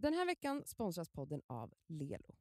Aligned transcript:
Den 0.00 0.14
här 0.14 0.26
veckan 0.26 0.62
sponsras 0.66 1.08
podden 1.08 1.42
av 1.46 1.72
Lelo. 1.88 2.34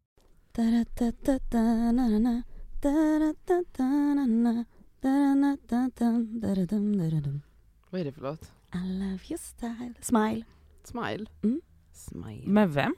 Vad 7.90 8.02
är 8.02 8.06
det 8.06 8.12
för 8.12 8.22
låt? 8.22 8.52
I 8.74 9.00
love 9.00 9.20
your 9.30 9.38
style. 9.38 9.94
Smile. 10.02 10.46
Smile? 10.84 11.26
Mm. 11.44 11.62
Smile. 11.94 12.48
Med 12.48 12.74
vem? 12.74 12.96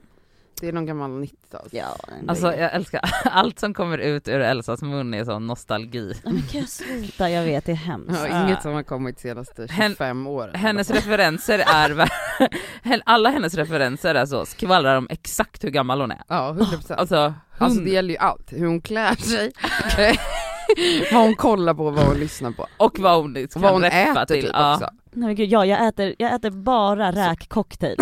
Det 0.61 0.67
är 0.67 0.73
någon 0.73 0.85
gammal 0.85 1.11
90-tals. 1.11 1.67
Ja, 1.73 1.95
Alltså 2.27 2.55
jag 2.55 2.73
älskar 2.73 3.01
allt 3.23 3.59
som 3.59 3.73
kommer 3.73 3.97
ut 3.97 4.27
ur 4.27 4.39
Elsas 4.39 4.81
mun 4.81 5.13
är 5.13 5.25
sån 5.25 5.47
nostalgi. 5.47 6.13
Men 6.23 6.41
kan 6.41 6.59
jag 6.59 6.69
sluta? 6.69 7.29
Jag 7.29 7.43
vet, 7.43 7.65
det 7.65 7.71
är 7.71 7.75
hemskt. 7.75 8.19
Ja, 8.29 8.43
inget 8.45 8.61
som 8.61 8.73
har 8.73 8.83
kommit 8.83 9.15
de 9.15 9.21
senaste 9.21 9.67
25 9.67 10.27
åren. 10.27 10.55
Hennes 10.55 10.89
referenser 10.89 11.63
är, 11.67 12.09
alla 13.05 13.29
hennes 13.29 13.53
referenser 13.53 14.15
är 14.15 14.25
så, 14.25 14.45
skvallrar 14.45 14.95
om 14.95 15.07
exakt 15.09 15.63
hur 15.63 15.69
gammal 15.69 16.01
hon 16.01 16.11
är. 16.11 16.21
Ja, 16.27 16.55
100%. 16.59 16.93
Alltså, 16.93 17.33
Alltså 17.57 17.79
hund- 17.79 17.85
det 17.85 17.91
gäller 17.91 18.09
ju 18.09 18.17
allt, 18.17 18.53
hur 18.53 18.65
hon 18.67 18.81
klär 18.81 19.15
sig, 19.15 19.51
vad 21.11 21.21
hon 21.23 21.35
kollar 21.35 21.73
på, 21.73 21.89
vad 21.89 22.05
hon 22.05 22.17
lyssnar 22.17 22.51
på. 22.51 22.67
och 22.77 22.99
vad 22.99 23.21
hon 23.21 23.33
kan 23.33 23.61
vad 23.61 23.71
hon 23.71 23.83
äter 23.83 24.25
till. 24.25 24.41
typ 24.43 24.51
ja. 24.53 24.73
också. 24.73 24.89
Nej 25.11 25.25
men 25.27 25.35
gud, 25.35 25.49
ja, 25.49 25.65
jag, 25.65 25.87
äter, 25.87 26.15
jag 26.17 26.33
äter 26.35 26.49
bara 26.49 27.11
räkcocktail. 27.11 27.97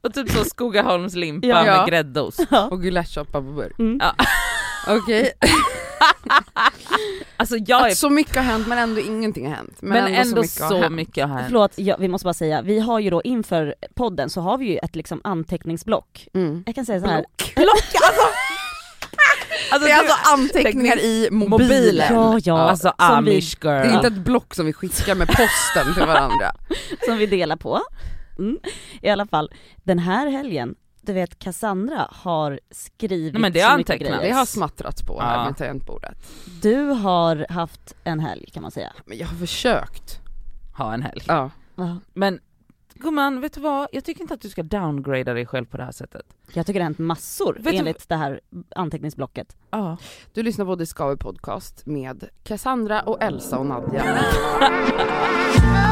Och, 0.00 0.14
typ 0.14 0.30
så 0.30 0.44
Skogaholmslimpa 0.44 1.46
Ja. 1.46 1.66
Ja. 1.66 1.76
med 1.76 1.88
gräddost. 1.88 2.40
Och 2.70 2.82
gulaschsoppa 2.82 3.32
på 3.32 3.52
burk. 3.52 3.78
Mm. 3.78 3.98
Ja. 4.02 4.14
Okej, 4.96 5.32
Alltså 7.36 7.56
jag 7.56 7.86
är, 7.86 7.90
att 7.90 7.96
så 7.96 8.10
mycket 8.10 8.36
har 8.36 8.42
hänt 8.42 8.66
men 8.66 8.78
ändå 8.78 9.00
ingenting 9.00 9.46
har 9.48 9.54
hänt. 9.54 9.76
Men, 9.80 10.04
men 10.04 10.14
ändå 10.14 10.34
så 10.36 10.40
mycket 10.42 10.60
har 10.62 10.68
så 10.68 10.80
hänt. 10.80 10.94
mycket 10.94 11.28
har 11.28 11.34
hänt. 11.34 11.46
Förlåt, 11.46 11.72
ja, 11.76 11.96
vi 11.98 12.08
måste 12.08 12.24
bara 12.24 12.34
säga, 12.34 12.62
vi 12.62 12.78
har 12.80 12.98
ju 13.00 13.10
då 13.10 13.22
inför 13.22 13.74
podden 13.94 14.30
så 14.30 14.40
har 14.40 14.58
vi 14.58 14.64
ju 14.70 14.76
ett 14.78 14.96
liksom 14.96 15.20
anteckningsblock. 15.24 16.28
Mm. 16.34 16.62
Jag 16.66 16.74
kan 16.74 16.86
säga 16.86 17.00
så 17.00 17.06
här. 17.06 17.24
Block, 17.56 17.92
alltså! 18.02 18.22
alltså 19.72 19.86
Det 19.88 19.92
är 19.92 20.02
du- 20.02 20.08
alltså 20.10 20.32
anteckningar 20.32 20.98
i 20.98 21.28
mobilen. 21.30 21.50
Mobilen. 21.68 22.14
Ja, 22.14 22.38
ja, 22.44 22.58
Alltså 22.58 22.88
vi, 22.98 23.04
amish 23.04 23.56
girl. 23.64 23.70
Det 23.82 23.88
är 23.88 23.94
inte 23.94 24.06
ett 24.06 24.12
block 24.24 24.54
som 24.54 24.66
vi 24.66 24.72
skickar 24.72 25.14
med 25.14 25.28
posten 25.28 25.94
till 25.94 26.06
varandra. 26.06 26.52
som 27.06 27.16
vi 27.18 27.26
delar 27.26 27.56
på. 27.56 27.80
Mm. 28.38 28.58
I 29.02 29.08
alla 29.08 29.26
fall, 29.26 29.50
den 29.76 29.98
här 29.98 30.26
helgen, 30.30 30.74
du 31.00 31.12
vet 31.12 31.38
Cassandra 31.38 32.08
har 32.10 32.60
skrivit 32.70 33.32
Nej, 33.32 33.42
men 33.42 33.52
det 33.52 33.60
är 33.60 33.70
så 33.70 33.76
mycket 33.76 34.00
grejer. 34.00 34.20
Det 34.20 34.30
har 34.30 34.44
smattrats 34.46 35.02
på 35.02 35.20
här 35.20 35.38
Ja. 35.38 35.44
med 35.44 35.56
tangentbordet. 35.56 36.18
Du 36.62 36.76
har 36.82 37.46
haft 37.50 37.94
en 38.04 38.20
helg 38.20 38.50
kan 38.52 38.62
man 38.62 38.70
säga. 38.70 38.92
Men 39.06 39.18
jag 39.18 39.26
har 39.26 39.36
försökt. 39.36 40.18
ha 40.76 40.94
en 40.94 41.02
helg. 41.02 41.22
Ja. 41.26 41.50
Men 42.14 42.40
gumman, 42.94 43.40
vet 43.40 43.52
du 43.54 43.60
vad? 43.60 43.88
Jag 43.92 44.04
tycker 44.04 44.20
inte 44.20 44.34
att 44.34 44.40
du 44.40 44.48
ska 44.48 44.62
downgrada 44.62 45.34
dig 45.34 45.46
själv 45.46 45.64
på 45.66 45.76
det 45.76 45.84
här 45.84 45.92
sättet. 45.92 46.22
Jag 46.52 46.66
tycker 46.66 46.80
det 46.80 46.84
har 46.84 46.88
hänt 46.88 46.98
massor 46.98 47.54
Vet 47.60 47.72
du- 47.72 47.78
enligt 47.78 48.08
det 48.08 48.16
här 48.16 48.40
anteckningsblocket. 48.76 49.56
Ja. 49.70 49.96
Du 50.34 50.42
lyssnar 50.42 50.64
på 50.64 50.76
vi 50.76 51.16
podcast 51.16 51.86
med 51.86 52.24
Cassandra 52.42 53.02
och 53.02 53.22
Elsa 53.22 53.58
och 53.58 53.66
Nadja. 53.66 54.04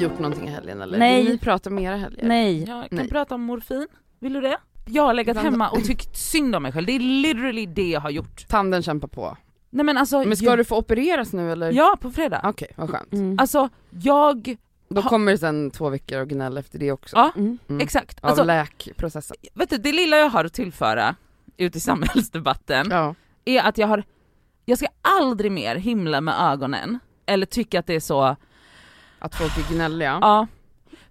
gjort 0.00 0.18
någonting 0.18 0.48
i 0.48 0.50
helgen 0.50 0.80
eller? 0.80 0.98
Nej. 0.98 1.22
Vill 1.22 1.32
ni 1.32 1.38
prata 1.38 1.70
mer 1.70 1.92
i 1.92 1.98
helgen? 1.98 2.28
Nej, 2.28 2.58
Jag 2.64 2.88
kan 2.88 2.98
Nej. 2.98 3.08
prata 3.08 3.34
om 3.34 3.42
morfin. 3.42 3.86
Vill 4.18 4.32
du 4.32 4.40
det? 4.40 4.56
Jag 4.86 5.02
har 5.02 5.14
legat 5.14 5.36
hemma 5.36 5.68
och 5.70 5.84
tyckt 5.84 6.16
synd 6.16 6.56
om 6.56 6.62
mig 6.62 6.72
själv. 6.72 6.86
Det 6.86 6.92
är 6.92 6.98
literally 7.00 7.66
det 7.66 7.88
jag 7.90 8.00
har 8.00 8.10
gjort. 8.10 8.48
Tanden 8.48 8.82
kämpar 8.82 9.08
på. 9.08 9.36
Nej 9.70 9.84
men 9.84 9.96
alltså, 9.96 10.24
Men 10.24 10.36
ska 10.36 10.46
jag, 10.46 10.58
du 10.58 10.64
få 10.64 10.76
opereras 10.78 11.32
nu 11.32 11.52
eller? 11.52 11.72
Ja, 11.72 11.96
på 12.00 12.10
fredag. 12.10 12.40
Okej, 12.44 12.68
vad 12.76 12.90
skönt. 12.90 13.12
mm. 13.12 13.36
Alltså, 13.38 13.68
jag, 13.90 14.56
Då 14.88 15.02
kommer 15.02 15.32
det 15.32 15.38
sen 15.38 15.70
två 15.70 15.88
veckor 15.88 16.20
och 16.20 16.28
gnäll 16.28 16.56
efter 16.58 16.78
det 16.78 16.92
också. 16.92 17.16
ja 17.16 17.32
Mm. 17.36 17.58
Mm. 17.68 17.80
exakt. 17.80 18.18
Av 18.24 18.28
Alltså, 18.30 18.44
läkprocessen. 18.44 19.36
vet 19.54 19.70
du, 19.70 19.76
det 19.76 19.92
lilla 19.92 20.16
jag 20.18 20.28
har 20.30 20.44
att 20.44 20.52
tillföra 20.52 21.14
ut 21.56 21.76
i 21.76 21.80
samhällsdebatten 21.80 22.86
Ja. 22.90 23.14
är 23.44 23.62
att 23.62 23.78
jag 23.78 23.86
har, 23.86 24.02
jag 24.64 24.78
ska 24.78 24.86
aldrig 25.02 25.52
mer 25.52 25.76
himla 25.76 26.20
med 26.20 26.34
ögonen 26.52 26.98
eller 27.26 27.46
tycka 27.46 27.78
att 27.80 27.86
det 27.86 27.94
är 27.94 28.00
så, 28.00 28.36
Att 29.20 29.34
folk 29.34 29.58
är 29.58 29.74
gnälliga. 29.74 30.18
ja. 30.22 30.46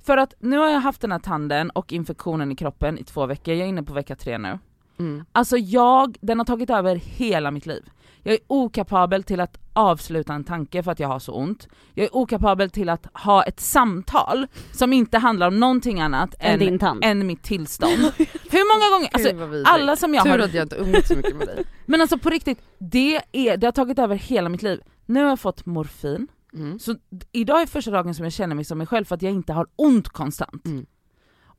För 0.05 0.17
att 0.17 0.33
nu 0.39 0.57
har 0.57 0.67
jag 0.67 0.79
haft 0.79 1.01
den 1.01 1.11
här 1.11 1.19
tanden 1.19 1.69
och 1.69 1.93
infektionen 1.93 2.51
i 2.51 2.55
kroppen 2.55 2.97
i 2.97 3.03
två 3.03 3.25
veckor, 3.25 3.53
jag 3.53 3.65
är 3.65 3.69
inne 3.69 3.83
på 3.83 3.93
vecka 3.93 4.15
tre 4.15 4.37
nu. 4.37 4.59
Mm. 4.99 5.25
Alltså 5.31 5.57
jag, 5.57 6.17
den 6.21 6.37
har 6.39 6.45
tagit 6.45 6.69
över 6.69 6.95
hela 6.95 7.51
mitt 7.51 7.65
liv. 7.65 7.89
Jag 8.23 8.33
är 8.33 8.39
okapabel 8.47 9.23
till 9.23 9.39
att 9.39 9.57
avsluta 9.73 10.33
en 10.33 10.43
tanke 10.43 10.83
för 10.83 10.91
att 10.91 10.99
jag 10.99 11.07
har 11.07 11.19
så 11.19 11.33
ont. 11.33 11.67
Jag 11.93 12.05
är 12.05 12.15
okapabel 12.15 12.69
till 12.69 12.89
att 12.89 13.07
ha 13.13 13.43
ett 13.43 13.59
samtal 13.59 14.47
som 14.71 14.93
inte 14.93 15.17
handlar 15.17 15.47
om 15.47 15.59
någonting 15.59 16.01
annat 16.01 16.35
Än 16.39 16.53
än, 16.53 16.59
din 16.59 16.79
tand. 16.79 17.03
än 17.05 17.27
mitt 17.27 17.43
tillstånd. 17.43 17.93
Hur 18.51 18.75
många 18.75 18.97
gånger, 18.97 19.09
alltså 19.13 19.65
alla 19.65 19.95
som 19.95 20.13
jag 20.13 20.23
Tur 20.23 20.31
har, 20.31 20.39
att 20.39 20.53
jag 20.53 20.65
inte 20.65 20.75
umgåtts 20.75 21.07
så 21.07 21.15
mycket 21.15 21.35
med 21.35 21.47
dig. 21.47 21.63
men 21.85 22.01
alltså 22.01 22.17
på 22.17 22.29
riktigt, 22.29 22.59
det, 22.77 23.21
är, 23.31 23.57
det 23.57 23.67
har 23.67 23.71
tagit 23.71 23.99
över 23.99 24.15
hela 24.15 24.49
mitt 24.49 24.61
liv. 24.63 24.81
Nu 25.05 25.21
har 25.21 25.29
jag 25.29 25.39
fått 25.39 25.65
morfin, 25.65 26.27
Mm. 26.53 26.79
så 26.79 26.95
idag 27.31 27.61
är 27.61 27.65
första 27.65 27.91
dagen 27.91 28.15
som 28.15 28.23
jag 28.23 28.33
känner 28.33 28.55
mig 28.55 28.65
som 28.65 28.77
mig 28.77 28.87
själv 28.87 29.05
för 29.05 29.15
att 29.15 29.21
jag 29.21 29.31
inte 29.31 29.53
har 29.53 29.67
ont 29.75 30.09
konstant. 30.09 30.65
Mm. 30.65 30.85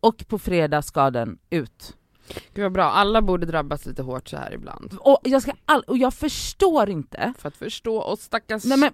Och 0.00 0.24
på 0.28 0.38
fredag 0.38 0.82
ska 0.82 1.10
den 1.10 1.38
ut. 1.50 1.96
Gud 2.54 2.62
vad 2.62 2.72
bra, 2.72 2.84
alla 2.84 3.22
borde 3.22 3.46
drabbas 3.46 3.86
lite 3.86 4.02
hårt 4.02 4.28
så 4.28 4.36
här 4.36 4.52
ibland. 4.54 4.96
Och 5.00 5.18
jag, 5.24 5.42
ska 5.42 5.52
all, 5.64 5.80
och 5.82 5.98
jag 5.98 6.14
förstår 6.14 6.90
inte 6.90 7.32
För 7.38 7.48
att 7.48 7.56
förstå 7.56 8.02
oss 8.02 8.20
stackars 8.20 8.64
Nej, 8.64 8.78
men- 8.78 8.92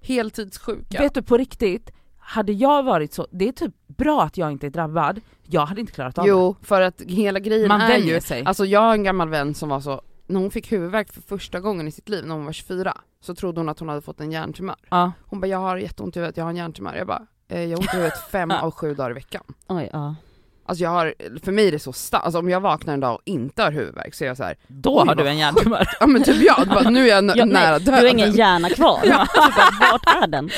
heltidssjuka. 0.00 1.02
Vet 1.02 1.14
du 1.14 1.22
på 1.22 1.36
riktigt, 1.36 1.90
hade 2.18 2.52
jag 2.52 2.82
varit 2.82 3.12
så, 3.12 3.26
det 3.30 3.48
är 3.48 3.52
typ 3.52 3.74
bra 3.86 4.22
att 4.22 4.36
jag 4.36 4.52
inte 4.52 4.66
är 4.66 4.70
drabbad, 4.70 5.20
jag 5.46 5.66
hade 5.66 5.80
inte 5.80 5.92
klarat 5.92 6.18
av 6.18 6.26
Jo, 6.28 6.56
för 6.62 6.80
att 6.80 7.00
hela 7.02 7.40
det. 7.40 7.44
grejen 7.48 7.68
Man 7.68 7.80
är 7.80 7.98
ju, 7.98 8.20
sig. 8.20 8.44
alltså 8.44 8.64
jag 8.66 8.80
har 8.80 8.92
en 8.92 9.02
gammal 9.04 9.28
vän 9.28 9.54
som 9.54 9.68
var 9.68 9.80
så, 9.80 10.02
när 10.28 10.40
hon 10.40 10.50
fick 10.50 10.72
huvudvärk 10.72 11.12
för 11.12 11.20
första 11.22 11.60
gången 11.60 11.88
i 11.88 11.92
sitt 11.92 12.08
liv 12.08 12.26
när 12.26 12.34
hon 12.34 12.44
var 12.44 12.52
24, 12.52 12.96
så 13.20 13.34
trodde 13.34 13.60
hon 13.60 13.68
att 13.68 13.78
hon 13.78 13.88
hade 13.88 14.00
fått 14.02 14.20
en 14.20 14.32
hjärntumör. 14.32 14.76
ja. 14.90 15.12
Hon 15.26 15.40
bara, 15.40 15.46
jag 15.46 15.58
har 15.58 15.76
jätteont 15.76 16.16
i 16.16 16.18
huvudet, 16.18 16.36
jag 16.36 16.44
har 16.44 16.50
en 16.50 16.56
hjärntumör. 16.56 16.94
Jag 16.96 17.06
bara, 17.06 17.26
eh, 17.48 17.62
jag 17.64 17.70
har 17.70 17.82
ont 17.82 17.94
i 17.94 17.96
huvudet 17.96 18.18
fem 18.32 18.50
av 18.50 18.70
sju 18.70 18.94
dagar 18.94 19.10
i 19.10 19.14
veckan. 19.14 19.42
Oj, 19.68 19.90
ja. 19.92 20.14
Alltså 20.66 20.84
jag 20.84 20.90
har, 20.90 21.14
för 21.44 21.52
mig 21.52 21.68
är 21.68 21.72
det 21.72 21.78
så 21.78 21.92
starkt, 21.92 22.24
alltså 22.24 22.38
om 22.38 22.50
jag 22.50 22.60
vaknar 22.60 22.94
en 22.94 23.00
dag 23.00 23.14
och 23.14 23.20
inte 23.24 23.62
har 23.62 23.72
huvudvärk 23.72 24.14
så 24.14 24.24
är 24.24 24.28
jag 24.28 24.36
så 24.36 24.44
här, 24.44 24.56
Då 24.66 25.04
har 25.04 25.14
du 25.14 25.28
en 25.28 25.38
hjärntumör. 25.38 25.88
ja 26.00 26.06
men 26.06 26.22
typ 26.22 26.42
jag, 26.42 26.68
bara, 26.68 26.90
nu 26.90 27.04
är 27.10 27.22
jag 27.22 27.36
Ja, 27.36 27.44
nära 27.44 27.70
nej, 27.70 27.78
du 27.78 27.84
döden. 27.84 27.94
har 27.94 28.10
ingen 28.10 28.32
hjärna 28.32 28.68
kvar. 28.70 29.00
Ja. 29.04 29.26
Du 29.34 29.40
bara, 29.40 29.90
Vart 29.92 30.22
är 30.22 30.26
den? 30.26 30.50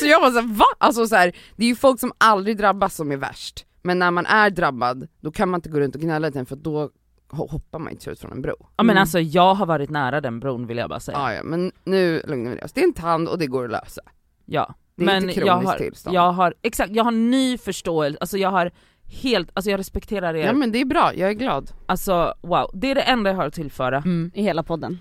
Så 0.00 0.06
jag 0.06 0.20
var 0.20 0.30
såhär, 0.30 0.46
va? 0.54 0.64
Alltså 0.78 1.06
så 1.06 1.16
här, 1.16 1.36
det 1.56 1.64
är 1.64 1.68
ju 1.68 1.76
folk 1.76 2.00
som 2.00 2.12
aldrig 2.18 2.56
drabbas 2.56 2.94
som 2.96 3.12
är 3.12 3.16
värst. 3.16 3.64
Men 3.82 3.98
när 3.98 4.10
man 4.10 4.26
är 4.26 4.50
drabbad, 4.50 5.08
då 5.20 5.32
kan 5.32 5.48
man 5.48 5.58
inte 5.58 5.68
gå 5.68 5.80
runt 5.80 5.94
och 5.94 6.00
gnälla 6.00 6.28
lite 6.28 6.44
för 6.44 6.56
då 6.56 6.90
hoppar 7.28 7.78
man 7.78 7.92
inte 7.92 8.10
ut 8.10 8.20
från 8.20 8.32
en 8.32 8.42
bro. 8.42 8.54
Ja 8.60 8.82
men 8.82 8.90
Mm. 8.90 9.00
alltså 9.00 9.20
jag 9.20 9.54
har 9.54 9.66
varit 9.66 9.90
nära 9.90 10.20
den 10.20 10.40
bron 10.40 10.66
vill 10.66 10.76
jag 10.76 10.88
bara 10.90 11.00
säga. 11.00 11.18
Ja, 11.18 11.34
ja, 11.34 11.42
men 11.42 11.72
nu 11.84 12.22
lugnar 12.26 12.50
vi 12.50 12.62
oss. 12.62 12.72
Det 12.72 12.80
är 12.80 12.84
en 12.84 12.92
tand 12.94 13.28
och 13.28 13.38
det 13.38 13.46
går 13.46 13.64
att 13.64 13.70
lösa. 13.70 14.00
Ja. 14.44 14.74
Det 14.96 15.02
är 15.02 15.06
men 15.06 15.28
inte 15.30 15.40
jag 15.40 15.46
kroniskt 15.48 15.70
har, 15.70 15.78
tillstånd. 15.78 16.16
jag 16.16 16.32
har, 16.32 16.54
exakt, 16.62 16.92
jag 16.94 17.04
har 17.04 17.10
ny 17.10 17.58
förståelse, 17.58 18.18
alltså 18.20 18.38
jag 18.38 18.50
har 18.50 18.70
helt, 19.22 19.50
alltså 19.54 19.70
jag 19.70 19.78
respekterar 19.78 20.34
er, 20.34 20.46
Ja 20.46 20.52
men 20.52 20.72
det 20.72 20.78
är 20.80 20.84
bra, 20.84 21.12
jag 21.14 21.30
är 21.30 21.34
glad. 21.34 21.70
alltså 21.86 22.34
wow, 22.42 22.70
det 22.74 22.90
är 22.90 22.94
det 22.94 23.00
enda 23.00 23.30
jag 23.30 23.36
har 23.36 23.46
att 23.46 23.54
tillföra. 23.54 24.02
I 24.34 24.42
hela 24.42 24.62
podden. 24.62 24.98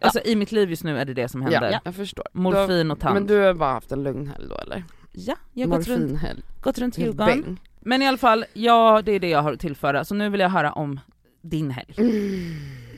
Alltså 0.00 0.20
i 0.24 0.36
mitt 0.36 0.52
liv 0.52 0.70
just 0.70 0.84
nu 0.84 0.98
är 0.98 1.04
det 1.04 1.14
det 1.14 1.28
som 1.28 1.42
händer. 1.42 1.70
Ja, 1.72 1.80
jag 1.84 1.94
förstår. 1.94 2.26
Morfin 2.32 2.90
och 2.90 3.00
tand. 3.00 3.14
men 3.14 3.26
du 3.26 3.38
har 3.40 3.54
bara 3.54 3.72
haft 3.72 3.92
en 3.92 4.02
lugn 4.02 4.26
helg 4.28 4.46
då 4.48 4.56
eller? 4.58 4.84
Ja, 5.12 5.34
jag 5.52 5.68
har 5.68 5.76
gått 5.76 5.88
runt, 5.88 6.20
gått 6.62 6.78
runt 6.78 6.98
Djurgården. 6.98 7.58
Men 7.80 8.02
i 8.02 8.06
alla 8.08 8.18
fall, 8.18 8.44
ja 8.52 9.02
det 9.04 9.12
är 9.12 9.20
det 9.20 9.28
jag 9.28 9.42
har 9.42 9.52
att 9.52 9.60
tillföra, 9.60 10.04
så 10.04 10.14
nu 10.14 10.28
vill 10.28 10.40
jag 10.40 10.48
höra 10.48 10.72
om 10.72 11.00
din 11.42 11.70
helg. 11.70 11.94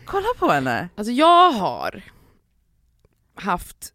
Kolla 0.05 0.27
på 0.39 0.49
henne! 0.49 0.89
Alltså 0.95 1.13
jag 1.13 1.51
har 1.53 2.03
haft, 3.35 3.95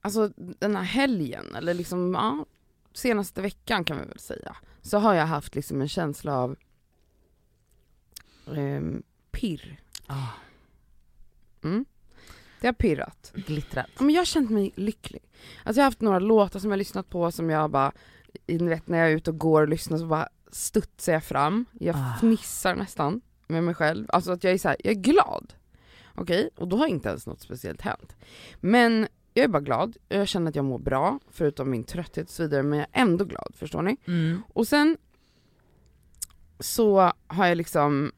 alltså 0.00 0.28
den 0.36 0.76
här 0.76 0.82
helgen, 0.82 1.54
eller 1.54 1.74
liksom, 1.74 2.14
ja, 2.14 2.46
senaste 2.92 3.42
veckan 3.42 3.84
kan 3.84 3.98
vi 4.00 4.04
väl 4.04 4.18
säga, 4.18 4.56
så 4.82 4.98
har 4.98 5.14
jag 5.14 5.26
haft 5.26 5.54
liksom 5.54 5.80
en 5.80 5.88
känsla 5.88 6.36
av 6.36 6.56
ehm, 8.56 9.02
pirr. 9.30 9.80
Mm. 11.64 11.84
Det 12.60 12.66
har 12.66 12.72
pirrat. 12.74 13.32
Glittrat. 13.34 13.86
Ja, 13.98 14.02
men 14.04 14.14
jag 14.14 14.20
har 14.20 14.26
känt 14.26 14.50
mig 14.50 14.72
lycklig. 14.76 15.22
Alltså 15.64 15.80
jag 15.80 15.84
har 15.84 15.90
haft 15.90 16.00
några 16.00 16.18
låtar 16.18 16.60
som 16.60 16.70
jag 16.70 16.72
har 16.72 16.78
lyssnat 16.78 17.10
på 17.10 17.32
som 17.32 17.50
jag 17.50 17.70
bara, 17.70 17.92
ni 18.46 18.68
vet 18.68 18.88
när 18.88 18.98
jag 18.98 19.10
är 19.10 19.16
ute 19.16 19.30
och 19.30 19.38
går 19.38 19.62
och 19.62 19.68
lyssnar 19.68 19.98
så 19.98 20.06
bara 20.06 20.28
studsar 20.52 21.12
jag 21.12 21.24
fram, 21.24 21.64
jag 21.72 21.96
Ah. 21.96 22.14
fnissar 22.20 22.74
nästan 22.74 23.20
med 23.50 23.64
mig 23.64 23.74
själv. 23.74 24.06
Alltså 24.08 24.32
att 24.32 24.44
jag 24.44 24.52
är 24.52 24.58
så 24.58 24.68
här, 24.68 24.76
jag 24.84 24.90
är 24.90 25.00
glad. 25.00 25.52
Okej, 26.14 26.50
och 26.56 26.68
då 26.68 26.76
har 26.76 26.86
inte 26.86 27.08
ens 27.08 27.26
något 27.26 27.40
speciellt 27.40 27.80
hänt. 27.80 28.16
Men 28.60 29.08
jag 29.34 29.44
är 29.44 29.48
bara 29.48 29.62
glad, 29.62 29.96
jag 30.08 30.28
känner 30.28 30.48
att 30.50 30.56
jag 30.56 30.64
mår 30.64 30.78
bra, 30.78 31.18
förutom 31.30 31.70
min 31.70 31.84
trötthet 31.84 32.26
och 32.26 32.32
så 32.32 32.42
vidare, 32.42 32.62
men 32.62 32.78
jag 32.78 32.86
är 32.92 33.00
ändå 33.02 33.24
glad, 33.24 33.52
förstår 33.56 33.82
ni? 33.82 33.96
Mm. 34.06 34.42
Och 34.52 34.66
sen 34.68 34.96
så 36.60 37.12
har 37.26 37.46
jag 37.46 37.56
liksom, 37.56 38.12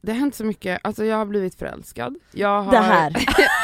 det 0.00 0.12
har 0.12 0.18
hänt 0.18 0.34
så 0.34 0.44
mycket, 0.44 0.80
alltså 0.84 1.04
jag 1.04 1.16
har 1.16 1.26
blivit 1.26 1.54
förälskad, 1.54 2.16
jag 2.32 2.62
har, 2.62 2.72
Det 2.72 2.78
här. 2.78 3.12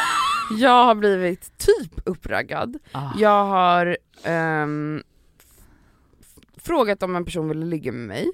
jag 0.58 0.84
har 0.84 0.94
blivit 0.94 1.58
typ 1.58 2.00
uppraggad, 2.04 2.78
Ah. 2.92 3.10
jag 3.18 3.44
har 3.44 3.86
f- 4.24 5.02
frågat 6.62 7.02
om 7.02 7.16
en 7.16 7.24
person 7.24 7.48
ville 7.48 7.66
ligga 7.66 7.92
med 7.92 8.06
mig. 8.08 8.28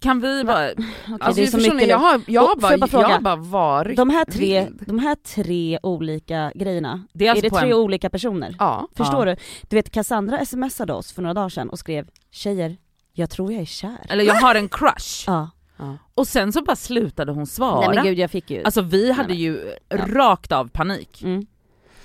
Kan 0.00 0.20
vi 0.20 0.44
bara, 0.44 0.70
Okej, 0.72 0.84
Alltså, 1.20 1.40
det 1.42 1.46
är 1.46 1.50
så 1.50 1.74
mycket 1.74 1.88
jag 1.88 1.98
har, 1.98 2.20
jag, 2.26 2.42
har 2.42 2.56
bara, 2.56 2.70
jag 2.72 2.80
bara 2.80 2.86
fråga? 2.86 3.08
jag 3.08 3.14
har 3.14 3.20
bara 3.20 3.36
varit 3.36 3.96
De 3.96 4.10
här 4.10 4.24
tre, 4.24 4.68
de 4.86 4.98
här 4.98 5.14
tre 5.14 5.78
olika 5.82 6.52
grejerna, 6.54 7.06
det 7.12 7.26
är 7.26 7.30
alltså 7.30 7.46
är 7.46 7.50
det 7.50 7.56
tre 7.56 7.68
en, 7.70 7.74
olika 7.76 8.10
personer? 8.10 8.56
Ja. 8.58 8.88
Förstår 8.96 9.28
Ja. 9.28 9.34
du? 9.34 9.40
Du 9.68 9.76
vet 9.76 9.90
Cassandra 9.90 10.44
smsade 10.44 10.92
oss 10.92 11.12
för 11.12 11.22
några 11.22 11.34
dagar 11.34 11.48
sedan 11.48 11.70
och 11.70 11.78
skrev 11.78 12.08
Tjejer, 12.30 12.76
jag 13.12 13.30
tror 13.30 13.52
jag 13.52 13.60
är 13.62 13.66
kär. 13.66 13.98
eller 14.08 14.24
jag 14.24 14.34
har 14.34 14.54
en 14.54 14.68
crush, 14.68 15.24
Ja. 15.26 15.50
ja. 15.76 15.96
och 16.14 16.26
sen 16.26 16.52
så 16.52 16.62
bara 16.62 16.76
slutade 16.76 17.32
hon 17.32 17.46
svara. 17.46 17.86
Nej 17.86 17.94
men 17.94 18.04
gud 18.04 18.18
jag 18.18 18.30
fick 18.30 18.50
ju... 18.50 18.62
Alltså 18.64 18.82
vi 18.82 19.12
hade 19.12 19.28
nej. 19.28 19.42
ju 19.42 19.72
Ja. 19.88 19.96
rakt 20.06 20.52
av 20.52 20.68
panik. 20.68 21.22
Mm. 21.22 21.46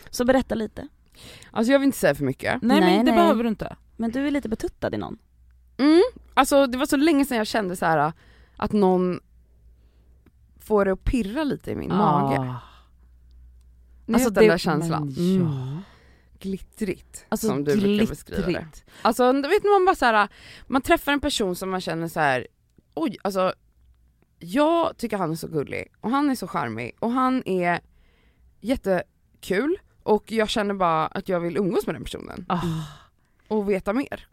Så 0.09 0.25
berätta 0.25 0.55
lite. 0.55 0.87
Alltså 1.51 1.71
jag 1.71 1.79
vill 1.79 1.85
inte 1.85 1.97
säga 1.97 2.15
för 2.15 2.23
mycket. 2.23 2.61
Nej, 2.61 2.79
Nej, 2.79 2.95
men 2.97 3.05
det 3.05 3.11
nej. 3.11 3.21
behöver 3.21 3.43
du 3.43 3.49
inte. 3.49 3.75
Men 3.97 4.11
du 4.11 4.27
är 4.27 4.31
lite 4.31 4.49
betuttad 4.49 4.93
i 4.95 4.97
någon. 4.97 5.17
Mm. 5.79 6.01
Alltså 6.33 6.67
det 6.67 6.77
var 6.77 6.85
så 6.85 6.97
länge 6.97 7.25
sedan 7.25 7.37
jag 7.37 7.47
kände 7.47 7.75
så 7.75 7.85
här 7.85 8.13
att 8.57 8.71
någon 8.71 9.19
får 10.59 10.85
det 10.85 10.91
att 10.93 11.03
pirra 11.03 11.43
lite 11.43 11.71
i 11.71 11.75
min 11.75 11.89
mage. 11.95 12.39
Ah. 12.39 12.55
Ni 14.05 14.13
Alltså 14.13 14.29
den 14.29 14.43
det- 14.43 14.49
där 14.49 14.57
känslan? 14.57 15.05
men 15.17 15.35
ja. 15.35 15.45
Mm. 15.45 15.77
Glittrigt, 16.39 17.25
Alltså 17.29 17.47
som 17.47 17.63
du 17.63 17.77
brukar 17.77 18.07
beskriva 18.07 18.41
det. 18.41 18.51
glittrigt. 18.51 18.83
Alltså 19.01 19.31
vet 19.33 19.63
man 19.63 19.85
bara 19.85 19.95
så 19.95 20.05
här, 20.05 20.27
man 20.67 20.81
träffar 20.81 21.11
en 21.11 21.19
person 21.19 21.55
som 21.55 21.69
man 21.69 21.81
känner 21.81 22.07
så 22.07 22.19
här. 22.19 22.47
oj 22.93 23.17
alltså 23.21 23.53
jag 24.39 24.97
tycker 24.97 25.17
han 25.17 25.31
är 25.31 25.35
så 25.35 25.47
gullig 25.47 25.87
och 26.01 26.09
han 26.11 26.29
är 26.29 26.35
så 26.35 26.47
charmig 26.47 26.95
och 26.99 27.11
han 27.11 27.43
är 27.45 27.79
jättekul 28.61 29.77
och 30.03 30.31
jag 30.31 30.49
känner 30.49 30.73
bara 30.73 31.07
att 31.07 31.29
jag 31.29 31.39
vill 31.39 31.57
umgås 31.57 31.85
med 31.85 31.95
den 31.95 32.03
personen 32.03 32.45
Ah. 32.49 32.61
och 33.47 33.69
veta 33.69 33.93
mer. 33.93 34.27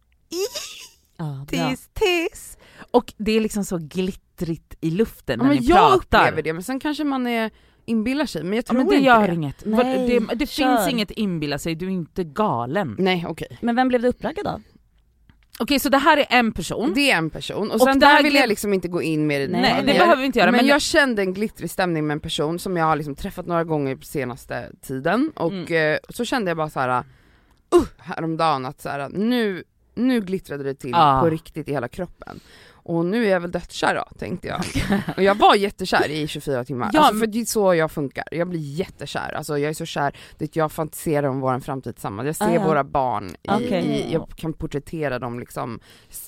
Ja. 1.16 1.44
Tis, 1.48 1.88
tis. 1.94 2.58
Och 2.90 3.12
det 3.16 3.32
är 3.36 3.40
liksom 3.40 3.64
så 3.64 3.78
glittrigt 3.78 4.74
i 4.80 4.90
luften 4.90 5.38
Ja, 5.40 5.42
när 5.46 5.54
men 5.54 5.62
ni 5.62 5.68
jag 5.68 5.78
pratar. 5.78 6.20
upplever 6.22 6.42
det 6.42 6.52
men 6.52 6.62
sen 6.62 6.80
kanske 6.80 7.04
man 7.04 7.26
är 7.26 7.50
inbillar 7.84 8.26
sig 8.26 8.42
men 8.42 8.52
jag 8.52 8.58
Ja, 8.58 8.62
tror 8.62 8.78
men 8.78 8.88
det 8.88 8.94
inte 8.94 9.06
gör 9.06 9.28
det. 9.28 9.34
inget. 9.34 9.62
Nej, 9.64 10.08
det 10.28 10.34
det 10.34 10.46
finns 10.46 10.88
inget 10.88 11.10
inbilla 11.10 11.58
sig, 11.58 11.74
du 11.74 11.86
är 11.86 11.90
inte 11.90 12.24
galen. 12.24 12.96
Nej 12.98 13.24
okej. 13.28 13.58
Men 13.60 13.76
vem 13.76 13.88
blev 13.88 14.02
du 14.02 14.08
uppraggad 14.08 14.46
av? 14.46 14.62
Okej 15.58 15.78
så 15.78 15.88
det 15.88 15.98
här 15.98 16.16
är 16.16 16.26
en 16.30 16.52
person. 16.52 16.92
Det 16.94 17.10
är 17.10 17.16
en 17.16 17.30
person 17.30 17.68
och 17.70 17.74
Och 17.74 17.80
sen 17.80 18.02
här 18.02 18.16
där 18.16 18.22
vill 18.22 18.34
jag 18.34 18.48
liksom 18.48 18.74
inte 18.74 18.88
gå 18.88 19.02
in 19.02 19.26
mer 19.26 19.40
i 19.40 19.48
Nej, 19.48 19.74
det 19.86 19.92
behöver 19.92 20.16
vi 20.16 20.24
inte 20.26 20.38
göra 20.38 20.50
men, 20.50 20.58
men, 20.58 20.66
jag 20.66 20.82
kände 20.82 21.22
en 21.22 21.34
glittrig 21.34 21.70
stämning 21.70 22.06
med 22.06 22.14
en 22.14 22.20
person 22.20 22.58
som 22.58 22.76
jag 22.76 22.84
har 22.84 22.96
liksom 22.96 23.14
träffat 23.14 23.46
några 23.46 23.64
gånger 23.64 23.96
på 23.96 24.04
senaste 24.04 24.70
tiden 24.82 25.32
och 25.36 25.52
Mm. 25.52 25.92
eh, 25.94 25.98
så 26.08 26.24
kände 26.24 26.50
jag 26.50 26.56
bara 26.56 26.70
så 26.70 26.80
här. 26.80 27.04
Uh, 27.74 27.82
häromdagen 27.98 28.66
att 28.66 28.80
så 28.80 28.88
här, 28.88 29.08
nu, 29.08 29.64
nu 29.96 30.20
glittrade 30.20 30.64
det 30.64 30.74
till 30.74 30.94
Ah. 30.94 31.20
på 31.20 31.30
riktigt 31.30 31.68
i 31.68 31.72
hela 31.72 31.88
kroppen. 31.88 32.40
Och 32.88 33.06
nu 33.06 33.26
är 33.26 33.30
jag 33.30 33.40
väl 33.40 33.50
dödskär 33.50 33.94
då, 33.94 34.04
tänkte 34.18 34.48
jag. 34.48 34.64
Och 35.16 35.22
jag 35.22 35.34
var 35.34 35.54
jättekär 35.54 36.10
i 36.10 36.26
24 36.28 36.64
timmar, 36.64 36.90
Ja, 36.92 37.00
alltså, 37.00 37.18
för 37.20 37.26
det 37.26 37.40
är 37.40 37.44
så 37.44 37.74
jag 37.74 37.90
funkar. 37.92 38.24
Jag 38.30 38.48
blir 38.48 38.60
jättekär, 38.60 39.32
alltså 39.34 39.58
jag 39.58 39.68
är 39.70 39.74
så 39.74 39.84
kär, 39.86 40.16
det 40.38 40.56
jag 40.56 40.72
fantiserar 40.72 41.28
om 41.28 41.40
vår 41.40 41.60
framtid 41.60 41.94
tillsammans. 41.94 42.26
Jag 42.26 42.36
ser 42.36 42.44
Ah, 42.44 42.54
ja. 42.54 42.64
våra 42.66 42.84
barn, 42.84 43.28
i, 43.42 43.48
Okej. 43.48 43.84
i, 43.84 44.12
jag 44.12 44.28
kan 44.36 44.52
porträttera 44.52 45.18
dem 45.18 45.40
liksom, 45.40 45.80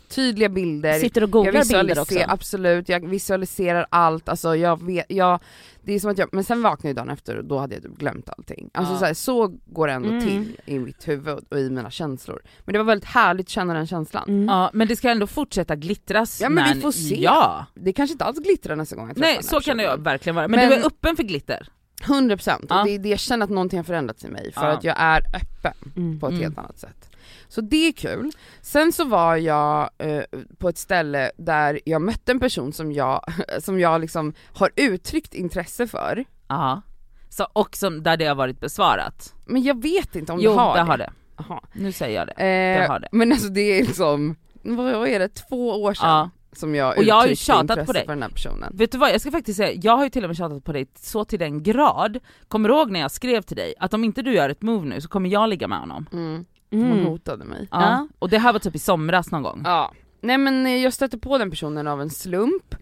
tydliga 0.08 0.48
bilder, 0.48 0.98
Sitter 0.98 1.22
och 1.22 1.30
googlar 1.30 1.52
bilder 1.68 2.00
också? 2.00 2.18
absolut, 2.28 2.88
jag 2.88 3.08
visualiserar 3.08 3.86
allt, 3.90 4.28
alltså 4.28 4.56
jag 4.56 4.82
vet, 4.82 5.06
jag, 5.08 5.40
det 5.82 5.92
är 5.92 6.00
som 6.00 6.10
att 6.10 6.18
jag, 6.18 6.28
men 6.32 6.44
sen 6.44 6.62
vaknade 6.62 6.88
jag 6.88 6.96
dagen 6.96 7.10
efter 7.10 7.36
och 7.36 7.44
då 7.44 7.58
hade 7.58 7.74
jag 7.74 7.82
typ 7.82 7.98
glömt 7.98 8.28
allting. 8.36 8.70
Alltså 8.74 8.92
Ja. 8.94 8.98
så, 8.98 9.04
här, 9.04 9.14
så 9.14 9.46
går 9.66 9.86
det 9.86 9.92
ändå 9.92 10.08
Mm. 10.08 10.20
till 10.28 10.60
i 10.66 10.78
mitt 10.78 11.08
huvud 11.08 11.38
och 11.50 11.58
i 11.58 11.70
mina 11.70 11.90
känslor. 11.90 12.42
Men 12.64 12.72
det 12.72 12.78
var 12.78 12.84
väldigt 12.86 13.08
härligt 13.08 13.46
att 13.46 13.50
känna 13.50 13.74
den 13.74 13.86
känslan. 13.86 14.24
Mm. 14.28 14.48
Ja 14.48 14.70
men 14.72 14.88
det 14.88 14.96
ska 14.96 15.10
ändå 15.10 15.26
fortsätta 15.26 15.76
glittras. 15.76 16.40
Ja, 16.56 16.64
men 16.64 16.74
vi 16.74 16.80
får 16.80 16.92
se. 16.92 17.20
Ja! 17.22 17.66
Det 17.74 17.92
kanske 17.92 18.12
inte 18.12 18.24
alls 18.24 18.38
glittrar 18.38 18.76
nästa 18.76 18.96
gång 18.96 19.06
jag 19.08 19.16
träffar 19.16 19.32
Nej 19.32 19.42
så 19.42 19.60
kan 19.60 19.76
det 19.76 19.96
verkligen 19.96 20.36
vara, 20.36 20.48
men, 20.48 20.60
Men- 20.60 20.68
du 20.68 20.74
är 20.74 20.86
öppen 20.86 21.16
för 21.16 21.22
glitter. 21.22 21.68
100% 22.02 22.66
Ja. 22.68 22.80
och 22.80 22.86
det 22.86 22.98
det 22.98 23.08
jag 23.08 23.18
känner 23.18 23.44
att 23.44 23.50
någonting 23.50 23.78
har 23.78 23.84
förändrats 23.84 24.24
i 24.24 24.28
mig 24.28 24.52
för 24.52 24.66
Ja. 24.66 24.72
att 24.72 24.84
jag 24.84 24.96
är 24.98 25.22
öppen 25.36 25.92
Mm. 25.96 26.20
på 26.20 26.26
ett 26.26 26.32
Mm. 26.32 26.42
helt 26.42 26.58
annat 26.58 26.78
sätt. 26.78 27.10
Så 27.48 27.60
det 27.60 27.88
är 27.88 27.92
kul. 27.92 28.30
Sen 28.60 28.92
så 28.92 29.04
var 29.04 29.36
jag 29.36 29.90
eh, 29.98 30.22
på 30.58 30.68
ett 30.68 30.78
ställe 30.78 31.30
där 31.36 31.80
jag 31.84 32.02
mötte 32.02 32.32
en 32.32 32.40
person 32.40 32.72
som 32.72 32.92
jag, 32.92 33.20
som 33.60 33.80
jag 33.80 34.00
liksom 34.00 34.32
har 34.54 34.70
uttryckt 34.76 35.34
intresse 35.34 35.86
för. 35.86 36.24
Ja. 36.48 36.82
Så, 37.30 37.46
och 37.52 37.76
som, 37.76 38.02
där 38.02 38.16
det 38.16 38.26
har 38.26 38.34
varit 38.34 38.60
besvarat. 38.60 39.34
Men 39.46 39.62
jag 39.62 39.82
vet 39.82 40.16
inte 40.16 40.32
om 40.32 40.40
jo 40.40 40.50
det 40.50 40.56
har 40.60 40.74
det 40.76 40.80
det. 40.82 40.86
har 40.86 40.98
det. 40.98 41.10
Jaha. 41.38 41.60
Nu 41.72 41.92
säger 41.92 42.18
jag 42.18 42.26
det. 42.26 42.32
Eh, 42.32 42.80
Det 42.82 42.86
har 42.88 43.00
det. 43.00 43.08
Men 43.12 43.32
alltså 43.32 43.48
det 43.48 43.60
är 43.60 43.84
liksom, 43.86 44.36
vad 44.62 45.08
är 45.08 45.18
det, 45.18 45.28
två 45.28 45.82
år 45.82 45.94
sedan 45.94 46.08
Ja. 46.08 46.30
Som 46.58 46.74
jag 46.74 46.98
Och 46.98 47.04
jag 47.04 47.14
har 47.14 47.26
ju 47.26 47.36
tjatat 47.36 47.86
på 47.86 47.92
dig. 47.92 48.04
för 48.06 48.12
den 48.12 48.22
här 48.22 48.30
personen. 48.30 48.72
Vet 48.76 48.92
du 48.92 48.98
vad, 48.98 49.10
jag 49.10 49.20
ska 49.20 49.30
faktiskt 49.30 49.56
säga, 49.56 49.80
jag 49.82 49.96
har 49.96 50.04
ju 50.04 50.10
till 50.10 50.24
och 50.24 50.28
med 50.30 50.36
tjatat 50.36 50.64
på 50.64 50.72
dig 50.72 50.86
så 51.00 51.24
till 51.24 51.38
den 51.38 51.62
grad, 51.62 52.18
kommer 52.48 52.68
du 52.68 52.74
ihåg 52.74 52.90
när 52.90 53.00
jag 53.00 53.10
skrev 53.10 53.42
till 53.42 53.56
dig 53.56 53.74
att 53.78 53.94
om 53.94 54.04
inte 54.04 54.22
du 54.22 54.32
gör 54.34 54.48
ett 54.50 54.62
move 54.62 54.88
nu 54.88 55.00
så 55.00 55.08
kommer 55.08 55.30
jag 55.30 55.48
ligga 55.48 55.68
med 55.68 55.78
honom? 55.78 56.06
Mm. 56.12 56.44
Hon 56.70 56.92
Mm. 56.92 57.04
hotade 57.06 57.44
mig. 57.44 57.68
Ja. 57.70 57.82
Ja. 57.82 58.08
Och 58.18 58.28
det 58.28 58.38
här 58.38 58.52
var 58.52 58.60
typ 58.60 58.74
i 58.74 58.78
somras 58.78 59.30
någon 59.30 59.42
gång. 59.42 59.62
Ja, 59.64 59.92
nej 60.20 60.38
men 60.38 60.66
eh, 60.66 60.76
jag 60.76 60.92
stötte 60.92 61.18
på 61.18 61.38
den 61.38 61.50
personen 61.50 61.86
av 61.86 62.00
en 62.00 62.10
slump, 62.10 62.74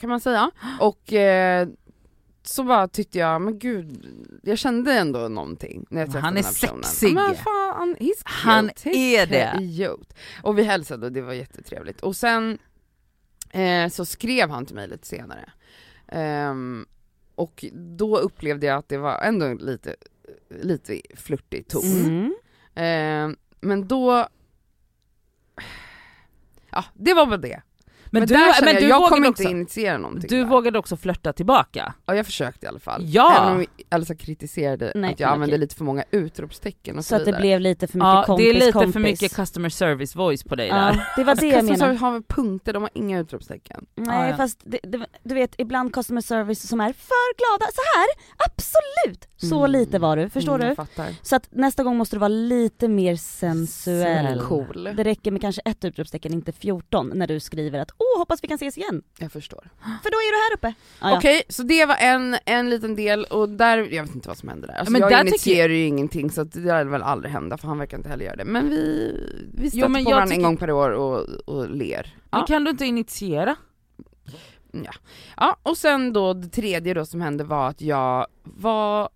kan 0.00 0.10
man 0.10 0.20
säga. 0.20 0.50
Och 0.80 1.12
eh, 1.12 1.68
så 2.42 2.62
bara 2.64 2.88
tyckte 2.88 3.18
jag, 3.18 3.42
men 3.42 3.58
gud, 3.58 4.06
jag 4.42 4.58
kände 4.58 4.92
ändå 4.92 5.18
någonting 5.28 5.86
när 5.90 6.00
jag 6.00 6.06
träffade 6.08 6.24
Han 6.24 6.34
den 6.34 6.42
är 6.44 6.46
här 6.46 6.52
personen. 6.66 6.84
sexig. 6.84 7.14
Men 7.14 7.34
fan, 7.34 7.96
he's 7.98 8.06
cute, 8.08 8.22
Han 8.26 8.70
he's 8.70 8.88
är 8.96 9.26
det. 9.26 9.52
cute. 9.78 10.14
Och 10.42 10.58
vi 10.58 10.62
hälsade 10.62 11.06
och 11.06 11.12
det 11.12 11.20
var 11.20 11.32
jättetrevligt. 11.32 12.00
Och 12.00 12.16
sen 12.16 12.58
eh, 13.50 13.88
så 13.88 14.04
skrev 14.04 14.50
han 14.50 14.66
till 14.66 14.74
mig 14.74 14.88
lite 14.88 15.06
senare. 15.06 15.52
Ehm, 16.08 16.86
och 17.34 17.64
då 17.72 18.18
upplevde 18.18 18.66
jag 18.66 18.78
att 18.78 18.88
det 18.88 18.98
var 18.98 19.20
ändå 19.20 19.54
lite, 19.54 19.96
lite 20.48 21.00
flörtig 21.14 21.68
ton. 21.68 21.82
Mm. 21.84 22.34
Eh, 22.74 23.36
men 23.60 23.88
då, 23.88 24.28
ja 26.70 26.84
det 26.94 27.14
var 27.14 27.26
väl 27.26 27.40
det. 27.40 27.62
Men, 28.10 28.20
Men, 28.20 28.28
du, 28.28 28.34
där 28.34 28.64
men 28.64 28.74
jag, 28.74 28.82
du 28.82 28.88
jag 28.88 29.08
kommer 29.08 29.28
också, 29.30 29.42
inte 29.42 29.52
initiera 29.56 29.98
någonting 29.98 30.28
du 30.28 30.38
där. 30.38 30.44
vågade 30.44 30.78
också 30.78 30.96
flörta 30.96 31.32
tillbaka. 31.32 31.94
Ja 32.06 32.14
jag 32.14 32.26
försökte 32.26 32.66
i 32.66 32.68
alla 32.68 32.78
fall. 32.78 33.02
Ja. 33.06 33.36
Även 33.42 33.56
om 33.60 33.66
Elsa 33.90 34.14
kritiserade 34.14 34.92
Nej, 34.94 35.12
att 35.12 35.20
jag 35.20 35.30
använde 35.30 35.52
okej. 35.54 35.60
lite 35.60 35.74
för 35.74 35.84
många 35.84 36.04
utropstecken 36.10 36.98
och 36.98 37.04
så, 37.04 37.08
Så 37.08 37.16
att 37.16 37.24
det 37.24 37.32
blev 37.32 37.60
lite 37.60 37.86
för 37.86 37.98
mycket 37.98 38.06
Ja, 38.08 38.24
kompis 38.26 38.44
det 38.44 38.50
är 38.50 38.54
lite 38.54 38.72
kompis. 38.72 38.92
för 38.92 39.00
mycket 39.00 39.34
customer 39.36 39.68
service 39.68 40.16
voice 40.16 40.44
på 40.44 40.54
dig 40.56 40.68
Ja, 40.68 40.74
där. 40.76 41.04
det 41.16 41.24
var 41.24 41.34
det 41.34 41.46
jag 41.46 41.54
Customer 41.54 41.62
menade. 41.62 41.78
service 41.78 42.00
har 42.00 42.12
väl 42.12 42.22
punkter, 42.22 42.72
de 42.72 42.82
har 42.82 42.90
inga 42.94 43.18
utropstecken. 43.18 43.86
Nej 43.96 44.20
Ja, 44.20 44.28
ja. 44.28 44.36
fast 44.36 44.60
det, 44.64 44.78
det, 44.82 45.06
du 45.22 45.34
vet 45.34 45.54
ibland 45.58 45.94
customer 45.94 46.20
service 46.20 46.68
som 46.68 46.80
är 46.80 46.92
för 46.92 47.36
glada, 47.38 47.70
så 47.72 47.80
här, 47.98 48.06
absolut! 48.46 49.28
Så 49.36 49.58
Mm. 49.58 49.70
lite 49.70 49.98
var 49.98 50.16
du, 50.16 50.28
förstår 50.30 50.54
Mm, 50.60 50.76
du? 50.96 51.02
Så 51.22 51.36
att 51.36 51.48
nästa 51.50 51.82
gång 51.84 51.96
måste 51.96 52.16
du 52.16 52.20
vara 52.20 52.28
lite 52.28 52.88
mer 52.88 53.16
sensuell. 53.16 54.40
Cool. 54.40 54.90
Det 54.96 55.04
räcker 55.04 55.30
med 55.30 55.40
kanske 55.40 55.62
ett 55.64 55.84
utropstecken, 55.84 56.32
inte 56.32 56.52
14, 56.52 57.12
när 57.14 57.26
du 57.26 57.40
skriver 57.40 57.78
att 57.78 57.90
åh 57.98 58.18
hoppas 58.18 58.44
vi 58.44 58.48
kan 58.48 58.54
ses 58.54 58.78
igen. 58.78 59.02
Jag 59.18 59.32
förstår. 59.32 59.70
För 60.02 60.10
då 60.10 60.16
är 60.16 60.32
du 60.32 60.38
här 60.38 60.54
uppe. 60.56 60.74
Ah, 61.00 61.10
ja. 61.10 61.16
Okej, 61.18 61.42
så 61.48 61.62
det 61.62 61.86
var 61.86 61.96
en, 61.96 62.36
en 62.44 62.70
liten 62.70 62.94
del 62.96 63.24
och 63.24 63.48
där, 63.48 63.78
jag 63.78 64.02
vet 64.02 64.14
inte 64.14 64.28
vad 64.28 64.38
som 64.38 64.48
hände 64.48 64.66
där. 64.66 64.74
Alltså 64.74 64.92
men 64.92 65.00
jag 65.00 65.10
där 65.10 65.20
initierar 65.20 65.68
ju 65.72 65.84
ingenting 65.86 66.30
så 66.30 66.44
det 66.44 66.58
lär 66.60 66.84
väl 66.84 67.02
aldrig 67.02 67.32
hända 67.32 67.56
för 67.58 67.68
han 67.68 67.78
verkar 67.78 67.96
inte 67.96 68.08
heller 68.08 68.24
göra 68.24 68.36
det. 68.36 68.44
Men 68.44 68.70
vi, 68.70 69.14
vi 69.54 69.70
stöter 69.70 69.88
men 69.88 70.04
på 70.04 70.10
jag 70.10 70.14
varandra 70.16 70.34
en 70.34 70.38
tycker- 70.40 70.48
gång 70.48 70.56
per 70.56 70.70
år 70.70 70.90
och, 70.90 71.20
och 71.46 71.70
ler. 71.70 72.14
Men 72.30 72.40
Ja. 72.40 72.46
kan 72.46 72.64
du 72.64 72.70
inte 72.70 72.86
initiera? 72.86 73.56
Ja. 74.72 74.92
ja, 75.36 75.56
och 75.62 75.76
sen 75.76 76.12
då 76.12 76.32
det 76.34 76.48
tredje 76.48 76.94
då 76.94 77.06
som 77.06 77.20
hände 77.20 77.44
var 77.44 77.68
att 77.68 77.80
jag 77.80 78.26
var 78.42 79.08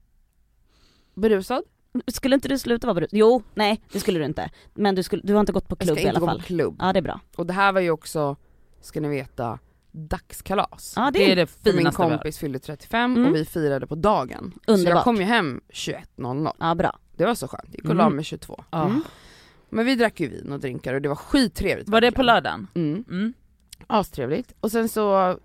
berusad. 1.15 1.63
Skulle 2.07 2.35
inte 2.35 2.49
du 2.49 2.59
sluta 2.59 2.87
vara 2.87 2.95
berusad? 2.95 3.19
Jo, 3.19 3.43
nej 3.55 3.81
det 3.93 4.01
skulle 4.01 4.19
du 4.19 4.25
inte. 4.25 4.51
Men 4.75 4.95
du, 4.95 5.03
skulle, 5.03 5.23
du 5.25 5.33
har 5.33 5.41
inte 5.41 5.53
gått 5.53 5.69
på 5.69 5.77
Jag 5.79 5.87
klubb 5.87 5.97
ska 5.99 6.07
i 6.07 6.09
inte 6.09 6.11
alla 6.11 6.21
gå 6.21 6.27
fall. 6.27 6.39
på 6.41 6.47
klubb. 6.47 6.77
Ja 6.79 6.93
det 6.93 6.99
är 6.99 7.03
bra. 7.03 7.21
Och 7.37 7.47
det 7.47 7.53
här 7.53 7.73
var 7.73 7.81
ju 7.81 7.91
också, 7.91 8.37
ska 8.83 9.01
ni 9.01 9.09
veta, 9.09 9.59
dagskalas. 9.91 10.93
Ja 10.97 11.11
det, 11.11 11.19
Det 11.19 11.33
är 11.33 11.37
det 11.37 11.49
min 11.65 11.75
finaste 11.75 12.03
har. 12.03 12.11
kompis 12.11 12.39
fyllde 12.39 12.59
35 12.59 13.17
Mm. 13.17 13.29
och 13.29 13.37
vi 13.37 13.45
firade 13.45 13.87
på 13.87 13.95
dagen. 13.95 14.53
Så 14.67 14.73
Underbart. 14.73 14.95
jag 14.95 15.05
kom 15.05 15.17
ju 15.17 15.23
hem 15.23 15.61
21.00. 15.69 16.53
Ja 16.59 16.75
bra. 16.75 16.99
Det 17.17 17.25
var 17.27 17.35
så 17.35 17.49
skönt, 17.49 17.75
gick 17.75 17.85
och 17.85 17.91
Mm. 17.91 17.97
la 17.97 18.11
mig 18.11 18.25
22. 18.25 18.65
Ja. 18.71 18.85
Mm. 18.87 19.03
Men 19.71 19.87
vi 19.87 19.95
drack 19.97 20.21
ju 20.21 20.29
vin 20.29 20.53
och 20.53 20.61
drinkar 20.61 20.95
och 20.95 21.03
det 21.03 21.09
var 21.09 21.17
skittrevligt. 21.17 21.89
Var 21.89 22.01
det 22.01 22.07
på 22.13 22.23
verkligen. 22.23 22.27
lördagen? 22.27 22.67
Mm. 22.75 23.05
Mm. 23.11 23.33
Astrevligt. 23.87 24.53
Och 24.61 24.71
sen 24.73 24.89
så 24.89 25.39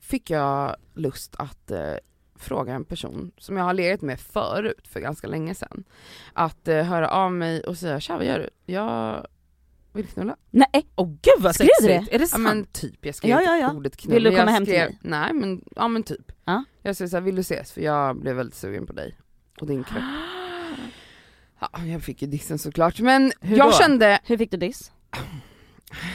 fick 0.00 0.30
jag 0.30 0.76
lust 0.94 1.34
att 1.38 1.70
eh, 1.70 1.94
fråga 2.36 2.74
en 2.74 2.84
person 2.84 3.30
som 3.38 3.56
jag 3.56 3.64
har 3.64 3.74
legat 3.74 4.02
med 4.02 4.20
förut 4.20 4.88
för 4.88 5.00
ganska 5.00 5.26
länge 5.28 5.54
sedan 5.54 5.84
att 6.32 6.68
eh, 6.68 6.82
höra 6.84 7.08
av 7.10 7.32
mig 7.32 7.60
och 7.60 7.78
säga 7.78 8.00
tja 8.00 8.16
vad 8.16 8.26
gör 8.26 8.38
du? 8.38 8.72
Jag 8.72 9.26
vill 9.94 10.06
knulla. 10.06 10.36
Nej, 10.50 10.66
Åh 10.96 11.06
gud 11.08 11.42
vad 11.42 11.54
Skrev 11.54 11.68
du 11.80 11.86
sexigt! 11.86 12.12
Är 12.14 12.18
det 12.18 12.24
Ja 12.24 12.28
sant? 12.28 12.42
men 12.42 12.64
typ, 12.64 13.06
jag 13.06 13.14
skrev 13.14 13.30
Ja, 13.30 13.40
inte 13.40 13.50
ja, 13.52 13.56
ja. 13.58 13.72
ordet 13.72 13.96
knulla. 13.96 14.14
Vill 14.14 14.24
du 14.24 14.30
men 14.30 14.38
komma 14.40 14.50
hem 14.50 14.64
till 14.64 14.74
mig? 14.74 14.98
Nej 15.02 15.32
men, 15.32 15.64
ja 15.76 15.88
men 15.88 16.02
typ. 16.02 16.32
Ja. 16.44 16.64
Jag 16.82 16.94
skrev 16.94 17.08
såhär, 17.08 17.20
vill 17.22 17.34
du 17.36 17.40
ses? 17.40 17.72
För 17.72 17.80
jag 17.80 18.20
blev 18.20 18.36
väldigt 18.36 18.54
sugen 18.56 18.86
på 18.86 18.92
dig 18.92 19.14
och 19.60 19.66
din 19.66 19.84
kropp. 19.84 20.02
Ja, 21.60 21.84
jag 21.84 22.02
fick 22.02 22.22
ju 22.22 22.28
dissen 22.28 22.58
såklart 22.58 23.00
men 23.00 23.32
Hur 23.40 23.56
jag 23.56 23.68
då? 23.68 23.72
kände, 23.72 24.18
hur 24.24 24.36
fick 24.38 24.50
du 24.50 24.56
diss? 24.56 24.92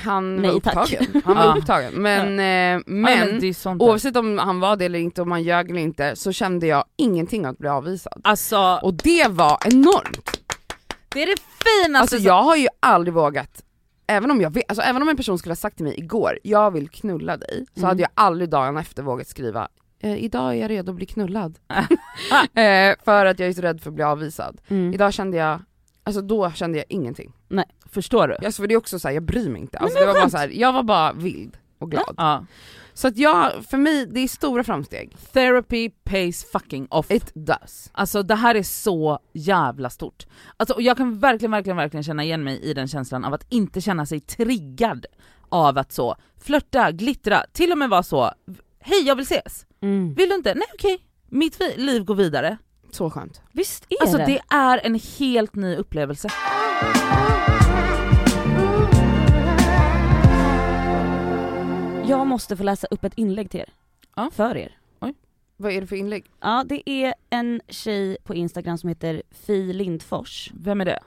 han 0.03 0.36
Nej, 0.36 0.51
var 0.51 0.59
tack. 0.59 0.93
upptagen. 0.93 1.21
Han 1.25 1.36
var 1.38 1.43
Ja. 1.45 1.55
upptagen. 1.57 1.93
Men, 1.93 2.39
eh, 2.39 2.45
Ja, 2.45 2.81
men 2.86 3.39
det 3.39 3.63
där. 3.63 3.81
oavsett 3.81 4.15
om 4.15 4.38
han 4.38 4.59
var 4.59 4.75
det 4.75 4.86
eller 4.86 5.00
inte, 5.00 5.21
om 5.21 5.31
han 5.31 5.43
ljög 5.43 5.69
eller 5.71 5.81
inte, 5.81 6.15
så 6.15 6.31
kände 6.31 6.67
jag 6.67 6.83
ingenting 6.95 7.45
att 7.45 7.57
bli 7.57 7.69
avvisad. 7.69 8.21
Alltså, 8.24 8.79
Och 8.83 8.93
det 8.93 9.27
var 9.29 9.57
enormt. 9.65 10.41
det 11.09 11.21
är 11.24 11.25
det 11.27 11.41
finaste 11.63 12.00
Alltså 12.01 12.17
jag 12.17 12.43
har 12.43 12.55
ju 12.55 12.67
aldrig 12.79 13.13
vågat, 13.13 13.63
även 14.09 14.31
om, 14.31 14.41
jag 14.41 14.53
vet, 14.53 14.63
alltså, 14.67 14.81
även 14.81 15.01
om 15.01 15.09
en 15.09 15.17
person 15.17 15.37
skulle 15.37 15.51
ha 15.51 15.55
sagt 15.55 15.75
till 15.75 15.85
mig 15.85 15.99
igår, 15.99 16.39
jag 16.43 16.71
vill 16.71 16.89
knulla 16.89 17.37
dig, 17.37 17.65
så 17.73 17.79
Mm. 17.79 17.87
hade 17.87 18.01
jag 18.01 18.09
aldrig 18.13 18.49
dagen 18.49 18.77
efter 18.77 19.03
vågat 19.03 19.27
skriva 19.27 19.67
eh, 19.99 20.23
idag 20.23 20.49
är 20.51 20.61
jag 20.61 20.69
redo 20.69 20.91
att 20.91 20.95
bli 20.95 21.05
knullad. 21.05 21.59
eh, 22.53 22.95
för 23.05 23.25
att 23.25 23.39
jag 23.39 23.49
är 23.49 23.53
så 23.53 23.61
rädd 23.61 23.81
för 23.81 23.89
att 23.89 23.93
bli 23.95 24.03
avvisad. 24.03 24.61
Mm. 24.67 24.93
Idag 24.93 25.13
kände 25.13 25.37
jag, 25.37 25.59
alltså 26.03 26.21
då 26.21 26.51
kände 26.51 26.77
jag 26.77 26.85
ingenting. 26.89 27.33
Förstår 27.91 28.27
du? 28.27 28.45
Alltså 28.45 28.61
för 28.61 28.67
det 28.67 28.73
är 28.73 28.77
också 28.77 28.99
såhär, 28.99 29.15
jag 29.15 29.23
bryr 29.23 29.49
mig 29.49 29.61
inte. 29.61 29.77
Alltså, 29.77 29.99
men 29.99 30.07
det 30.07 30.13
var 30.13 30.19
bara 30.21 30.29
så 30.29 30.37
här, 30.37 30.49
jag 30.53 30.73
var 30.73 30.83
bara 30.83 31.13
vild 31.13 31.57
och 31.79 31.91
glad. 31.91 32.13
Ja. 32.17 32.45
Så 33.00 33.08
att 33.08 33.18
jag, 33.18 33.65
för 33.65 33.77
mig, 33.77 34.06
det 34.06 34.20
är 34.20 34.27
stora 34.27 34.63
framsteg. 34.63 35.15
Therapy 35.34 35.89
pays 35.89 36.46
fucking 36.51 36.88
off. 36.91 37.12
It 37.12 37.32
does. 37.34 37.89
Alltså 37.91 38.24
det 38.24 38.36
här 38.36 38.56
är 38.56 38.63
så 38.63 39.20
jävla 39.34 39.89
stort. 39.89 40.25
Alltså, 40.58 40.74
och 40.74 40.82
jag 40.82 40.98
kan 40.98 41.20
verkligen, 41.20 41.51
verkligen, 41.51 41.77
verkligen 41.77 42.03
känna 42.03 42.24
igen 42.24 42.44
mig 42.44 42.60
i 42.62 42.74
den 42.74 42.88
känslan 42.88 43.25
av 43.25 43.34
att 43.34 43.46
inte 43.50 43.82
känna 43.82 44.06
sig 44.06 44.20
triggad 44.20 45.06
av 45.50 45.77
att 45.77 45.91
så 45.91 46.15
flörta, 46.41 46.91
glittra, 46.91 47.44
till 47.53 47.72
och 47.72 47.77
med 47.77 47.89
vara 47.89 48.03
så 48.03 48.32
hej 48.79 49.01
jag 49.06 49.15
vill 49.15 49.24
ses, 49.25 49.65
Mm. 49.82 50.13
vill 50.13 50.29
du 50.29 50.36
inte? 50.36 50.53
Nej 50.56 50.68
okej, 50.74 51.06
mitt 51.27 51.62
vi- 51.62 51.77
liv 51.82 52.03
går 52.03 52.15
vidare. 52.15 52.58
Så 52.91 53.10
skönt. 53.10 53.41
Visst 53.51 53.86
är 53.89 54.01
Alltså 54.01 54.18
det? 54.18 54.25
det 54.25 54.41
är 54.56 54.86
en 54.86 55.00
helt 55.20 55.56
ny 55.56 55.75
upplevelse. 55.75 56.29
Jag 62.09 62.27
måste 62.27 62.57
få 62.57 62.63
läsa 62.63 62.87
upp 62.91 63.03
ett 63.03 63.13
inlägg 63.13 63.51
till 63.51 63.59
er. 63.59 63.73
Ja. 64.15 64.29
För 64.33 64.57
er. 64.57 64.79
Vad 65.61 65.71
är 65.71 65.81
det 65.81 65.87
för 65.87 65.95
inlägg? 65.95 66.25
Ja, 66.39 66.63
det 66.67 66.89
är 66.89 67.13
en 67.29 67.61
tjej 67.67 68.17
på 68.23 68.35
Instagram 68.35 68.77
som 68.77 68.89
heter 68.89 69.23
Fi 69.31 69.73
Lindfors. 69.73 70.51
Vem 70.53 70.81
är 70.81 70.85
det? 70.85 70.99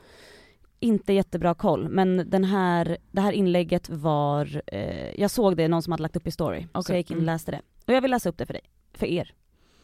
Inte 0.80 1.12
jättebra 1.12 1.54
koll, 1.54 1.88
men 1.88 2.30
den 2.30 2.44
här, 2.44 2.98
det 3.10 3.20
här 3.20 3.32
inlägget 3.32 3.90
var, 3.90 4.62
eh, 4.66 5.20
jag 5.20 5.30
såg 5.30 5.56
det, 5.56 5.68
någon 5.68 5.82
som 5.82 5.90
hade 5.92 6.02
lagt 6.02 6.16
upp 6.16 6.26
i 6.26 6.30
story. 6.30 6.62
Så 6.62 6.68
Okej, 6.72 6.94
jag 6.94 6.98
gick 6.98 7.10
in 7.10 7.16
och 7.16 7.22
mm. 7.22 7.34
läste 7.34 7.50
det. 7.50 7.60
Och 7.86 7.92
jag 7.92 8.00
vill 8.00 8.10
läsa 8.10 8.28
upp 8.28 8.38
det 8.38 8.46
för 8.46 8.52
dig, 8.52 8.62
för 8.92 9.06
er. 9.06 9.34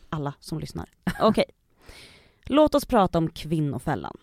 Alla 0.08 0.34
som 0.40 0.58
lyssnar. 0.58 0.88
Okej. 1.20 1.44
Låt 2.44 2.74
oss 2.74 2.84
prata 2.86 3.18
om 3.18 3.30
kvinnofällan. 3.30 4.16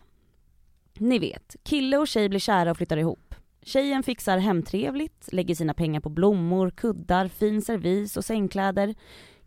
Ni 0.93 1.19
vet, 1.19 1.55
kille 1.63 1.97
och 1.97 2.07
tjej 2.07 2.29
blir 2.29 2.39
kära 2.39 2.71
och 2.71 2.77
flyttar 2.77 2.97
ihop. 2.97 3.35
Tjejen 3.67 4.03
fixar 4.03 4.37
hemtrevligt, 4.37 5.33
lägger 5.33 5.55
sina 5.55 5.73
pengar 5.73 5.99
på 5.99 6.09
blommor, 6.09 6.69
kuddar, 6.69 7.27
fin 7.27 7.61
servis 7.61 8.17
och 8.17 8.25
sängkläder. 8.25 8.95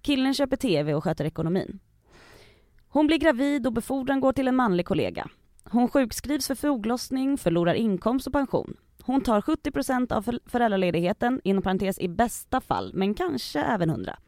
Killen 0.03 0.35
köper 0.35 0.57
TV 0.57 0.95
och 0.95 1.05
sköter 1.05 1.25
ekonomin. 1.25 1.79
Hon 2.89 3.07
blir 3.07 3.19
gravid 3.19 3.67
och 3.67 3.73
befordran 3.73 4.21
går 4.21 4.33
till 4.33 4.49
en 4.49 4.57
manlig 4.57 4.87
kollega. 4.87 5.29
Hon 5.65 5.89
sjukskrivs 5.89 6.47
för 6.47 6.55
foglossning, 6.55 7.39
förlorar 7.39 7.75
inkomst 7.75 8.27
och 8.27 8.33
pension. 8.33 8.77
Hon 9.03 9.21
tar 9.21 9.41
70% 9.41 10.13
av 10.13 10.39
föräldraledigheten, 10.47 11.41
inom 11.45 11.63
parentes 11.63 11.99
i 11.99 12.09
bästa 12.09 12.61
fall, 12.61 12.91
men 12.95 13.15
kanske 13.15 13.61
även 13.61 13.91
100. 13.91 14.19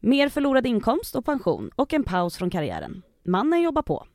Mer 0.00 0.28
förlorad 0.28 0.66
inkomst 0.66 1.16
och 1.16 1.24
pension 1.24 1.70
och 1.76 1.94
en 1.94 2.04
paus 2.04 2.36
från 2.36 2.50
karriären. 2.50 3.02
Mannen 3.24 3.62
jobbar 3.62 3.82
på. 3.82 4.06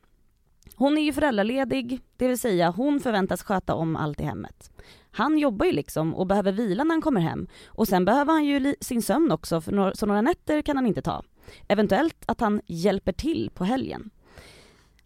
Hon 0.82 0.98
är 0.98 1.02
ju 1.02 1.12
föräldraledig, 1.12 2.00
det 2.16 2.28
vill 2.28 2.38
säga 2.38 2.70
hon 2.70 3.00
förväntas 3.00 3.42
sköta 3.42 3.74
om 3.74 3.96
allt 3.96 4.20
i 4.20 4.24
hemmet. 4.24 4.70
Han 5.10 5.38
jobbar 5.38 5.66
ju 5.66 5.72
liksom 5.72 6.14
och 6.14 6.26
behöver 6.26 6.52
vila 6.52 6.84
när 6.84 6.94
han 6.94 7.02
kommer 7.02 7.20
hem 7.20 7.48
och 7.66 7.88
sen 7.88 8.04
behöver 8.04 8.32
han 8.32 8.44
ju 8.44 8.74
sin 8.80 9.02
sömn 9.02 9.32
också 9.32 9.60
för 9.60 9.72
några, 9.72 9.94
så 9.94 10.06
några 10.06 10.20
nätter 10.20 10.62
kan 10.62 10.76
han 10.76 10.86
inte 10.86 11.02
ta. 11.02 11.22
Eventuellt 11.68 12.24
att 12.26 12.40
han 12.40 12.60
hjälper 12.66 13.12
till 13.12 13.50
på 13.54 13.64
helgen. 13.64 14.10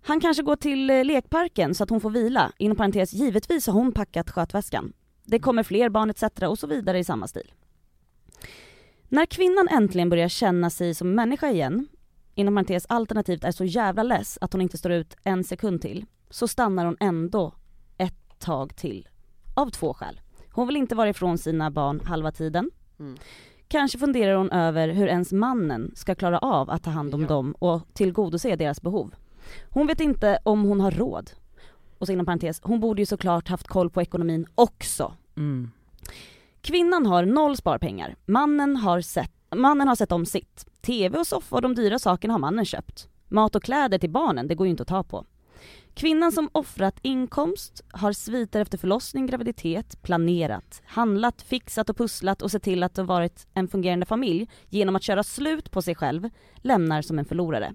Han 0.02 0.20
kanske 0.20 0.42
går 0.42 0.56
till 0.56 0.90
eh, 0.90 1.04
lekparken 1.04 1.74
så 1.74 1.84
att 1.84 1.90
hon 1.90 2.00
får 2.00 2.10
vila. 2.10 2.52
Inom 2.58 2.76
parentes, 2.76 3.12
givetvis 3.12 3.66
har 3.66 3.74
hon 3.74 3.92
packat 3.92 4.30
skötväskan. 4.30 4.92
Det 5.24 5.38
kommer 5.38 5.62
fler 5.62 5.88
barn 5.88 6.10
etc. 6.10 6.22
och 6.42 6.58
så 6.58 6.66
vidare 6.66 6.98
i 6.98 7.04
samma 7.04 7.26
stil. 7.26 7.52
När 9.08 9.26
kvinnan 9.26 9.68
äntligen 9.68 10.08
börjar 10.08 10.28
känna 10.28 10.70
sig 10.70 10.94
som 10.94 11.14
människa 11.14 11.50
igen, 11.50 11.88
inom 12.36 12.54
parentes 12.54 12.86
alternativt 12.88 13.44
är 13.44 13.50
så 13.50 13.64
jävla 13.64 14.02
less 14.02 14.38
att 14.40 14.52
hon 14.52 14.62
inte 14.62 14.78
står 14.78 14.92
ut 14.92 15.16
en 15.22 15.44
sekund 15.44 15.82
till, 15.82 16.04
så 16.30 16.48
stannar 16.48 16.84
hon 16.84 16.96
ändå 17.00 17.54
ett 17.98 18.38
tag 18.38 18.76
till. 18.76 19.08
Av 19.54 19.70
två 19.70 19.94
skäl. 19.94 20.20
Hon 20.50 20.66
vill 20.66 20.76
inte 20.76 20.94
vara 20.94 21.08
ifrån 21.08 21.38
sina 21.38 21.70
barn 21.70 22.00
halva 22.04 22.32
tiden. 22.32 22.70
Mm. 22.98 23.16
Kanske 23.68 23.98
funderar 23.98 24.34
hon 24.36 24.50
över 24.50 24.88
hur 24.88 25.06
ens 25.06 25.32
mannen 25.32 25.92
ska 25.94 26.14
klara 26.14 26.38
av 26.38 26.70
att 26.70 26.82
ta 26.82 26.90
hand 26.90 27.14
om 27.14 27.22
Ja. 27.22 27.28
dem 27.28 27.52
och 27.58 27.82
tillgodose 27.94 28.56
deras 28.56 28.82
behov. 28.82 29.14
Hon 29.70 29.86
vet 29.86 30.00
inte 30.00 30.38
om 30.42 30.62
hon 30.64 30.80
har 30.80 30.90
råd. 30.90 31.30
Och 31.98 32.06
så 32.06 32.12
inom 32.12 32.26
parentes, 32.26 32.60
hon 32.62 32.80
borde 32.80 33.02
ju 33.02 33.06
såklart 33.06 33.48
haft 33.48 33.68
koll 33.68 33.90
på 33.90 34.02
ekonomin 34.02 34.46
också. 34.54 35.12
Mm. 35.36 35.70
Kvinnan 36.60 37.06
har 37.06 37.24
noll 37.24 37.56
sparpengar. 37.56 38.16
Mannen 38.26 38.76
har 38.76 39.00
sett, 39.00 39.32
mannen 39.54 39.88
har 39.88 39.96
sett 39.96 40.12
om 40.12 40.26
sitt. 40.26 40.66
TV 40.82 41.18
och 41.18 41.26
soffa 41.26 41.56
och 41.56 41.62
de 41.62 41.74
dyra 41.74 41.98
sakerna 41.98 42.34
har 42.34 42.38
mannen 42.38 42.64
köpt. 42.64 43.08
Mat 43.28 43.54
och 43.54 43.62
kläder 43.62 43.98
till 43.98 44.10
barnen, 44.10 44.48
det 44.48 44.54
går 44.54 44.66
ju 44.66 44.70
inte 44.70 44.82
att 44.82 44.88
ta 44.88 45.02
på. 45.02 45.24
Kvinnan 45.94 46.32
som 46.32 46.48
offrat 46.52 46.98
inkomst 47.02 47.84
har 47.90 48.12
sviter 48.12 48.60
efter 48.60 48.78
förlossning, 48.78 49.26
graviditet, 49.26 50.02
planerat, 50.02 50.82
handlat, 50.86 51.42
fixat 51.42 51.90
och 51.90 51.96
pusslat 51.96 52.42
och 52.42 52.50
sett 52.50 52.62
till 52.62 52.82
att 52.82 52.94
det 52.94 53.02
varit 53.02 53.46
en 53.54 53.68
fungerande 53.68 54.06
familj 54.06 54.48
genom 54.68 54.96
att 54.96 55.02
köra 55.02 55.22
slut 55.22 55.70
på 55.70 55.82
sig 55.82 55.94
själv, 55.94 56.30
lämnar 56.56 57.02
som 57.02 57.18
en 57.18 57.24
förlorare. 57.24 57.74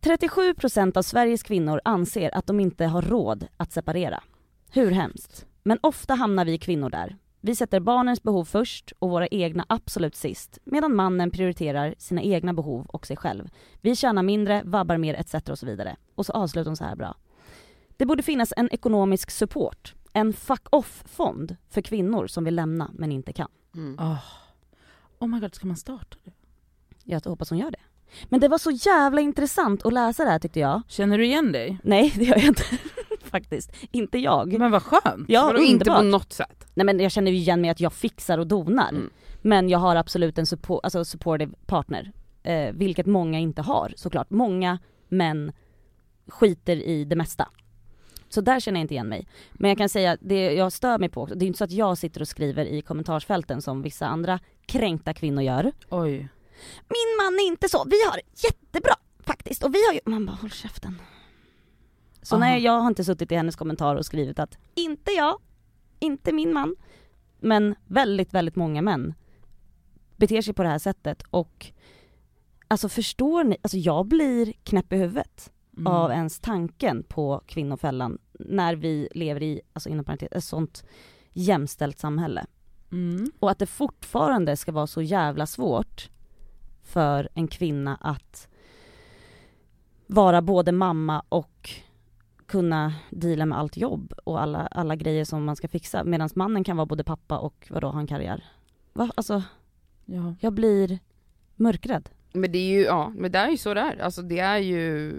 37% 0.00 0.98
av 0.98 1.02
Sveriges 1.02 1.42
kvinnor 1.42 1.80
anser 1.84 2.34
att 2.34 2.46
de 2.46 2.60
inte 2.60 2.84
har 2.84 3.02
råd 3.02 3.46
att 3.56 3.72
separera. 3.72 4.22
Hur 4.70 4.90
hemskt? 4.90 5.46
Men 5.62 5.78
ofta 5.82 6.14
hamnar 6.14 6.44
vi 6.44 6.58
kvinnor 6.58 6.90
där. 6.90 7.16
Vi 7.46 7.54
sätter 7.54 7.80
barnens 7.80 8.22
behov 8.22 8.44
först 8.44 8.92
och 8.98 9.10
våra 9.10 9.26
egna 9.26 9.66
absolut 9.68 10.16
sist, 10.16 10.58
medan 10.64 10.94
mannen 10.94 11.30
prioriterar 11.30 11.94
sina 11.98 12.22
egna 12.22 12.54
behov 12.54 12.86
och 12.88 13.06
sig 13.06 13.16
själv. 13.16 13.48
Vi 13.80 13.96
tjänar 13.96 14.22
mindre, 14.22 14.62
vabbar 14.64 14.96
mer 14.96 15.14
etc. 15.14 15.34
och 15.34 15.58
så 15.58 15.66
vidare. 15.66 15.96
Och 16.14 16.26
så 16.26 16.32
avslutar 16.32 16.70
hon 16.70 16.76
så 16.76 16.84
här 16.84 16.96
bra. 16.96 17.16
Det 17.96 18.06
borde 18.06 18.22
finnas 18.22 18.52
en 18.56 18.68
ekonomisk 18.72 19.30
support, 19.30 19.94
en 20.12 20.32
fuck 20.32 20.66
off-fond 20.70 21.56
för 21.70 21.80
kvinnor 21.80 22.26
som 22.26 22.44
vill 22.44 22.54
lämna 22.54 22.90
men 22.94 23.12
inte 23.12 23.32
kan. 23.32 23.50
Mm. 23.74 23.98
Oh. 23.98 24.24
oh 25.18 25.28
my 25.28 25.40
god, 25.40 25.54
ska 25.54 25.66
man 25.66 25.76
starta 25.76 26.16
det? 26.24 26.32
Jag 27.04 27.20
hoppas 27.24 27.50
hon 27.50 27.58
gör 27.58 27.70
det. 27.70 27.80
Men 28.24 28.40
det 28.40 28.48
var 28.48 28.58
så 28.58 28.70
jävla 28.70 29.20
intressant 29.20 29.86
att 29.86 29.92
läsa 29.92 30.24
det 30.24 30.30
här 30.30 30.38
tyckte 30.38 30.60
jag. 30.60 30.82
Känner 30.88 31.18
du 31.18 31.24
igen 31.24 31.52
dig? 31.52 31.78
Nej, 31.82 32.12
det 32.16 32.24
gör 32.24 32.36
jag 32.36 32.46
inte. 32.46 32.64
Faktiskt. 33.34 33.72
Inte 33.90 34.18
jag. 34.18 34.58
Men 34.58 34.70
vad 34.70 34.82
skönt! 34.82 35.28
Ja, 35.28 35.44
Vadå, 35.44 35.58
inte 35.58 35.84
på 35.84 36.02
något 36.02 36.32
sätt. 36.32 36.66
Nej 36.74 36.86
men 36.86 37.00
jag 37.00 37.12
känner 37.12 37.30
ju 37.30 37.36
igen 37.36 37.60
mig 37.60 37.70
att 37.70 37.80
jag 37.80 37.92
fixar 37.92 38.38
och 38.38 38.46
donar. 38.46 38.88
Mm. 38.88 39.10
Men 39.42 39.68
jag 39.68 39.78
har 39.78 39.96
absolut 39.96 40.38
en 40.38 40.46
support, 40.46 40.80
alltså 40.82 41.04
supportive 41.04 41.52
partner. 41.66 42.12
Eh, 42.42 42.72
vilket 42.72 43.06
många 43.06 43.38
inte 43.38 43.62
har 43.62 43.92
såklart. 43.96 44.30
Många 44.30 44.78
män 45.08 45.52
skiter 46.26 46.76
i 46.76 47.04
det 47.04 47.16
mesta. 47.16 47.48
Så 48.28 48.40
där 48.40 48.60
känner 48.60 48.80
jag 48.80 48.84
inte 48.84 48.94
igen 48.94 49.08
mig. 49.08 49.28
Men 49.52 49.68
jag 49.68 49.78
kan 49.78 49.88
säga, 49.88 50.16
det 50.20 50.52
jag 50.52 50.72
stör 50.72 50.98
mig 50.98 51.08
på, 51.08 51.26
det 51.26 51.44
är 51.44 51.46
inte 51.46 51.58
så 51.58 51.64
att 51.64 51.70
jag 51.70 51.98
sitter 51.98 52.20
och 52.20 52.28
skriver 52.28 52.64
i 52.64 52.82
kommentarsfälten 52.82 53.62
som 53.62 53.82
vissa 53.82 54.06
andra 54.06 54.40
kränkta 54.66 55.14
kvinnor 55.14 55.42
gör. 55.42 55.72
Oj. 55.88 56.28
Min 56.88 57.16
man 57.22 57.34
är 57.34 57.46
inte 57.46 57.68
så, 57.68 57.84
vi 57.84 58.04
har 58.10 58.20
jättebra 58.44 58.94
faktiskt 59.20 59.64
och 59.64 59.74
vi 59.74 59.86
har 59.86 59.92
ju, 59.92 60.00
man 60.04 60.26
bara 60.26 60.36
håll 60.36 60.50
käften. 60.50 60.98
Så 62.24 62.34
Aha. 62.34 62.40
nej 62.44 62.62
jag 62.62 62.80
har 62.80 62.86
inte 62.88 63.04
suttit 63.04 63.32
i 63.32 63.34
hennes 63.34 63.56
kommentar 63.56 63.96
och 63.96 64.06
skrivit 64.06 64.38
att 64.38 64.58
inte 64.74 65.10
jag, 65.10 65.38
inte 65.98 66.32
min 66.32 66.52
man. 66.52 66.76
Men 67.40 67.74
väldigt, 67.86 68.34
väldigt 68.34 68.56
många 68.56 68.82
män 68.82 69.14
beter 70.16 70.42
sig 70.42 70.54
på 70.54 70.62
det 70.62 70.68
här 70.68 70.78
sättet 70.78 71.22
och 71.30 71.66
alltså 72.68 72.88
förstår 72.88 73.44
ni, 73.44 73.56
alltså 73.62 73.76
jag 73.76 74.06
blir 74.06 74.52
knäpp 74.52 74.92
i 74.92 74.96
huvudet 74.96 75.50
Mm. 75.76 75.86
av 75.86 76.10
ens 76.10 76.40
tanken 76.40 77.02
på 77.02 77.42
kvinnofällan 77.46 78.18
när 78.32 78.76
vi 78.76 79.08
lever 79.14 79.42
i, 79.42 79.60
alltså 79.72 79.88
inom 79.88 80.04
parentes, 80.04 80.28
ett 80.32 80.44
sånt 80.44 80.84
jämställt 81.32 81.98
samhälle. 81.98 82.46
Mm. 82.92 83.26
Och 83.38 83.50
att 83.50 83.58
det 83.58 83.66
fortfarande 83.66 84.56
ska 84.56 84.72
vara 84.72 84.86
så 84.86 85.02
jävla 85.02 85.46
svårt 85.46 86.10
för 86.82 87.28
en 87.34 87.48
kvinna 87.48 87.96
att 88.00 88.48
vara 90.06 90.42
både 90.42 90.72
mamma 90.72 91.22
och 91.28 91.70
kunna 92.46 92.94
deala 93.10 93.46
med 93.46 93.58
allt 93.58 93.76
jobb 93.76 94.12
och 94.24 94.40
alla, 94.42 94.66
alla 94.66 94.96
grejer 94.96 95.24
som 95.24 95.44
man 95.44 95.56
ska 95.56 95.68
fixa 95.68 96.04
medan 96.04 96.28
mannen 96.34 96.64
kan 96.64 96.76
vara 96.76 96.86
både 96.86 97.04
pappa 97.04 97.38
och 97.38 97.66
vadå, 97.70 97.88
ha 97.88 98.00
en 98.00 98.06
karriär. 98.06 98.44
Va? 98.92 99.10
Alltså, 99.14 99.42
Ja. 100.06 100.34
jag 100.40 100.52
blir 100.52 100.98
mörkrädd. 101.56 102.08
Men 102.32 102.52
det 102.52 102.58
är 102.58 102.78
ju, 102.78 102.82
ja, 102.84 103.12
men 103.16 103.32
det 103.32 103.38
är 103.38 103.50
ju 103.50 103.56
så 103.56 103.74
det 103.74 103.80
är. 103.80 103.98
Alltså 104.02 104.22
det 104.22 104.38
är 104.38 104.58
ju 104.58 105.12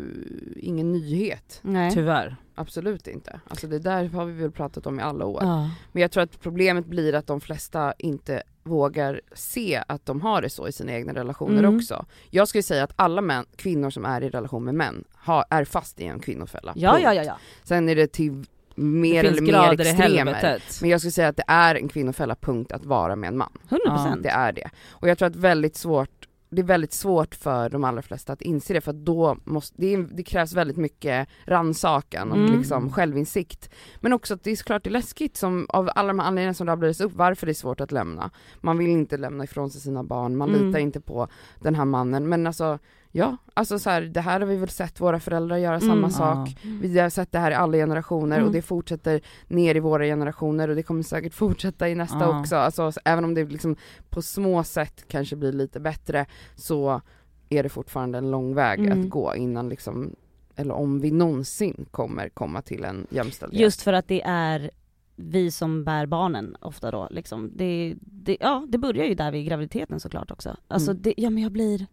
ingen 0.57 0.91
nyhet. 0.91 1.59
Nej. 1.61 1.91
Tyvärr. 1.91 2.35
Absolut 2.55 3.07
inte. 3.07 3.39
Alltså 3.47 3.67
det 3.67 3.79
där 3.79 4.05
har 4.09 4.25
vi 4.25 4.33
väl 4.41 4.51
pratat 4.51 4.87
om 4.87 4.99
i 4.99 5.03
alla 5.03 5.25
år. 5.25 5.43
Ja. 5.43 5.69
Men 5.91 6.01
jag 6.01 6.11
tror 6.11 6.23
att 6.23 6.39
problemet 6.39 6.85
blir 6.85 7.15
att 7.15 7.27
de 7.27 7.41
flesta 7.41 7.93
inte 7.97 8.43
vågar 8.65 9.21
se 9.33 9.83
att 9.87 10.05
de 10.05 10.21
har 10.21 10.41
det 10.41 10.49
så 10.49 10.67
i 10.67 10.71
sina 10.71 10.91
egna 10.91 11.13
relationer 11.13 11.59
Mm. 11.59 11.75
också. 11.77 12.05
Jag 12.29 12.47
skulle 12.47 12.63
säga 12.63 12.83
att 12.83 12.93
alla 12.95 13.21
män, 13.21 13.45
kvinnor 13.55 13.89
som 13.89 14.05
är 14.05 14.21
i 14.23 14.29
relation 14.29 14.63
med 14.63 14.75
män 14.75 15.03
har, 15.13 15.45
är 15.49 15.65
fast 15.65 15.99
i 15.99 16.05
en 16.05 16.19
kvinnofälla. 16.19 16.73
Ja, 16.75 16.91
Punkt. 16.91 17.03
ja, 17.03 17.13
ja, 17.13 17.23
ja. 17.23 17.37
Sen 17.63 17.89
är 17.89 17.95
det 17.95 18.07
till 18.11 18.45
mer 18.75 19.23
det 19.23 19.29
eller 19.29 19.41
mer 19.41 19.81
extremer. 19.81 20.61
Men 20.81 20.89
jag 20.89 20.99
skulle 21.01 21.11
säga 21.11 21.27
att 21.27 21.37
det 21.37 21.43
är 21.47 21.75
en 21.75 21.87
kvinnofälla, 21.87 22.35
punkt, 22.35 22.71
att 22.71 22.85
vara 22.85 23.15
med 23.15 23.27
en 23.27 23.37
man. 23.37 23.51
100%. 23.69 23.79
Ja, 23.85 24.15
Det 24.19 24.29
är 24.29 24.51
det. 24.51 24.69
Och 24.91 25.09
jag 25.09 25.17
tror 25.17 25.27
att 25.29 25.35
väldigt 25.35 25.75
svårt 25.75 26.24
det 26.55 26.61
är 26.61 26.63
väldigt 26.63 26.93
svårt 26.93 27.35
för 27.35 27.69
de 27.69 27.83
allra 27.83 28.01
flesta 28.01 28.33
att 28.33 28.41
inse 28.41 28.73
det 28.73 28.81
för 28.81 28.91
att 28.91 29.05
då 29.05 29.37
måste, 29.43 29.75
det, 29.81 29.93
är, 29.93 29.97
det 29.97 30.23
krävs 30.23 30.53
väldigt 30.53 30.77
mycket 30.77 31.27
rannsakan 31.45 32.31
och 32.31 32.37
Mm. 32.37 32.57
liksom 32.57 32.91
självinsikt. 32.91 33.69
Men 34.01 34.13
också 34.13 34.33
att 34.33 34.43
det 34.43 34.51
är 34.51 34.55
såklart 34.55 34.83
det 34.83 34.89
är 34.89 34.91
läskigt 34.91 35.37
som, 35.37 35.65
av 35.69 35.89
alla 35.95 36.07
de 36.07 36.19
här 36.19 36.27
anledningarna 36.27 36.53
som 36.53 36.67
rabblades 36.67 37.01
upp, 37.01 37.13
varför 37.15 37.45
det 37.45 37.51
är 37.51 37.53
svårt 37.53 37.81
att 37.81 37.91
lämna. 37.91 38.31
Man 38.61 38.77
vill 38.77 38.87
inte 38.87 39.17
lämna 39.17 39.43
ifrån 39.43 39.69
sig 39.69 39.81
sina 39.81 40.03
barn, 40.03 40.37
man 40.37 40.49
Mm. 40.49 40.67
litar 40.67 40.79
inte 40.79 41.01
på 41.01 41.27
den 41.59 41.75
här 41.75 41.85
mannen. 41.85 42.29
Men 42.29 42.47
alltså, 42.47 42.79
ja, 43.17 43.37
alltså 43.53 43.79
så 43.79 43.89
här, 43.89 44.01
det 44.01 44.21
här 44.21 44.39
har 44.39 44.47
vi 44.47 44.55
väl 44.57 44.69
sett 44.69 45.01
våra 45.01 45.19
föräldrar 45.19 45.57
göra 45.57 45.75
Mm. 45.75 45.87
samma 45.89 46.07
Ja. 46.07 46.11
sak. 46.45 46.57
Vi 46.81 46.99
har 46.99 47.09
sett 47.09 47.31
det 47.31 47.39
här 47.39 47.51
i 47.51 47.53
alla 47.53 47.77
generationer 47.77 48.35
Mm. 48.35 48.47
och 48.47 48.53
det 48.53 48.61
fortsätter 48.61 49.21
ner 49.47 49.75
i 49.75 49.79
våra 49.79 50.03
generationer 50.05 50.67
och 50.69 50.75
det 50.75 50.83
kommer 50.83 51.03
säkert 51.03 51.33
fortsätta 51.33 51.89
i 51.89 51.95
nästa 51.95 52.19
Ja. 52.19 52.39
också. 52.39 52.55
Alltså, 52.55 52.91
så 52.91 52.99
även 53.05 53.23
om 53.23 53.33
det 53.33 53.43
liksom 53.45 53.75
på 54.09 54.21
små 54.21 54.63
sätt 54.63 55.05
kanske 55.07 55.35
blir 55.35 55.51
lite 55.51 55.79
bättre 55.79 56.25
så 56.55 57.01
är 57.49 57.63
det 57.63 57.69
fortfarande 57.69 58.17
en 58.17 58.31
lång 58.31 58.55
väg 58.55 58.79
Mm. 58.79 59.01
att 59.01 59.09
gå 59.09 59.35
innan 59.35 59.69
liksom, 59.69 60.15
eller 60.55 60.73
om 60.73 60.99
vi 60.99 61.11
någonsin 61.11 61.85
kommer 61.91 62.29
komma 62.29 62.61
till 62.61 62.83
en 62.83 63.07
jämställdhet. 63.09 63.61
Just 63.61 63.81
för 63.81 63.93
att 63.93 64.07
det 64.07 64.21
är 64.25 64.71
vi 65.15 65.51
som 65.51 65.83
bär 65.83 66.05
barnen 66.05 66.55
ofta 66.61 66.91
då 66.91 67.07
liksom. 67.11 67.51
Det, 67.55 67.95
det, 68.01 68.37
ja, 68.39 68.65
det 68.69 68.77
börjar 68.77 69.05
ju 69.05 69.15
där 69.15 69.31
vid 69.31 69.45
graviditeten 69.47 69.99
såklart 69.99 70.31
också. 70.31 70.57
Alltså 70.67 70.91
Mm. 70.91 71.01
det, 71.03 71.13
ja 71.17 71.29
men 71.29 71.43
jag 71.43 71.51
blir, 71.51 71.85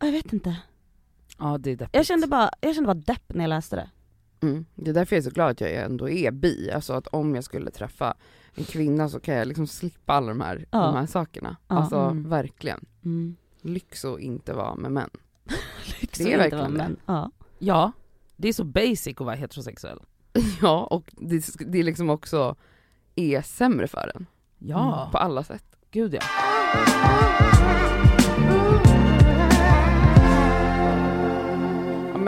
jag 0.00 0.12
vet 0.12 0.32
inte. 0.32 0.56
Ja 1.38 1.58
det 1.58 1.70
är 1.70 1.76
deppigt. 1.76 1.94
Jag 1.96 2.06
kände 2.06 2.26
bara, 2.26 2.50
jag 2.60 2.74
kände 2.74 2.86
bara 2.86 2.94
depp 3.14 3.22
när 3.34 3.44
jag 3.44 3.48
läste 3.48 3.76
det. 3.76 3.90
Mm. 4.46 4.66
Det 4.74 4.90
är 4.90 4.94
därför 4.94 5.16
jag 5.16 5.20
är 5.20 5.24
så 5.24 5.34
glad 5.34 5.50
att 5.50 5.60
jag 5.60 5.72
ändå 5.74 6.08
är 6.08 6.30
bi, 6.30 6.70
alltså 6.74 6.92
att 6.92 7.06
om 7.06 7.34
jag 7.34 7.44
skulle 7.44 7.70
träffa 7.70 8.14
en 8.54 8.64
kvinna 8.64 9.08
så 9.08 9.20
kan 9.20 9.34
jag 9.34 9.48
liksom 9.48 9.66
slippa 9.66 10.12
alla 10.12 10.28
de 10.28 10.40
här, 10.40 10.66
Ja. 10.70 10.78
de 10.78 10.94
här 10.96 11.06
sakerna. 11.06 11.56
Ja. 11.68 11.76
Alltså 11.76 11.96
Mm. 11.98 12.28
verkligen. 12.30 12.84
Mm. 13.04 13.36
Lyx 13.62 14.04
att 14.04 14.20
inte 14.20 14.52
vara 14.52 14.74
med 14.74 14.92
män. 14.92 15.10
Lyx 16.00 16.18
Det 16.18 16.24
är 16.24 16.26
inte 16.26 16.36
verkligen 16.38 16.58
vara 16.64 16.70
det. 16.72 16.78
män. 16.78 16.96
Ja. 17.06 17.30
Ja, 17.58 17.92
det 18.36 18.48
är 18.48 18.52
så 18.52 18.64
basic 18.64 19.08
att 19.20 19.20
vara 19.26 19.34
heterosexuell. 19.36 20.00
Ja, 20.62 20.84
och 20.90 21.12
det, 21.16 21.46
det 21.66 21.78
är 21.78 21.82
liksom 21.82 22.10
också 22.10 22.56
är 23.14 23.42
sämre 23.42 23.88
för 23.88 24.12
en. 24.14 24.26
Ja, 24.58 25.08
På 25.12 25.18
alla 25.18 25.42
sätt. 25.44 25.64
gud 25.90 26.14
ja. 26.14 26.20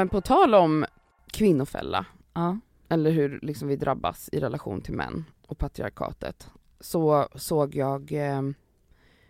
Men 0.00 0.08
på 0.08 0.20
tal 0.20 0.54
om 0.54 0.86
kvinnofälla, 1.26 2.06
ja. 2.34 2.58
eller 2.88 3.10
hur 3.10 3.38
liksom 3.42 3.68
vi 3.68 3.76
drabbas 3.76 4.28
i 4.32 4.40
relation 4.40 4.80
till 4.80 4.94
män 4.94 5.24
och 5.46 5.58
patriarkatet, 5.58 6.50
så 6.80 7.28
såg 7.34 7.74
jag 7.74 8.12
eh, 8.12 8.42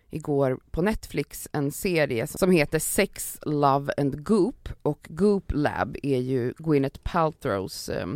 igår 0.09 0.59
på 0.71 0.81
Netflix 0.81 1.47
en 1.51 1.71
serie 1.71 2.27
som 2.27 2.51
heter 2.51 2.79
Sex, 2.79 3.39
Love 3.41 3.93
and 3.97 4.23
Goop 4.23 4.69
och 4.81 5.07
Goop 5.09 5.51
Lab 5.55 5.97
är 6.03 6.19
ju 6.19 6.53
Gwyneth 6.57 6.99
Paltrows 7.03 7.89
eh, 7.89 8.07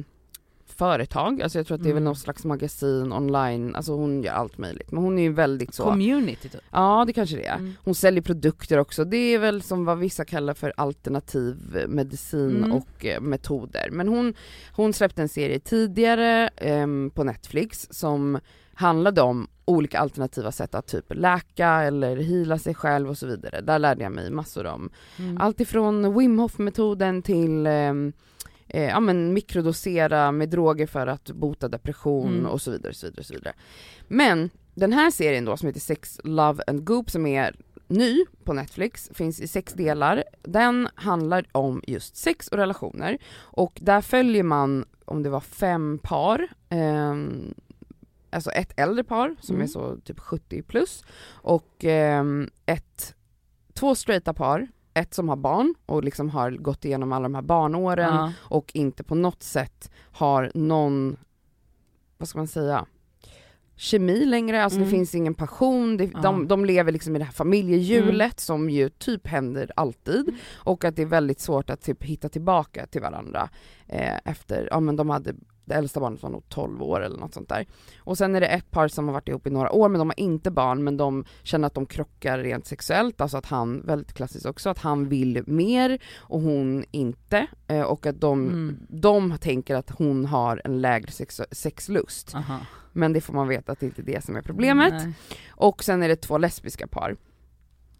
företag, 0.78 1.42
alltså 1.42 1.60
jag 1.60 1.68
tror 1.68 1.76
att 1.76 1.84
det 1.84 1.90
är 1.90 1.94
väl 1.94 1.98
Mm. 1.98 2.04
någon 2.04 2.16
slags 2.16 2.46
magasin 2.46 3.14
online, 3.14 3.76
alltså 3.76 3.94
hon 3.94 4.24
gör 4.24 4.34
allt 4.34 4.58
möjligt 4.58 4.92
men 4.92 5.04
hon 5.04 5.20
är 5.20 5.24
ju 5.24 5.34
väldigt 5.34 5.74
så 5.74 5.84
Community 5.84 6.50
typ. 6.50 6.62
Ja 6.72 7.04
det 7.08 7.14
kanske 7.14 7.36
det 7.36 7.46
är. 7.46 7.56
Mm. 7.58 7.74
Hon 7.84 7.96
säljer 7.96 8.22
produkter 8.22 8.78
också, 8.78 9.04
det 9.06 9.18
är 9.18 9.40
väl 9.40 9.62
som 9.62 9.86
vad 9.86 9.98
vissa 9.98 10.26
kallar 10.26 10.54
för 10.54 10.74
alternativ 10.78 11.78
eh, 11.82 11.88
medicin 11.88 12.58
Mm. 12.58 12.72
och 12.72 13.06
eh, 13.06 13.22
metoder. 13.22 13.90
Men 13.92 14.08
hon, 14.08 14.34
hon 14.76 14.94
släppte 14.94 15.22
en 15.22 15.30
serie 15.30 15.60
tidigare 15.60 16.48
ehm, 16.58 17.12
på 17.16 17.24
Netflix 17.24 17.88
som 17.92 18.40
handlade 18.74 19.22
om 19.22 19.48
olika 19.66 20.00
alternativa 20.00 20.52
sätt 20.52 20.76
att 20.76 20.88
typ 20.88 21.06
läka 21.10 21.68
eller 21.70 22.16
hila 22.16 22.58
sig 22.58 22.74
själv 22.76 23.10
och 23.10 23.18
så 23.18 23.28
vidare. 23.28 23.62
Där 23.62 23.80
lärde 23.80 24.04
jag 24.04 24.12
mig 24.12 24.32
massor 24.32 24.66
om 24.66 24.90
Mm. 25.20 25.38
allt 25.38 25.60
ifrån 25.60 26.18
Wim 26.20 26.40
Hof 26.40 26.58
metoden 26.58 27.22
till 27.22 27.68
ehm, 27.68 28.14
eh, 28.68 28.84
ja, 28.84 29.00
men 29.00 29.34
mikrodosera 29.34 30.32
med 30.32 30.50
droger 30.50 30.88
för 30.88 31.08
att 31.08 31.32
bota 31.32 31.68
depression 31.68 32.34
Mm. 32.34 32.46
och 32.46 32.62
så 32.62 32.72
vidare, 32.72 32.94
så 32.94 33.08
vidare, 33.08 33.24
så 33.24 33.34
vidare. 33.34 33.54
Men 34.08 34.50
den 34.74 34.94
här 34.94 35.12
serien 35.12 35.46
då 35.46 35.58
som 35.58 35.68
heter 35.68 35.80
Sex, 35.80 36.20
Love 36.24 36.64
and 36.68 36.84
Goop 36.86 37.10
som 37.10 37.26
är 37.26 37.56
ny 37.88 38.26
på 38.44 38.54
Netflix, 38.54 39.10
finns 39.14 39.40
i 39.42 39.48
sex 39.48 39.74
delar. 39.74 40.24
Den 40.44 40.88
handlar 40.96 41.46
om 41.52 41.82
just 41.88 42.16
sex 42.16 42.48
och 42.48 42.58
relationer 42.58 43.18
och 43.38 43.78
där 43.82 44.02
följer 44.02 44.44
man, 44.44 44.86
om 45.06 45.24
det 45.24 45.30
var 45.30 45.40
fem 45.40 46.00
par, 46.04 46.48
ehm, 46.70 47.54
alltså 48.30 48.52
ett 48.52 48.74
äldre 48.80 49.04
par 49.04 49.36
som 49.42 49.56
Mm. 49.56 49.64
är 49.64 49.68
så 49.68 49.98
typ 50.04 50.20
70 50.20 50.62
plus 50.62 51.04
och 51.28 51.86
ehm, 51.86 52.50
ett, 52.66 53.16
två 53.74 53.96
straighta 53.96 54.34
par, 54.34 54.68
ett 54.96 55.14
som 55.14 55.30
har 55.30 55.36
barn 55.36 55.76
och 55.86 56.04
liksom 56.04 56.30
har 56.30 56.52
gått 56.52 56.86
igenom 56.86 57.12
alla 57.14 57.24
de 57.24 57.36
här 57.36 57.42
barnåren 57.42 58.16
Ja. 58.16 58.32
och 58.40 58.72
inte 58.74 59.04
på 59.04 59.16
något 59.16 59.44
sätt 59.44 59.92
har 60.12 60.52
någon, 60.56 61.18
vad 62.18 62.28
ska 62.28 62.38
man 62.40 62.48
säga, 62.48 62.86
kemi 63.76 64.26
längre, 64.26 64.64
alltså 64.64 64.78
Mm. 64.78 64.90
det 64.90 64.96
finns 64.96 65.16
ingen 65.16 65.34
passion, 65.34 65.98
det, 65.98 66.04
Ja. 66.14 66.20
de, 66.22 66.48
de 66.48 66.66
lever 66.66 66.92
liksom 66.92 67.16
i 67.16 67.20
det 67.20 67.26
här 67.26 67.32
familjehjulet 67.32 68.40
som 68.40 68.70
ju 68.70 68.90
typ 68.90 69.28
händer 69.28 69.72
alltid 69.76 70.34
och 70.56 70.84
att 70.86 70.96
det 70.96 71.02
är 71.02 71.06
väldigt 71.06 71.40
svårt 71.40 71.70
att 71.70 71.82
typ 71.82 72.04
hitta 72.04 72.30
tillbaka 72.30 72.86
till 72.88 73.02
varandra 73.02 73.50
eh, 73.88 74.18
efter, 74.26 74.68
ja 74.72 74.80
men 74.80 74.96
de 74.96 75.10
hade 75.10 75.36
det 75.66 75.74
äldsta 75.76 76.00
barnet 76.00 76.24
var 76.24 76.30
nog 76.30 76.50
12 76.50 76.84
år 76.84 77.02
eller 77.04 77.18
något 77.18 77.34
sånt 77.34 77.50
där. 77.50 77.66
Och 78.00 78.18
sen 78.18 78.36
är 78.36 78.42
det 78.42 78.48
ett 78.48 78.72
par 78.72 78.88
som 78.88 79.08
har 79.08 79.14
varit 79.14 79.28
ihop 79.28 79.48
i 79.48 79.50
några 79.50 79.72
år 79.72 79.90
men 79.90 80.00
de 80.00 80.10
har 80.10 80.20
inte 80.20 80.52
barn 80.52 80.84
men 80.84 80.98
de 80.98 81.26
känner 81.44 81.68
att 81.68 81.74
de 81.74 81.86
krockar 81.86 82.40
rent 82.40 82.68
sexuellt, 82.68 83.22
alltså 83.22 83.38
att 83.38 83.46
han, 83.46 83.82
väldigt 83.86 84.14
klassiskt 84.14 84.46
också, 84.46 84.70
att 84.70 84.80
han 84.80 85.10
vill 85.10 85.44
mer 85.48 86.00
och 86.18 86.42
hon 86.42 86.86
inte. 86.92 87.48
Eh, 87.68 87.82
och 87.82 88.06
att 88.06 88.22
de, 88.22 88.48
Mm. 88.48 88.78
de 88.90 89.38
tänker 89.38 89.76
att 89.76 89.90
hon 89.90 90.26
har 90.26 90.62
en 90.66 90.82
lägre 90.82 91.12
sex, 91.12 91.42
sexlust. 91.52 92.36
Aha. 92.36 92.60
Men 92.94 93.14
det 93.14 93.22
får 93.22 93.34
man 93.34 93.48
veta 93.48 93.72
att 93.72 93.80
det 93.80 93.86
inte 93.86 94.02
är 94.02 94.06
det 94.06 94.24
som 94.26 94.36
är 94.36 94.42
problemet. 94.42 94.94
Nej. 94.94 95.14
Och 95.50 95.84
sen 95.84 96.04
är 96.04 96.08
det 96.08 96.16
två 96.16 96.38
lesbiska 96.38 96.88
par. 96.88 97.16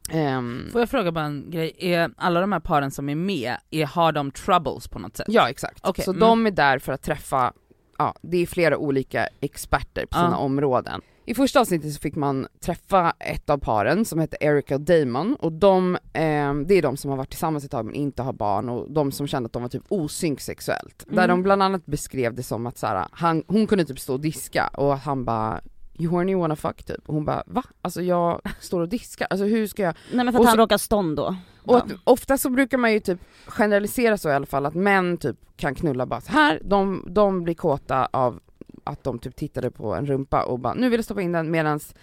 Ehm, 0.10 0.70
Får 0.72 0.82
jag 0.82 0.90
fråga 0.90 1.12
bara 1.12 1.26
en 1.26 1.52
grej, 1.52 1.72
är 1.80 2.12
alla 2.18 2.42
de 2.42 2.52
här 2.52 2.60
paren 2.60 2.92
som 2.92 3.10
är 3.10 3.16
med, 3.16 3.56
är, 3.72 3.86
har 3.86 4.12
de 4.12 4.32
troubles 4.32 4.88
på 4.88 5.00
något 5.00 5.18
sätt? 5.18 5.26
Ja 5.30 5.50
exakt. 5.50 5.80
Okej, 5.84 6.06
Så 6.06 6.12
mm. 6.12 6.20
de 6.20 6.46
är 6.48 6.52
där 6.52 6.80
för 6.80 6.94
att 6.94 7.02
träffa, 7.02 7.54
ja 7.98 8.16
det 8.22 8.38
är 8.38 8.46
flera 8.46 8.78
olika 8.78 9.28
experter 9.42 10.06
på 10.06 10.18
Ja. 10.18 10.24
sina 10.26 10.38
områden. 10.38 11.02
I 11.28 11.34
första 11.34 11.60
avsnittet 11.60 11.94
så 11.94 12.00
fick 12.00 12.16
man 12.16 12.48
träffa 12.66 13.14
ett 13.20 13.50
av 13.50 13.58
paren 13.58 14.06
som 14.06 14.20
heter 14.20 14.44
Erica 14.44 14.76
och 14.76 14.82
Damon 14.82 15.36
och 15.40 15.52
de, 15.52 15.98
ehm, 16.14 16.68
det 16.68 16.74
är 16.76 16.82
de 16.82 16.98
som 16.98 17.10
har 17.10 17.18
varit 17.18 17.30
tillsammans 17.30 17.66
ett 17.66 17.72
tag 17.72 17.86
men 17.86 17.96
inte 17.96 18.22
har 18.24 18.34
barn 18.34 18.70
och 18.70 18.92
de 18.92 19.12
som 19.12 19.28
kände 19.28 19.48
att 19.48 19.54
de 19.54 19.62
var 19.62 19.70
typ 19.70 19.84
osynk 19.90 20.42
sexuellt. 20.42 21.06
Där 21.08 21.24
Mm. 21.24 21.30
de 21.30 21.44
bland 21.44 21.64
annat 21.64 21.86
beskrev 21.86 22.34
det 22.34 22.44
som 22.44 22.68
att 22.68 22.78
så 22.78 22.88
här, 22.88 23.08
han, 23.12 23.44
hon 23.48 23.68
kunde 23.68 23.86
typ 23.86 24.00
stå 24.00 24.14
och 24.14 24.20
diska 24.22 24.68
och 24.68 24.98
han 25.00 25.26
bara 25.26 25.62
You 26.00 26.40
wanna 26.40 26.56
fuck 26.56 26.84
typ? 26.84 27.10
Och 27.10 27.14
hon 27.14 27.26
bara 27.26 27.44
va? 27.48 27.64
Alltså 27.82 28.02
jag 28.02 28.42
står 28.60 28.82
och 28.82 28.90
diskar, 28.90 29.28
alltså 29.30 29.46
hur 29.46 29.68
ska 29.68 29.84
jag 29.84 29.96
Nej 30.14 30.26
men 30.26 30.34
för 30.34 30.40
att 30.40 30.42
Och 30.42 30.46
han 30.46 30.56
så- 30.56 30.62
råkar 30.62 30.78
stånd 30.78 31.16
då. 31.18 31.36
och 31.64 31.78
att, 31.78 31.92
ofta 32.04 32.38
så 32.38 32.50
brukar 32.50 32.78
man 32.78 32.94
ju 32.94 33.00
typ 33.00 33.20
generalisera 33.48 34.18
så 34.18 34.30
i 34.30 34.34
alla 34.34 34.46
fall 34.46 34.66
att 34.66 34.74
män 34.76 35.18
typ 35.18 35.38
kan 35.58 35.76
knulla 35.76 36.06
bara 36.06 36.22
så 36.22 36.32
här, 36.32 36.62
de, 36.64 37.04
de 37.10 37.44
blir 37.44 37.54
kåta 37.56 38.06
av 38.06 38.40
att 38.84 39.04
de 39.04 39.20
typ 39.20 39.36
tittade 39.36 39.72
på 39.72 39.94
en 39.96 40.06
rumpa 40.06 40.44
och 40.44 40.60
bara 40.60 40.74
nu 40.74 40.90
vill 40.90 40.98
jag 40.98 41.06
stoppa 41.06 41.22
in 41.22 41.32
den 41.32 41.52
medans 41.52 41.96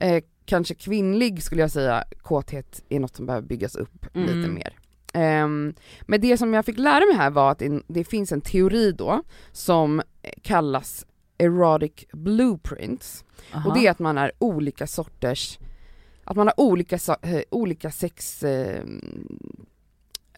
eh, 0.00 0.22
kanske 0.44 0.74
kvinnlig 0.74 1.42
skulle 1.42 1.60
jag 1.60 1.70
säga 1.70 2.04
kåthet 2.22 2.84
är 2.88 3.00
något 3.00 3.16
som 3.16 3.26
behöver 3.26 3.46
byggas 3.48 3.76
upp 3.76 4.06
Mm. 4.16 4.26
lite 4.38 4.50
mer. 4.50 4.72
Ehm, 5.14 5.74
men 6.02 6.20
det 6.20 6.36
som 6.36 6.54
jag 6.54 6.64
fick 6.64 6.78
lära 6.78 7.06
mig 7.06 7.14
här 7.16 7.30
var 7.30 7.50
att 7.50 7.62
det 7.86 8.04
finns 8.04 8.32
en 8.32 8.40
teori 8.40 8.92
då 8.92 9.22
som 9.52 10.02
kallas 10.42 11.06
erotic 11.38 11.92
blueprints 12.12 13.24
Aha. 13.54 13.68
och 13.68 13.74
det 13.78 13.86
är 13.86 13.90
att 13.90 13.98
man 13.98 14.18
är 14.18 14.32
olika 14.38 14.86
sorters 14.86 15.58
att 16.24 16.36
man 16.36 16.46
har 16.46 16.60
olika, 16.60 16.98
sa- 16.98 17.16
eh, 17.22 17.40
olika 17.50 17.90
sex 17.90 18.42
eh, 18.42 18.84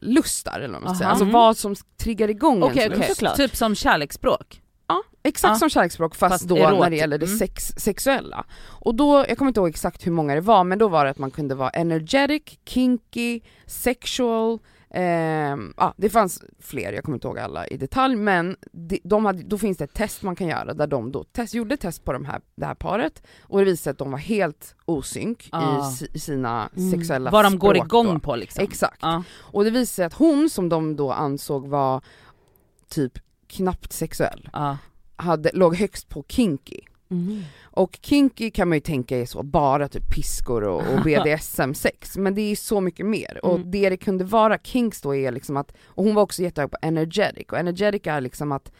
lustar 0.00 0.60
eller 0.60 0.74
vad 0.74 0.82
man 0.82 0.94
ska 0.94 0.98
säga. 0.98 1.08
Alltså 1.10 1.24
Mm. 1.24 1.32
vad 1.32 1.56
som 1.56 1.74
triggar 1.96 2.30
igång 2.30 2.62
Okej 2.62 2.82
ens 2.82 2.96
okej, 2.96 2.98
lust. 3.08 3.16
Såklart. 3.18 3.36
typ 3.36 3.56
som 3.56 3.74
kärleksspråk. 3.74 4.60
Ja, 4.86 5.02
exakt 5.22 5.50
Ja. 5.50 5.58
som 5.58 5.70
kärleksspråk 5.70 6.14
fast, 6.14 6.32
Fast 6.34 6.48
då 6.48 6.56
erot- 6.56 6.80
när 6.80 6.90
det 6.90 6.96
gäller 6.96 7.18
det 7.18 7.26
mm. 7.26 7.38
sex, 7.38 7.64
sexuella. 7.76 8.44
Och 8.62 8.94
då, 8.94 9.24
jag 9.28 9.38
kommer 9.38 9.48
inte 9.48 9.60
ihåg 9.60 9.68
exakt 9.68 10.06
hur 10.06 10.12
många 10.12 10.34
det 10.34 10.40
var, 10.40 10.64
men 10.64 10.78
då 10.78 10.88
var 10.88 11.04
det 11.04 11.10
att 11.10 11.18
man 11.18 11.30
kunde 11.30 11.54
vara 11.54 11.70
energetic, 11.70 12.42
kinky, 12.64 13.40
sexual, 13.66 14.58
ehm, 14.94 15.74
ja 15.76 15.94
det 15.96 16.10
fanns 16.10 16.42
fler, 16.60 16.92
jag 16.92 17.04
kommer 17.04 17.16
inte 17.16 17.26
ihåg 17.28 17.38
alla 17.38 17.66
i 17.66 17.76
detalj, 17.76 18.16
men 18.16 18.56
de, 18.72 19.00
de 19.04 19.24
hade, 19.24 19.42
då 19.42 19.58
finns 19.58 19.78
det 19.78 19.84
ett 19.84 19.94
test 19.94 20.22
man 20.22 20.36
kan 20.36 20.46
göra 20.48 20.74
där 20.74 20.86
de 20.86 21.12
då 21.12 21.24
test, 21.24 21.54
gjorde 21.54 21.76
test 21.76 22.04
på 22.04 22.12
de 22.12 22.24
här, 22.24 22.40
det 22.54 22.66
här 22.66 22.74
paret 22.74 23.22
och 23.42 23.58
det 23.58 23.64
visade 23.64 23.76
sig 23.82 23.90
att 23.90 23.98
de 23.98 24.10
var 24.10 24.18
helt 24.18 24.74
osynk 24.84 25.48
Ah. 25.52 25.90
i, 26.02 26.08
i 26.16 26.18
sina 26.18 26.70
Mm. 26.76 26.90
sexuella 26.90 27.30
Vad 27.30 27.44
de 27.44 27.58
går 27.58 27.76
igång 27.76 28.14
då. 28.14 28.20
på 28.20 28.36
liksom. 28.36 28.64
Exakt. 28.64 28.98
Ja. 29.02 29.22
Och 29.40 29.64
det 29.64 29.70
visade 29.70 29.86
sig 29.86 30.04
att 30.04 30.14
hon 30.14 30.50
som 30.50 30.68
de 30.68 30.96
då 30.96 31.12
ansåg 31.12 31.68
var 31.68 32.02
typ 32.88 33.18
knappt 33.46 33.92
sexuell, 33.92 34.48
Ja. 34.52 34.78
hade, 35.16 35.50
låg 35.54 35.76
högst 35.76 36.08
på 36.08 36.24
kinky. 36.28 36.80
Mhm. 37.14 37.42
Och 37.62 37.98
kinky 38.02 38.50
kan 38.50 38.68
man 38.68 38.76
ju 38.76 38.80
tänka 38.80 39.18
är 39.18 39.26
så 39.26 39.42
bara 39.42 39.88
typ 39.88 40.14
piskor 40.14 40.64
och, 40.64 40.80
och 40.94 41.00
BDSM-sex, 41.04 42.16
men 42.16 42.34
det 42.34 42.40
är 42.52 42.56
så 42.56 42.80
mycket 42.80 43.06
mer. 43.06 43.40
Och 43.42 43.54
Mm. 43.56 43.70
det 43.70 43.90
det 43.90 43.96
kunde 43.96 44.24
vara 44.24 44.58
kinks 44.58 45.00
då 45.00 45.14
är 45.14 45.32
liksom 45.32 45.56
att, 45.56 45.72
och 45.86 46.04
hon 46.04 46.14
var 46.14 46.22
också 46.22 46.42
jättehög 46.42 46.70
på 46.70 46.76
energetic, 46.82 47.46
och 47.52 47.58
energetic 47.58 48.06
är 48.06 48.20
liksom 48.20 48.52
att 48.52 48.72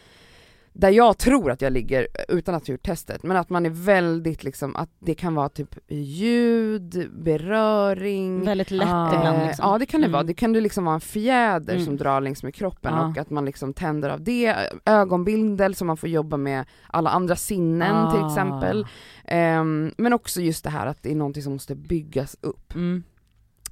där 0.77 0.91
jag 0.91 1.19
tror 1.19 1.51
att 1.51 1.63
jag 1.63 1.73
ligger, 1.73 2.07
utan 2.29 2.55
att 2.55 2.67
ha 2.67 2.73
gjort 2.73 2.83
testet, 2.83 3.23
men 3.23 3.37
att 3.37 3.51
man 3.51 3.67
är 3.67 3.71
väldigt 3.71 4.45
liksom, 4.45 4.77
att 4.77 4.91
det 4.99 5.15
kan 5.15 5.35
vara 5.35 5.49
typ 5.49 5.79
ljud, 5.89 7.11
beröring, 7.13 8.45
Väldigt 8.45 8.71
lätt 8.71 8.89
Ah. 8.93 9.15
ibland 9.17 9.47
liksom. 9.47 9.71
Ja 9.71 9.79
det 9.79 9.87
kan 9.87 10.01
det 10.01 10.05
Mm. 10.07 10.13
vara, 10.13 10.23
det 10.23 10.35
kan 10.35 10.55
ju 10.55 10.61
liksom 10.61 10.85
vara 10.85 10.95
en 10.95 11.01
fjäder 11.01 11.75
Mm. 11.75 11.85
som 11.87 11.97
drar 11.97 12.21
längs 12.21 12.43
med 12.43 12.55
kroppen 12.55 12.95
Ja. 12.95 13.07
och 13.09 13.19
att 13.19 13.31
man 13.31 13.45
liksom 13.45 13.73
tänder 13.75 14.11
av 14.11 14.21
det, 14.25 14.57
ögonbindel 14.85 15.75
så 15.75 15.85
man 15.85 15.97
får 15.97 16.09
jobba 16.09 16.37
med 16.37 16.65
alla 16.87 17.11
andra 17.11 17.37
sinnen 17.37 18.11
till 18.11 18.21
Ah. 18.21 18.27
exempel. 18.29 18.87
Ehm, 19.25 19.93
men 19.97 20.13
också 20.13 20.41
just 20.41 20.65
det 20.65 20.71
här 20.71 20.87
att 20.87 21.03
det 21.03 21.11
är 21.11 21.17
någonting 21.17 21.43
som 21.43 21.53
måste 21.53 21.75
byggas 21.75 22.37
upp. 22.41 22.75
Mm. 22.75 23.03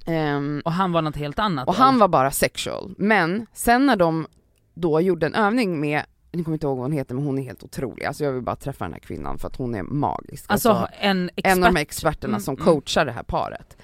Ehm, 0.05 0.61
Och 0.65 0.71
han 0.71 0.91
var 0.91 1.01
något 1.01 1.15
helt 1.15 1.39
annat 1.39 1.67
och 1.67 1.73
då? 1.73 1.81
han 1.81 1.99
var 1.99 2.07
bara 2.07 2.31
sexual, 2.31 2.95
men 2.97 3.45
sen 3.53 3.85
när 3.85 3.95
de 3.95 4.27
då 4.73 5.01
gjorde 5.01 5.25
en 5.25 5.35
övning 5.35 5.79
med 5.79 6.03
jag 6.37 6.45
kommer 6.45 6.55
inte 6.55 6.65
ihåg 6.67 6.77
vad 6.77 6.83
hon 6.85 6.91
heter 6.91 7.15
men 7.15 7.23
hon 7.23 7.39
är 7.39 7.43
helt 7.43 7.63
otrolig, 7.63 8.05
alltså 8.05 8.23
jag 8.23 8.31
vill 8.31 8.41
bara 8.41 8.55
träffa 8.55 8.85
den 8.85 8.93
här 8.93 8.99
kvinnan 8.99 9.37
för 9.37 9.47
att 9.47 9.55
hon 9.55 9.75
är 9.75 9.83
magisk. 9.83 10.45
Alltså 10.47 10.87
en 11.01 11.29
expert? 11.35 11.57
en 11.57 11.63
av 11.63 11.73
de 11.73 11.79
experterna 11.79 12.31
Mm, 12.33 12.41
som 12.41 12.55
mm. 12.55 12.65
coachar 12.65 13.05
det 13.05 13.11
här 13.11 13.23
paret. 13.23 13.77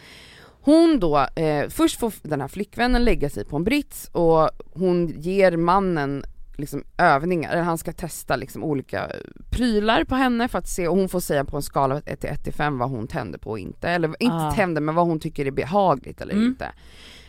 Hon 0.61 0.99
då, 0.99 1.17
eh, 1.35 1.69
först 1.69 1.99
får 1.99 2.13
den 2.21 2.41
här 2.41 2.47
flickvännen 2.47 3.05
lägga 3.05 3.29
sig 3.29 3.45
på 3.45 3.55
en 3.55 3.63
brits 3.63 4.09
och 4.11 4.49
hon 4.73 5.07
ger 5.07 5.57
mannen 5.57 6.23
liksom 6.57 6.83
övningar, 6.97 7.51
eller 7.51 7.61
han 7.61 7.77
ska 7.77 7.91
testa 7.93 8.35
liksom 8.35 8.63
olika 8.63 9.11
prylar 9.49 10.03
på 10.03 10.15
henne 10.15 10.47
för 10.47 10.59
att 10.59 10.67
se, 10.67 10.87
och 10.87 10.95
hon 10.97 11.09
får 11.09 11.19
säga 11.19 11.45
på 11.45 11.55
en 11.57 11.61
skala 11.63 11.95
av 11.95 12.01
1 12.05 12.19
till 12.21 12.29
1 12.29 12.43
till 12.43 12.53
5 12.53 12.77
vad 12.77 12.89
hon 12.89 13.07
tänder 13.07 13.39
på 13.39 13.49
och 13.49 13.59
inte, 13.59 13.89
eller 13.89 14.15
inte 14.19 14.35
Ah. 14.35 14.51
tänder 14.51 14.81
men 14.81 14.95
vad 14.95 15.05
hon 15.07 15.19
tycker 15.19 15.45
är 15.45 15.51
behagligt 15.51 16.21
eller 16.21 16.33
Mm. 16.33 16.45
inte. 16.45 16.71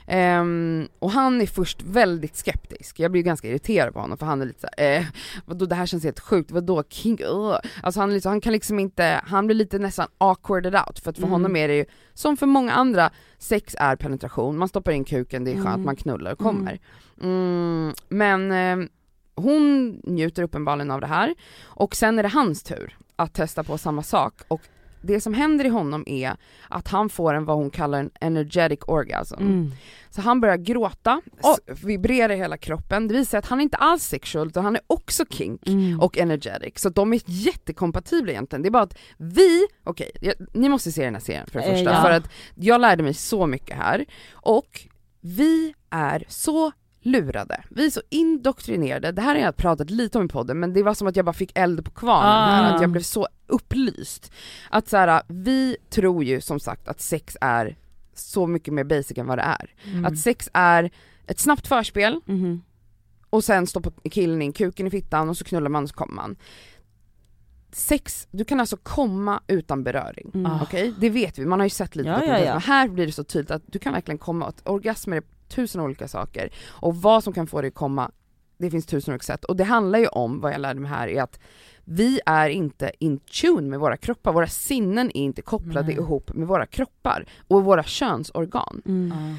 Ehm, 0.07 0.89
och 0.99 1.11
han 1.11 1.41
är 1.41 1.47
först 1.47 1.83
väldigt 1.83 2.37
skeptisk, 2.37 3.01
jag 3.01 3.11
blir 3.13 3.23
ganska 3.23 3.49
irriterad 3.49 3.93
på 3.95 4.01
honom 4.01 4.19
för 4.19 4.27
han 4.27 4.43
är 4.43 4.47
lite 4.47 4.61
såhär, 4.61 4.97
eh, 4.99 5.05
vadå 5.45 5.67
det 5.67 5.75
här 5.75 5.87
känns 5.87 6.05
helt 6.05 6.21
sjukt, 6.21 6.51
vadå 6.51 6.83
king, 6.89 7.19
uh. 7.25 7.57
Alltså 7.83 8.01
han, 8.01 8.11
är 8.11 8.15
lite, 8.15 8.29
han 8.29 8.41
kan 8.41 8.53
liksom 8.53 8.79
inte, 8.79 9.21
han 9.27 9.47
blir 9.47 9.57
lite 9.57 9.79
nästan 9.79 10.07
awkwarded 10.19 10.75
out 10.75 10.99
för 10.99 11.11
att 11.11 11.17
för 11.17 11.23
Mm. 11.23 11.31
honom 11.33 11.57
är 11.57 11.69
det 11.69 11.75
ju, 11.77 11.85
som 12.15 12.37
för 12.37 12.47
många 12.47 12.73
andra, 12.73 13.11
sex 13.39 13.77
är 13.79 13.97
penetration, 13.97 14.59
man 14.59 14.69
stoppar 14.69 14.93
in 14.93 15.05
kuken, 15.05 15.45
det 15.45 15.51
är 15.51 15.55
skönt, 15.55 15.67
Mm. 15.67 15.85
man 15.85 15.97
knullar 15.97 16.33
och 16.33 16.39
kommer. 16.39 16.81
Mm, 17.23 17.93
men 18.09 18.53
eh, 18.53 18.89
hon 19.35 19.89
njuter 20.05 20.43
uppenbarligen 20.43 20.91
av 20.91 21.01
det 21.01 21.07
här 21.07 21.35
och 21.63 21.97
sen 21.97 22.19
är 22.19 22.23
det 22.23 22.29
hans 22.29 22.63
tur 22.63 22.97
att 23.17 23.35
testa 23.35 23.65
på 23.65 23.79
samma 23.79 24.03
sak 24.03 24.35
och 24.49 24.61
det 25.03 25.21
som 25.21 25.35
händer 25.35 25.65
i 25.65 25.69
honom 25.69 26.05
är 26.07 26.33
att 26.69 26.89
han 26.89 27.09
får 27.09 27.35
en 27.35 27.45
vad 27.45 27.57
hon 27.57 27.71
kallar 27.71 27.99
en 28.01 28.11
energetic 28.21 28.79
orgasm. 28.87 29.35
Mm. 29.41 29.73
Så 30.11 30.21
han 30.21 30.41
börjar 30.41 30.57
gråta, 30.57 31.21
s- 31.39 31.85
vibrerar 31.85 32.35
hela 32.35 32.57
kroppen, 32.57 33.09
det 33.09 33.15
visar 33.15 33.39
att 33.39 33.47
han 33.47 33.59
är 33.59 33.63
inte 33.63 33.77
alls 33.77 34.03
sexual 34.05 34.47
utan 34.49 34.65
han 34.65 34.77
är 34.77 34.83
också 34.87 35.25
kink 35.31 35.69
Mm. 35.69 36.01
och 36.01 36.19
energetic, 36.19 36.79
så 36.79 36.89
de 36.89 37.13
är 37.13 37.21
jättekompatibla 37.25 38.31
egentligen. 38.33 38.63
Det 38.63 38.69
är 38.69 38.71
bara 38.71 38.83
att 38.83 38.99
vi, 39.17 39.67
okej, 39.85 40.11
jag- 40.21 40.35
ni 40.55 40.69
måste 40.69 40.93
se 40.93 41.05
den 41.05 41.15
här 41.15 41.21
serien 41.23 41.47
för 41.47 41.59
det 41.61 41.65
Eh, 41.65 41.73
första, 41.75 41.91
ja. 41.93 42.03
för 42.03 42.11
att 42.11 42.31
jag 42.55 42.81
lärde 42.81 43.03
mig 43.03 43.15
så 43.15 43.47
mycket 43.47 43.77
här 43.77 44.05
och 44.33 44.81
vi 45.21 45.75
är 45.91 46.25
så 46.29 46.73
lurade, 47.03 47.65
vi 47.71 47.87
är 47.87 47.91
så 47.91 48.01
indoktrinerade, 48.11 49.13
det 49.13 49.23
här 49.23 49.35
har 49.35 49.43
jag 49.43 49.57
pratat 49.57 49.91
lite 49.91 50.19
om 50.19 50.25
i 50.25 50.29
podden 50.29 50.61
men 50.61 50.73
det 50.73 50.83
var 50.83 50.95
som 50.95 51.09
att 51.09 51.17
jag 51.17 51.25
bara 51.25 51.33
fick 51.33 51.53
eld 51.59 51.85
på 51.85 51.91
kvarnen 51.91 52.65
Ah. 52.65 52.75
att 52.75 52.81
jag 52.81 52.91
blev 52.91 53.03
så 53.03 53.29
upplyst. 53.51 54.33
Att 54.71 54.89
så 54.89 54.97
här, 54.97 55.23
vi 55.29 55.77
tror 55.91 56.25
ju 56.25 56.41
som 56.41 56.61
sagt 56.61 56.89
att 56.89 57.01
sex 57.01 57.37
är 57.41 57.77
så 58.15 58.47
mycket 58.47 58.75
mer 58.75 58.85
basic 58.85 59.19
än 59.19 59.27
vad 59.27 59.39
det 59.39 59.43
är. 59.43 59.75
Mm. 59.85 60.05
Att 60.05 60.19
sex 60.19 60.49
är 60.53 60.91
ett 61.27 61.39
snabbt 61.41 61.67
förspel, 61.67 62.21
Mhm. 62.27 62.63
och 63.31 63.45
sen 63.45 63.67
stoppar 63.67 63.93
killen 64.11 64.43
in 64.43 64.53
kuken 64.53 64.87
i 64.87 64.91
fittan 64.91 65.29
och 65.29 65.37
så 65.37 65.45
knullar 65.45 65.69
man 65.69 65.83
och 65.83 65.89
så 65.89 65.95
kommer 65.95 66.15
man. 66.15 66.37
Sex, 67.73 68.29
du 68.31 68.45
kan 68.45 68.61
alltså 68.61 68.77
komma 68.77 69.41
utan 69.47 69.85
beröring. 69.85 70.31
Mm. 70.35 70.53
Ah. 70.53 70.61
Okej? 70.63 70.95
Det 71.01 71.11
vet 71.11 71.39
vi, 71.39 71.47
man 71.47 71.61
har 71.61 71.67
ju 71.67 71.71
sett 71.71 71.97
lite 71.97 72.09
Ja, 72.09 72.25
ja, 72.25 72.39
ja. 72.39 72.53
men 72.53 72.63
här 72.63 72.89
blir 72.89 73.07
det 73.07 73.13
så 73.13 73.25
tydligt 73.25 73.51
att 73.51 73.63
du 73.67 73.79
kan 73.79 73.93
verkligen 73.93 74.19
komma, 74.19 74.47
att 74.47 74.69
orgasmer 74.69 75.17
är 75.17 75.23
tusen 75.49 75.81
olika 75.81 76.09
saker. 76.09 76.53
Och 76.69 76.97
vad 76.97 77.25
som 77.25 77.33
kan 77.33 77.47
få 77.47 77.61
dig 77.61 77.69
att 77.69 77.75
komma, 77.75 78.11
det 78.61 78.71
finns 78.71 78.87
tusen 78.87 79.13
olika 79.13 79.25
sätt. 79.25 79.45
Och 79.45 79.57
det 79.57 79.65
handlar 79.65 79.99
ju 79.99 80.07
om, 80.07 80.41
vad 80.41 80.53
jag 80.53 80.61
lärde 80.61 80.81
mig 80.81 80.91
här, 80.91 81.09
är 81.09 81.23
att 81.23 81.41
vi 81.85 82.21
är 82.27 82.49
inte 82.49 82.93
in 82.99 83.19
tune 83.19 83.69
med 83.69 83.81
våra 83.81 83.97
kroppar, 83.97 84.33
våra 84.33 84.47
sinnen 84.47 85.11
är 85.15 85.21
inte 85.21 85.43
kopplade 85.43 85.87
Nej. 85.87 85.97
ihop 85.97 86.35
med 86.35 86.49
våra 86.49 86.67
kroppar 86.67 87.27
och 87.49 87.65
våra 87.65 87.83
könsorgan. 87.83 88.83
Mm. 88.87 89.13
Ja. 89.17 89.37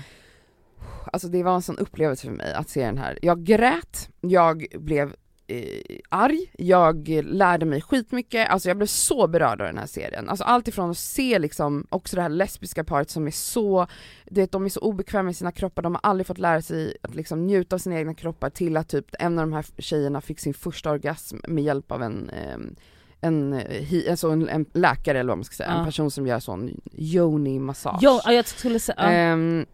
Alltså 1.13 1.27
det 1.27 1.43
var 1.43 1.55
en 1.55 1.61
sån 1.61 1.77
upplevelse 1.77 2.27
för 2.27 2.33
mig 2.33 2.53
att 2.53 2.69
se 2.69 2.85
den 2.85 2.97
här. 2.97 3.19
Jag 3.21 3.43
grät, 3.43 4.09
jag 4.21 4.65
blev 4.73 5.15
eh, 5.57 5.97
arg, 6.09 6.51
jag 6.57 7.07
lärde 7.23 7.65
mig 7.65 7.81
skitmycket, 7.81 8.49
alltså 8.49 8.69
jag 8.69 8.77
blev 8.77 8.87
så 8.87 9.27
berörd 9.27 9.61
av 9.61 9.67
den 9.67 9.77
här 9.77 9.85
serien. 9.87 10.29
Alltså 10.29 10.43
allt 10.43 10.67
ifrån 10.67 10.89
att 10.91 10.97
se 10.97 11.39
liksom 11.39 11.87
också 11.89 12.15
det 12.15 12.21
här 12.21 12.29
lesbiska 12.29 12.83
paret 12.83 13.09
som 13.09 13.27
är 13.27 13.31
så, 13.31 13.87
du 14.29 14.41
vet 14.41 14.51
de 14.51 14.65
är 14.65 14.69
så 14.69 14.79
obekväma 14.79 15.23
med 15.23 15.35
sina 15.35 15.51
kroppar, 15.51 15.81
de 15.81 15.95
har 15.95 16.01
aldrig 16.03 16.27
fått 16.27 16.37
lära 16.39 16.61
sig 16.61 16.97
att 17.01 17.15
liksom 17.15 17.47
njuta 17.47 17.75
av 17.75 17.79
sina 17.79 17.95
egna 17.99 18.13
kroppar 18.13 18.49
till 18.49 18.77
att 18.77 18.89
typ 18.89 19.05
en 19.19 19.39
av 19.39 19.45
de 19.47 19.53
här 19.53 19.65
tjejerna 19.77 20.21
fick 20.21 20.39
sin 20.39 20.53
första 20.53 20.91
orgasm 20.91 21.37
med 21.47 21.63
hjälp 21.63 21.91
av 21.91 22.03
en 22.03 22.29
ehm, 22.29 22.75
en, 23.23 23.53
eh, 23.53 24.09
alltså 24.11 24.29
en, 24.29 24.49
en 24.49 24.65
läkare 24.73 25.19
eller 25.19 25.27
vad 25.29 25.37
man 25.37 25.43
ska 25.45 25.55
säga, 25.55 25.69
Ja. 25.69 25.79
en 25.79 25.85
person 25.85 26.11
som 26.11 26.27
gör 26.27 26.39
sån 26.39 26.81
yoni-massage. 26.93 27.99
Jo, 28.01 28.19
ja, 28.25 28.33
jag 28.33 28.47
skulle 28.47 28.79
säga, 28.79 28.95
ja. 28.97 29.09
Ehm, 29.11 29.65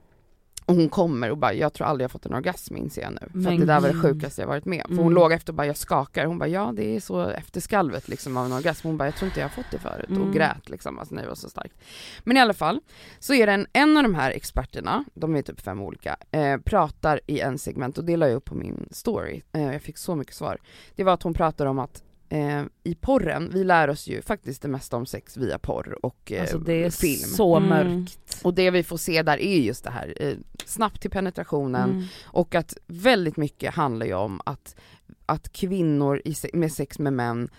och 0.68 0.76
hon 0.76 0.90
kommer 0.90 1.32
och 1.32 1.38
bara, 1.38 1.54
jag 1.54 1.74
tror 1.74 1.88
aldrig 1.88 2.04
jag 2.04 2.12
fått 2.12 2.26
en 2.26 2.34
orgasm 2.34 2.78
inser 2.78 3.02
jag 3.02 3.12
nu. 3.12 3.44
För 3.44 3.52
det 3.58 3.66
där 3.66 3.80
var 3.80 3.88
det 3.88 4.02
sjukaste 4.02 4.42
jag 4.42 4.48
varit 4.48 4.66
med. 4.66 4.82
För 4.88 4.96
hon 4.96 5.00
Mm. 5.00 5.14
låg 5.14 5.32
efter 5.32 5.52
och 5.54 5.56
bara, 5.58 5.68
jag 5.68 5.78
skakar. 5.78 6.26
Hon 6.26 6.40
bara, 6.40 6.48
ja 6.50 6.74
det 6.76 6.96
är 6.96 7.00
så 7.00 7.22
efter 7.30 7.62
skalvet 7.62 8.08
liksom 8.08 8.38
av 8.38 8.46
en 8.46 8.52
orgasm. 8.54 8.88
Hon 8.88 8.98
bara, 8.98 9.06
jag 9.06 9.16
tror 9.16 9.28
inte 9.28 9.40
jag 9.40 9.46
har 9.48 9.64
fått 9.64 9.72
det 9.72 9.80
förut. 9.80 10.10
Mm. 10.10 10.22
Och 10.22 10.34
grät 10.34 10.70
liksom, 10.70 11.00
alltså 11.00 11.16
det 11.16 11.28
var 11.28 11.36
så 11.36 11.50
starkt. 11.50 11.76
Men 12.24 12.38
i 12.38 12.40
alla 12.40 12.54
fall, 12.54 12.80
så 13.20 13.34
är 13.34 13.48
det 13.48 13.54
en, 13.54 13.68
en 13.74 13.98
av 13.98 14.04
de 14.04 14.16
här 14.16 14.32
experterna, 14.32 15.06
de 15.14 15.36
är 15.36 15.42
typ 15.42 15.62
fem 15.62 15.82
olika, 15.82 16.18
eh, 16.32 16.58
pratar 16.58 17.20
i 17.28 17.40
en 17.40 17.58
segment 17.58 17.98
och 17.98 18.04
det 18.04 18.18
la 18.18 18.28
jag 18.28 18.36
upp 18.36 18.46
på 18.46 18.56
min 18.56 18.88
story. 18.92 19.42
Eh, 19.54 19.74
jag 19.74 19.82
fick 19.82 19.98
så 19.98 20.16
mycket 20.16 20.36
svar. 20.36 20.58
Det 20.96 21.04
var 21.04 21.14
att 21.14 21.24
hon 21.24 21.34
pratar 21.34 21.66
om 21.66 21.80
att 21.80 22.04
eh, 22.30 22.64
i 22.84 22.96
porren, 22.96 23.50
vi 23.54 23.64
lär 23.64 23.88
oss 23.90 24.08
ju 24.08 24.22
faktiskt 24.22 24.62
det 24.62 24.68
mesta 24.68 24.98
om 24.98 25.06
sex 25.06 25.38
via 25.38 25.60
porr 25.60 26.06
och 26.06 26.32
eh, 26.32 26.42
alltså 26.42 26.58
det 26.58 26.84
är 26.84 26.90
film. 26.90 27.30
så 27.30 27.56
Mm. 27.56 27.70
mörkt. 27.70 28.40
Och 28.44 28.54
det 28.54 28.72
vi 28.72 28.84
får 28.84 28.98
se 28.98 29.24
där 29.24 29.38
är 29.38 29.58
just 29.60 29.84
det 29.84 29.90
här, 29.92 30.14
eh, 30.20 30.34
snabbt 30.66 31.02
till 31.02 31.12
penetrationen 31.12 31.90
Mm. 31.90 32.04
och 32.26 32.56
att 32.56 32.78
väldigt 32.88 33.38
mycket 33.38 33.74
handlar 33.76 34.06
ju 34.06 34.14
om 34.14 34.42
att, 34.46 34.76
att 35.26 35.52
kvinnor 35.54 36.22
i, 36.26 36.34
se- 36.34 36.50
med 36.54 36.72
sex 36.72 37.00
med 37.00 37.14
män 37.14 37.50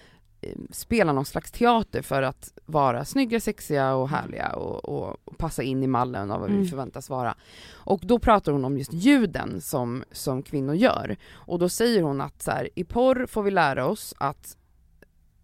eh, 0.40 0.54
spelar 0.70 1.12
någon 1.12 1.24
slags 1.24 1.50
teater 1.50 2.02
för 2.02 2.22
att 2.22 2.52
vara 2.66 3.04
snygga, 3.04 3.40
sexiga 3.40 3.94
och 3.94 4.08
härliga 4.08 4.48
och, 4.52 4.84
och, 4.84 5.16
och 5.24 5.38
passa 5.38 5.62
in 5.62 5.82
i 5.82 5.86
mallen 5.86 6.30
av 6.30 6.40
vad 6.40 6.50
Mm. 6.50 6.62
vi 6.62 6.68
förväntas 6.68 7.10
vara. 7.10 7.34
Och 7.74 8.00
då 8.04 8.18
pratar 8.18 8.52
hon 8.52 8.64
om 8.64 8.78
just 8.78 8.92
ljuden 8.92 9.60
som, 9.60 10.04
som 10.12 10.42
kvinnor 10.42 10.74
gör. 10.74 11.16
Och 11.32 11.58
då 11.58 11.68
säger 11.68 12.02
hon 12.02 12.20
att 12.20 12.42
så 12.42 12.50
här, 12.50 12.68
i 12.74 12.84
porr 12.84 13.26
får 13.26 13.42
vi 13.42 13.50
lära 13.50 13.86
oss 13.86 14.14
att 14.18 14.56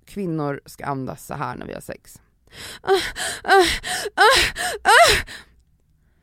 kvinnor 0.06 0.60
ska 0.66 0.84
andas 0.84 1.26
så 1.26 1.34
här 1.34 1.56
när 1.56 1.66
vi 1.66 1.74
har 1.74 1.80
sex. 1.80 2.20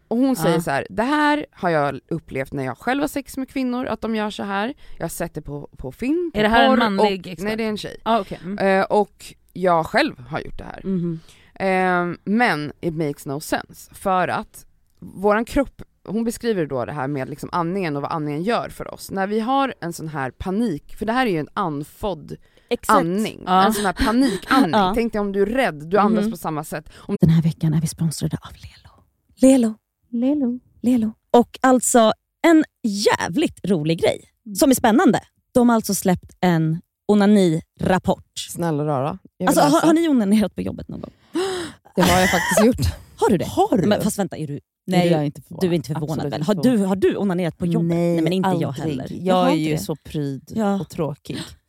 Och 0.08 0.18
hon 0.18 0.36
säger 0.36 0.60
så 0.60 0.72
här: 0.72 0.88
det 0.90 1.04
här 1.04 1.46
har 1.52 1.70
jag 1.70 2.00
upplevt 2.08 2.54
när 2.54 2.64
jag 2.64 2.78
själv 2.78 3.02
har 3.02 3.08
sex 3.08 3.38
med 3.38 3.50
kvinnor, 3.50 3.86
att 3.86 4.02
de 4.02 4.16
gör 4.16 4.30
så 4.30 4.44
här. 4.44 4.74
Jag 4.98 5.04
har 5.04 5.10
sett 5.10 5.34
det 5.34 5.42
på, 5.42 5.70
på 5.78 5.92
film, 5.92 6.32
på 6.34 6.40
Är 6.40 6.44
det 6.44 6.50
här 6.50 6.64
en 6.64 6.70
porr 6.70 6.78
manlig 6.78 7.20
och, 7.20 7.28
expert? 7.28 7.44
Nej 7.44 7.56
det 7.56 7.64
är 7.64 7.70
en 7.70 7.78
tjej. 7.78 7.98
Ah, 8.04 8.20
okay. 8.20 8.38
mm. 8.44 8.58
Eh, 8.58 8.86
och 8.86 9.34
jag 9.54 9.86
själv 9.86 10.20
har 10.20 10.40
gjort 10.40 10.58
det 10.58 10.64
här. 10.64 10.82
Ehm, 11.56 12.18
men 12.24 12.72
it 12.82 12.94
makes 12.94 13.26
no 13.26 13.40
sense 13.40 13.96
för 13.96 14.28
att 14.28 14.66
våran 15.00 15.46
kropp, 15.46 15.82
hon 16.08 16.24
beskriver 16.24 16.66
då 16.66 16.86
det 16.86 16.92
här 16.92 17.08
med 17.08 17.30
liksom 17.30 17.50
andningen 17.52 17.96
och 17.96 18.02
vad 18.02 18.12
andningen 18.12 18.44
gör 18.44 18.70
för 18.70 18.94
oss. 18.94 19.12
När 19.12 19.28
vi 19.28 19.40
har 19.40 19.74
en 19.82 19.94
sån 19.94 20.08
här 20.08 20.32
panik, 20.32 20.96
för 20.96 21.06
det 21.06 21.14
här 21.14 21.26
är 21.26 21.32
ju 21.32 21.40
en 21.40 21.50
andfådd 21.54 22.38
Exakt. 22.74 23.00
andning, 23.00 23.44
Ja. 23.46 23.66
en 23.66 23.74
sån 23.74 23.86
här 23.86 23.94
panikandning. 23.94 24.72
Ja. 24.72 24.92
Tänk 24.96 25.14
dig 25.14 25.20
om 25.22 25.32
du 25.32 25.42
är 25.42 25.46
rädd, 25.46 25.90
du 25.90 25.98
andas 25.98 26.22
Mhm. 26.24 26.32
på 26.32 26.38
samma 26.38 26.64
sätt. 26.64 26.86
Om 26.96 27.18
Den 27.20 27.30
här 27.30 27.42
veckan 27.42 27.74
är 27.74 27.82
vi 27.82 27.88
sponsrade 27.88 28.38
av 28.42 28.52
Lelo. 28.54 29.04
Lelo. 29.42 29.74
Lelo. 30.12 30.60
Lelo. 30.82 31.12
Och 31.38 31.60
alltså 31.62 32.14
en 32.48 32.64
jävligt 32.84 33.60
rolig 33.70 34.00
grej 34.02 34.22
som 34.58 34.72
är 34.72 34.76
spännande. 34.76 35.20
De 35.54 35.70
har 35.70 35.76
alltså 35.76 35.96
släppt 35.96 36.36
en 36.42 36.82
onani-rapport. 37.08 38.26
Snälla 38.50 38.86
rara. 38.86 39.18
Jag 39.38 39.48
Alltså, 39.48 39.64
har, 39.64 39.82
har 39.82 39.94
ni 39.94 40.08
onanerat 40.10 40.56
på 40.56 40.62
jobbet 40.62 40.88
någon 40.88 41.02
gång? 41.02 41.12
Det 41.96 42.02
har 42.02 42.20
jag 42.20 42.30
faktiskt 42.32 42.66
gjort. 42.66 42.94
Har 43.16 43.30
du 43.30 43.38
det? 43.38 43.46
Har 43.46 43.78
du? 43.78 43.88
Men, 43.88 44.02
fast 44.02 44.20
vänta, 44.20 44.38
är 44.38 44.48
du, 44.48 44.60
Nej 44.88 45.08
är 45.08 45.12
jag 45.12 45.26
inte 45.26 45.42
förvånad. 45.42 45.62
du 45.62 45.68
är 45.68 45.74
inte 45.74 45.88
förvånad 45.94 46.12
Absolut 46.26 46.34
väl? 46.34 46.42
Har 46.42 46.54
du, 46.56 46.78
har 46.86 46.96
du 46.96 47.16
onanerat 47.18 47.58
på 47.58 47.66
jobbet? 47.66 47.90
Nej, 47.90 48.22
men 48.22 48.34
inte 48.34 48.50
jag 48.50 48.64
aldrig. 48.64 48.90
heller. 49.00 49.08
Jag 49.12 49.36
har 49.36 49.50
är 49.52 49.56
ju 49.56 49.72
det. 49.72 49.78
så 49.78 49.96
pryd 49.96 50.52
Ja. 50.56 50.82
och 50.82 50.90
tråkig. 50.90 51.38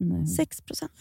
Nej. 0.00 0.26
6 0.26 0.60
procent. 0.60 0.92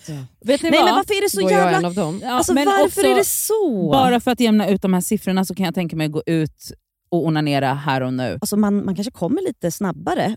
Vet 0.45 0.63
ni 0.63 0.69
Nej 0.69 0.79
vad? 0.79 0.85
men 0.85 0.95
varför 0.95 1.13
är 1.13 1.21
det 1.21 1.29
så 1.29 1.41
jag 1.41 1.51
jävla... 1.51 1.77
en 1.77 1.85
av 1.85 1.93
dem. 1.93 2.19
Ja, 2.23 2.31
Alltså 2.31 2.53
men 2.53 2.65
varför 2.65 2.85
också, 2.85 3.01
är 3.01 3.15
det 3.15 3.25
så? 3.25 3.89
Bara 3.91 4.19
för 4.19 4.31
att 4.31 4.39
jämna 4.39 4.69
ut 4.69 4.81
de 4.81 4.93
här 4.93 5.01
siffrorna 5.01 5.45
så 5.45 5.55
kan 5.55 5.65
jag 5.65 5.75
tänka 5.75 5.95
mig 5.95 6.05
att 6.05 6.11
gå 6.11 6.23
ut 6.25 6.71
och 7.09 7.25
onanera 7.25 7.73
här 7.73 8.01
och 8.01 8.13
nu. 8.13 8.37
Alltså 8.41 8.57
man, 8.57 8.85
man 8.85 8.95
kanske 8.95 9.11
kommer 9.11 9.41
lite 9.41 9.71
snabbare 9.71 10.35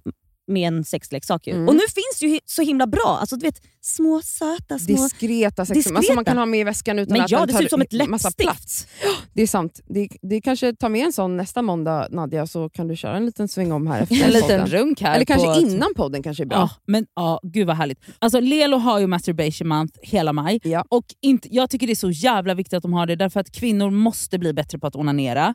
med 0.49 0.69
en 0.69 0.85
sexleksak. 0.85 1.47
ju. 1.47 1.53
Mm. 1.53 1.69
Och 1.69 1.75
nu 1.75 1.81
finns 1.81 2.21
det 2.21 2.27
ju 2.27 2.41
så 2.45 2.63
himla 2.63 2.87
bra, 2.87 3.19
alltså 3.21 3.37
du 3.37 3.47
vet 3.47 3.63
små 3.81 4.21
söta 4.25 4.79
små... 4.79 4.95
Diskreta 4.97 5.67
sex 5.67 5.71
alltså 5.77 5.91
Diskreta. 5.91 6.15
man 6.15 6.25
kan 6.25 6.39
ha 6.39 6.47
med 6.47 6.61
i 6.61 6.65
väskan 6.65 6.99
utan 6.99 7.13
Men 7.13 7.23
att 7.25 7.31
ja, 7.31 7.39
den 7.39 7.47
det 7.47 7.53
tar 7.53 7.59
ser 7.59 7.65
ut 7.65 7.71
som 7.71 7.81
ett 7.81 8.09
massa 8.09 8.29
läppstift. 8.29 8.37
plats. 8.39 8.87
Det 9.35 9.43
är 9.43 9.47
sant. 9.47 9.81
Det, 9.87 10.09
det 10.23 10.41
kanske 10.41 10.75
tar 10.75 10.89
med 10.89 11.07
en 11.07 11.13
sån 11.13 11.37
nästa 11.37 11.63
måndag 11.63 12.09
Nadja 12.11 12.47
så 12.47 12.69
kan 12.69 12.89
du 12.89 12.97
köra 12.97 13.17
en 13.17 13.27
liten 13.27 13.49
sväng 13.49 13.73
om 13.73 13.87
här 13.87 14.03
efter 14.03 14.25
En 14.25 14.31
liten 14.31 14.67
runk 14.67 15.01
här. 15.01 15.15
Eller 15.15 15.25
kanske 15.25 15.47
på 15.55 15.61
innan 15.61 15.95
podden 15.97 16.23
kanske 16.23 16.43
är 16.43 16.47
bra. 16.47 16.59
Ja, 16.59 16.71
men 16.87 17.07
ja, 17.15 17.41
gud 17.43 17.67
vad 17.67 17.77
härligt. 17.77 17.99
Alltså 18.19 18.41
Lelo 18.41 18.77
har 18.77 18.99
ju 19.01 19.07
masturbation 19.07 19.69
month 19.69 19.99
hela 20.03 20.33
maj 20.33 20.61
Ja. 20.63 20.85
och 20.89 21.05
inte, 21.23 21.49
jag 21.55 21.71
tycker 21.71 21.87
det 21.87 21.93
är 21.93 21.95
så 21.95 22.11
jävla 22.11 22.55
viktigt 22.55 22.77
att 22.77 22.83
de 22.83 22.93
har 22.93 23.07
det 23.07 23.17
därför 23.17 23.41
att 23.41 23.51
kvinnor 23.53 23.91
måste 23.91 24.39
bli 24.39 24.53
bättre 24.53 24.79
på 24.79 24.87
att 24.87 24.97
onanera. 24.97 25.55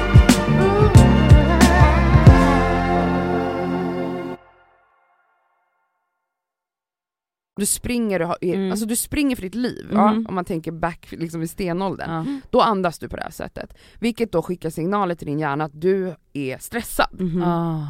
Du 7.61 7.65
springer, 7.65 8.21
och 8.21 8.27
har, 8.27 8.37
Mm. 8.41 8.71
alltså 8.71 8.85
du 8.85 8.95
springer 8.95 9.35
för 9.35 9.43
ditt 9.43 9.55
liv, 9.55 9.85
Mhm. 9.89 9.97
ja, 9.97 10.09
om 10.29 10.35
man 10.35 10.45
tänker 10.45 10.71
back 10.71 11.07
liksom 11.11 11.41
i 11.43 11.47
stenåldern. 11.47 12.09
Ja. 12.11 12.39
Då 12.49 12.61
andas 12.61 12.99
du 12.99 13.09
på 13.09 13.15
det 13.15 13.23
här 13.23 13.31
sättet. 13.31 13.73
Vilket 13.99 14.31
då 14.31 14.41
skickar 14.41 14.69
signaler 14.69 15.15
till 15.15 15.27
din 15.27 15.39
hjärna 15.39 15.63
att 15.63 15.81
du 15.81 16.15
är 16.33 16.57
stressad. 16.57 17.41
Ah. 17.45 17.83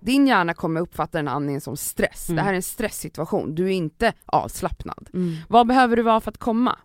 Din 0.00 0.26
hjärna 0.26 0.54
kommer 0.54 0.80
uppfatta 0.80 1.18
den 1.18 1.28
andningen 1.28 1.60
som 1.60 1.76
stress. 1.76 2.28
Mm. 2.28 2.36
Det 2.36 2.42
här 2.42 2.50
är 2.52 2.56
en 2.56 2.62
stresssituation, 2.62 3.54
du 3.54 3.64
är 3.66 3.70
inte 3.72 4.12
avslappnad. 4.26 5.08
Mm. 5.14 5.36
Vad 5.48 5.66
behöver 5.66 5.96
du 5.96 6.02
vara 6.02 6.20
för 6.20 6.30
att 6.30 6.38
komma? 6.38 6.76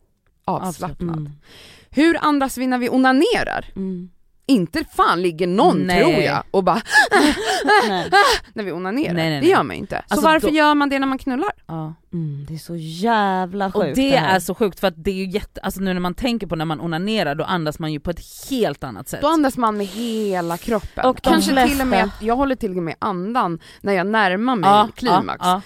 Avslappnad. 0.46 1.18
Mm. 1.18 1.32
Hur 1.90 2.18
andas 2.22 2.58
vi 2.58 2.68
när 2.68 2.78
vi 2.78 2.90
onanerar? 2.90 3.66
Mm. 3.76 4.10
Inte 4.48 4.84
fan 4.96 5.22
ligger 5.22 5.48
någon 5.48 5.78
Nej. 5.78 6.02
tror 6.04 6.24
jag 6.24 6.44
och 6.52 6.64
bara 6.64 6.82
när 8.54 8.64
vi 8.64 8.72
onanerar. 8.72 9.14
Nej, 9.14 9.30
nej, 9.30 9.36
Det 9.36 9.40
nej. 9.42 9.50
gör 9.50 9.64
man 9.64 9.76
inte. 9.76 10.04
Så 10.08 10.14
Alltså, 10.14 10.28
varför 10.28 10.48
då- 10.48 10.54
gör 10.54 10.76
man 10.76 10.90
det 10.90 11.00
när 11.00 11.08
man 11.08 11.18
knullar? 11.18 11.52
Ja. 11.68 11.94
Mm. 12.16 12.46
Det 12.48 12.54
är 12.54 12.58
så 12.58 12.76
jävla 12.76 13.72
sjukt 13.72 13.76
Och 13.90 13.96
det 13.96 14.10
här. 14.18 14.36
är 14.36 14.40
så 14.40 14.56
sjukt 14.56 14.80
för 14.80 14.88
att 14.88 14.94
det 15.04 15.12
är 15.12 15.16
ju 15.16 15.30
jätte, 15.30 15.62
alltså 15.62 15.82
nu 15.82 15.94
när 15.94 16.00
man 16.02 16.14
tänker 16.14 16.48
på 16.48 16.56
när 16.56 16.66
man 16.66 16.82
onanerar 16.82 17.36
då 17.36 17.44
andas 17.44 17.80
man 17.80 17.94
ju 17.94 18.00
på 18.00 18.10
ett 18.10 18.22
helt 18.50 18.84
annat 18.84 19.10
sätt. 19.10 19.22
Då 19.22 19.28
andas 19.28 19.58
man 19.58 19.78
med 19.78 19.88
hela 19.88 20.58
kroppen. 20.58 21.06
Och 21.06 21.22
Kanske 21.22 21.52
till 21.52 21.58
flesta- 21.60 21.82
och 21.84 21.88
med, 21.88 22.10
jag 22.22 22.36
håller 22.36 22.56
till 22.56 22.78
och 22.78 22.84
med 22.84 22.96
andan 23.00 23.60
när 23.82 23.94
jag 23.94 24.08
närmar 24.08 24.56
mig 24.56 24.70
ja, 24.70 24.90
klimax. 24.96 25.40
Ja, 25.42 25.62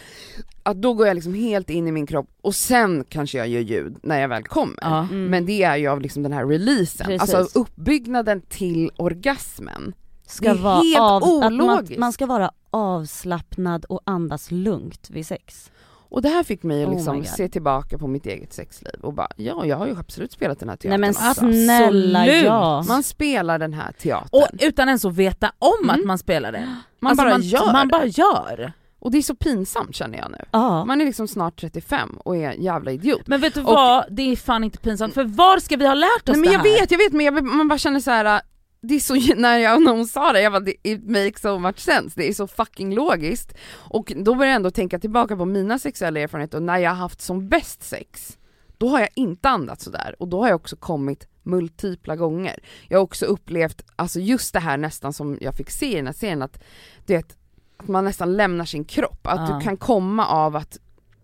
Att 0.63 0.81
då 0.81 0.93
går 0.93 1.07
jag 1.07 1.15
liksom 1.15 1.33
helt 1.33 1.69
in 1.69 1.87
i 1.87 1.91
min 1.91 2.07
kropp 2.07 2.27
och 2.41 2.55
sen 2.55 3.03
kanske 3.09 3.37
jag 3.37 3.47
gör 3.47 3.61
ljud 3.61 3.97
när 4.03 4.19
jag 4.21 4.27
väl 4.29 4.43
kommer. 4.43 4.77
ja. 4.81 4.99
Mm. 4.99 5.25
Men 5.25 5.45
det 5.45 5.63
är 5.63 5.75
ju 5.77 5.87
av 5.87 6.01
liksom 6.01 6.23
den 6.23 6.33
här 6.33 6.45
releasen, 6.45 7.07
Precis. 7.07 7.33
alltså 7.33 7.59
uppbyggnaden 7.59 8.41
till 8.41 8.91
orgasmen. 8.97 9.93
ska 10.27 10.43
det 10.53 10.59
är 10.59 10.63
vara 10.63 10.75
helt 10.81 10.99
av, 10.99 11.23
att 11.23 11.29
man, 11.51 11.61
ologiskt. 11.61 11.99
man 11.99 12.13
ska 12.13 12.25
vara 12.25 12.51
avslappnad 12.71 13.85
och 13.85 14.01
andas 14.05 14.51
lugnt 14.51 15.09
vid 15.09 15.27
sex. 15.27 15.71
Och 16.11 16.21
det 16.21 16.29
här 16.29 16.43
fick 16.43 16.63
mig 16.63 16.83
att 16.83 16.89
Oh 16.89 16.95
liksom 16.95 17.15
God. 17.17 17.27
se 17.27 17.49
tillbaka 17.49 17.97
på 17.97 18.07
mitt 18.07 18.25
eget 18.25 18.53
sexliv 18.53 18.93
och 19.01 19.13
bara, 19.13 19.27
ja 19.35 19.65
jag 19.65 19.77
har 19.77 19.87
ju 19.87 19.99
absolut 19.99 20.31
spelat 20.31 20.59
den 20.59 20.69
här 20.69 20.77
Nej 20.83 20.97
teatern 20.97 21.01
men 21.01 21.09
också. 21.09 21.33
snälla 21.65 22.27
ja. 22.27 22.83
Man 22.87 23.03
spelar 23.03 23.59
den 23.59 23.73
här 23.73 23.91
teatern. 23.91 24.29
Och 24.31 24.47
utan 24.59 24.87
ens 24.87 25.05
att 25.05 25.15
veta 25.15 25.51
om 25.59 25.73
Mm. 25.89 25.99
att 25.99 26.05
man 26.05 26.17
spelar 26.17 26.51
det. 26.51 26.75
man 26.99 27.09
Alltså, 27.09 27.23
bara 27.25 27.31
man, 27.33 27.41
gör 27.41 27.73
Man 27.73 27.87
bara 27.87 28.05
gör. 28.05 28.71
Och 28.99 29.11
det 29.11 29.17
är 29.17 29.21
så 29.21 29.35
pinsamt 29.35 29.95
känner 29.95 30.17
jag 30.17 30.31
nu. 30.31 30.37
ja. 30.51 30.85
Man 30.85 31.01
är 31.01 31.05
liksom 31.05 31.27
snart 31.27 31.61
35 31.61 32.17
och 32.25 32.37
är 32.37 32.51
en 32.51 32.61
jävla 32.63 32.91
idiot. 32.91 33.27
Men 33.27 33.41
vet 33.41 33.53
du 33.53 33.59
Och- 33.59 33.65
vad, 33.67 34.05
det 34.09 34.21
är 34.31 34.35
fan 34.35 34.63
inte 34.63 34.77
pinsamt 34.77 35.13
för 35.13 35.23
var 35.23 35.59
ska 35.59 35.77
vi 35.77 35.87
ha 35.87 35.93
lärt 35.93 36.29
oss 36.29 36.35
Nej 36.35 36.35
men 36.35 36.41
det 36.41 36.51
jag 36.53 36.59
här? 36.59 36.79
vet, 36.81 36.91
jag 36.91 36.97
vet 36.97 37.13
men 37.13 37.25
jag, 37.25 37.43
man 37.43 37.67
bara 37.67 37.79
känner 37.79 37.99
så 37.99 38.11
här. 38.11 38.41
Det 38.81 38.95
är 38.95 38.99
så, 38.99 39.15
när, 39.35 39.57
jag, 39.57 39.81
när 39.83 39.91
hon 39.91 40.07
sa 40.07 40.33
det, 40.33 40.41
jag 40.41 40.51
bara 40.51 40.59
det- 40.59 40.75
it 40.89 41.03
makes 41.09 41.41
so 41.41 41.57
much 41.59 41.79
sense, 41.79 42.19
det 42.19 42.29
är 42.29 42.33
så 42.33 42.47
fucking 42.47 42.95
logiskt. 42.95 43.53
Och 43.71 44.13
då 44.15 44.35
börjar 44.35 44.49
jag 44.51 44.55
ändå 44.55 44.71
tänka 44.71 44.99
tillbaka 44.99 45.37
på 45.37 45.45
mina 45.45 45.79
sexuella 45.79 46.19
erfarenheter 46.19 46.57
och 46.57 46.63
när 46.63 46.77
jag 46.77 46.89
har 46.89 46.97
haft 46.97 47.21
som 47.21 47.49
bäst 47.49 47.83
sex, 47.83 48.37
då 48.77 48.87
har 48.89 48.99
jag 48.99 49.09
inte 49.15 49.49
andats 49.49 49.83
sådär 49.83 50.15
och 50.19 50.27
då 50.27 50.41
har 50.41 50.47
jag 50.49 50.55
också 50.55 50.75
kommit 50.75 51.27
multipla 51.43 52.15
gånger. 52.15 52.59
Jag 52.87 52.97
har 52.97 53.03
också 53.03 53.25
upplevt, 53.25 53.81
alltså 53.95 54.19
just 54.19 54.53
det 54.53 54.59
här 54.59 54.77
nästan 54.77 55.13
som 55.13 55.37
jag 55.41 55.55
fick 55.55 55.69
se 55.69 55.91
i 55.91 55.95
den 55.95 56.05
här 56.05 56.13
serien, 56.13 56.41
att, 56.41 56.63
du 57.05 57.13
vet, 57.15 57.37
att 57.77 57.87
man 57.87 58.05
nästan 58.05 58.37
lämnar 58.37 58.65
sin 58.65 58.85
kropp, 58.85 59.27
att 59.27 59.49
Ja. 59.49 59.55
du 59.59 59.65
kan 59.65 59.77
komma 59.77 60.25
av 60.27 60.55
att 60.55 60.77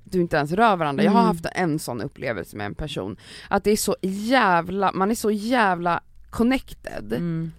du 0.03 0.21
inte 0.21 0.37
ens 0.37 0.51
rör 0.51 0.75
varandra. 0.75 1.03
Jag 1.03 1.11
har 1.11 1.19
Mm. 1.19 1.27
haft 1.27 1.45
en 1.55 1.79
sån 1.79 2.01
upplevelse 2.01 2.57
med 2.57 2.65
en 2.65 2.75
person, 2.75 3.17
att 3.49 3.63
det 3.63 3.71
är 3.71 3.77
så 3.77 3.95
jävla, 4.01 4.91
man 4.91 5.11
är 5.11 5.15
så 5.15 5.31
jävla 5.31 6.03
connected, 6.29 7.13
Mm. 7.13 7.51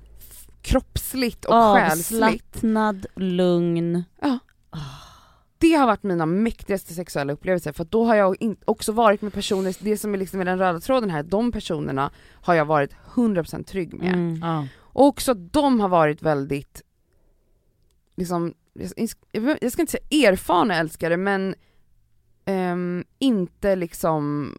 kroppsligt 0.62 1.44
och 1.44 1.54
själsligt. 1.76 2.22
Avslappnad, 2.22 3.06
lugn. 3.16 4.04
Det 5.58 5.72
har 5.74 5.86
varit 5.86 6.02
mina 6.02 6.26
mäktigaste 6.26 6.94
sexuella 6.94 7.32
upplevelser 7.32 7.72
för 7.72 7.84
då 7.84 8.04
har 8.04 8.14
jag 8.14 8.36
också 8.64 8.92
varit 8.92 9.22
med 9.22 9.32
personer, 9.32 9.76
det 9.80 9.98
som 9.98 10.14
är 10.14 10.18
liksom 10.18 10.40
den 10.44 10.58
röda 10.58 10.80
tråden 10.80 11.10
här, 11.10 11.22
de 11.22 11.52
personerna 11.52 12.10
har 12.32 12.54
jag 12.54 12.64
varit 12.64 12.90
100% 13.14 13.62
trygg 13.66 13.94
med. 13.94 14.14
Mm. 14.14 14.38
Ja. 14.42 14.66
Och 14.78 15.06
också 15.06 15.34
de 15.34 15.80
har 15.80 15.88
varit 15.88 16.22
väldigt, 16.22 16.82
liksom, 18.16 18.54
jag- 19.32 19.72
ska 19.72 19.82
inte 19.82 19.92
säga 19.92 20.28
erfarna 20.32 20.74
älskare 20.76 21.16
men 21.16 21.54
ehm, 22.44 23.04
inte 23.18 23.76
liksom 23.76 24.52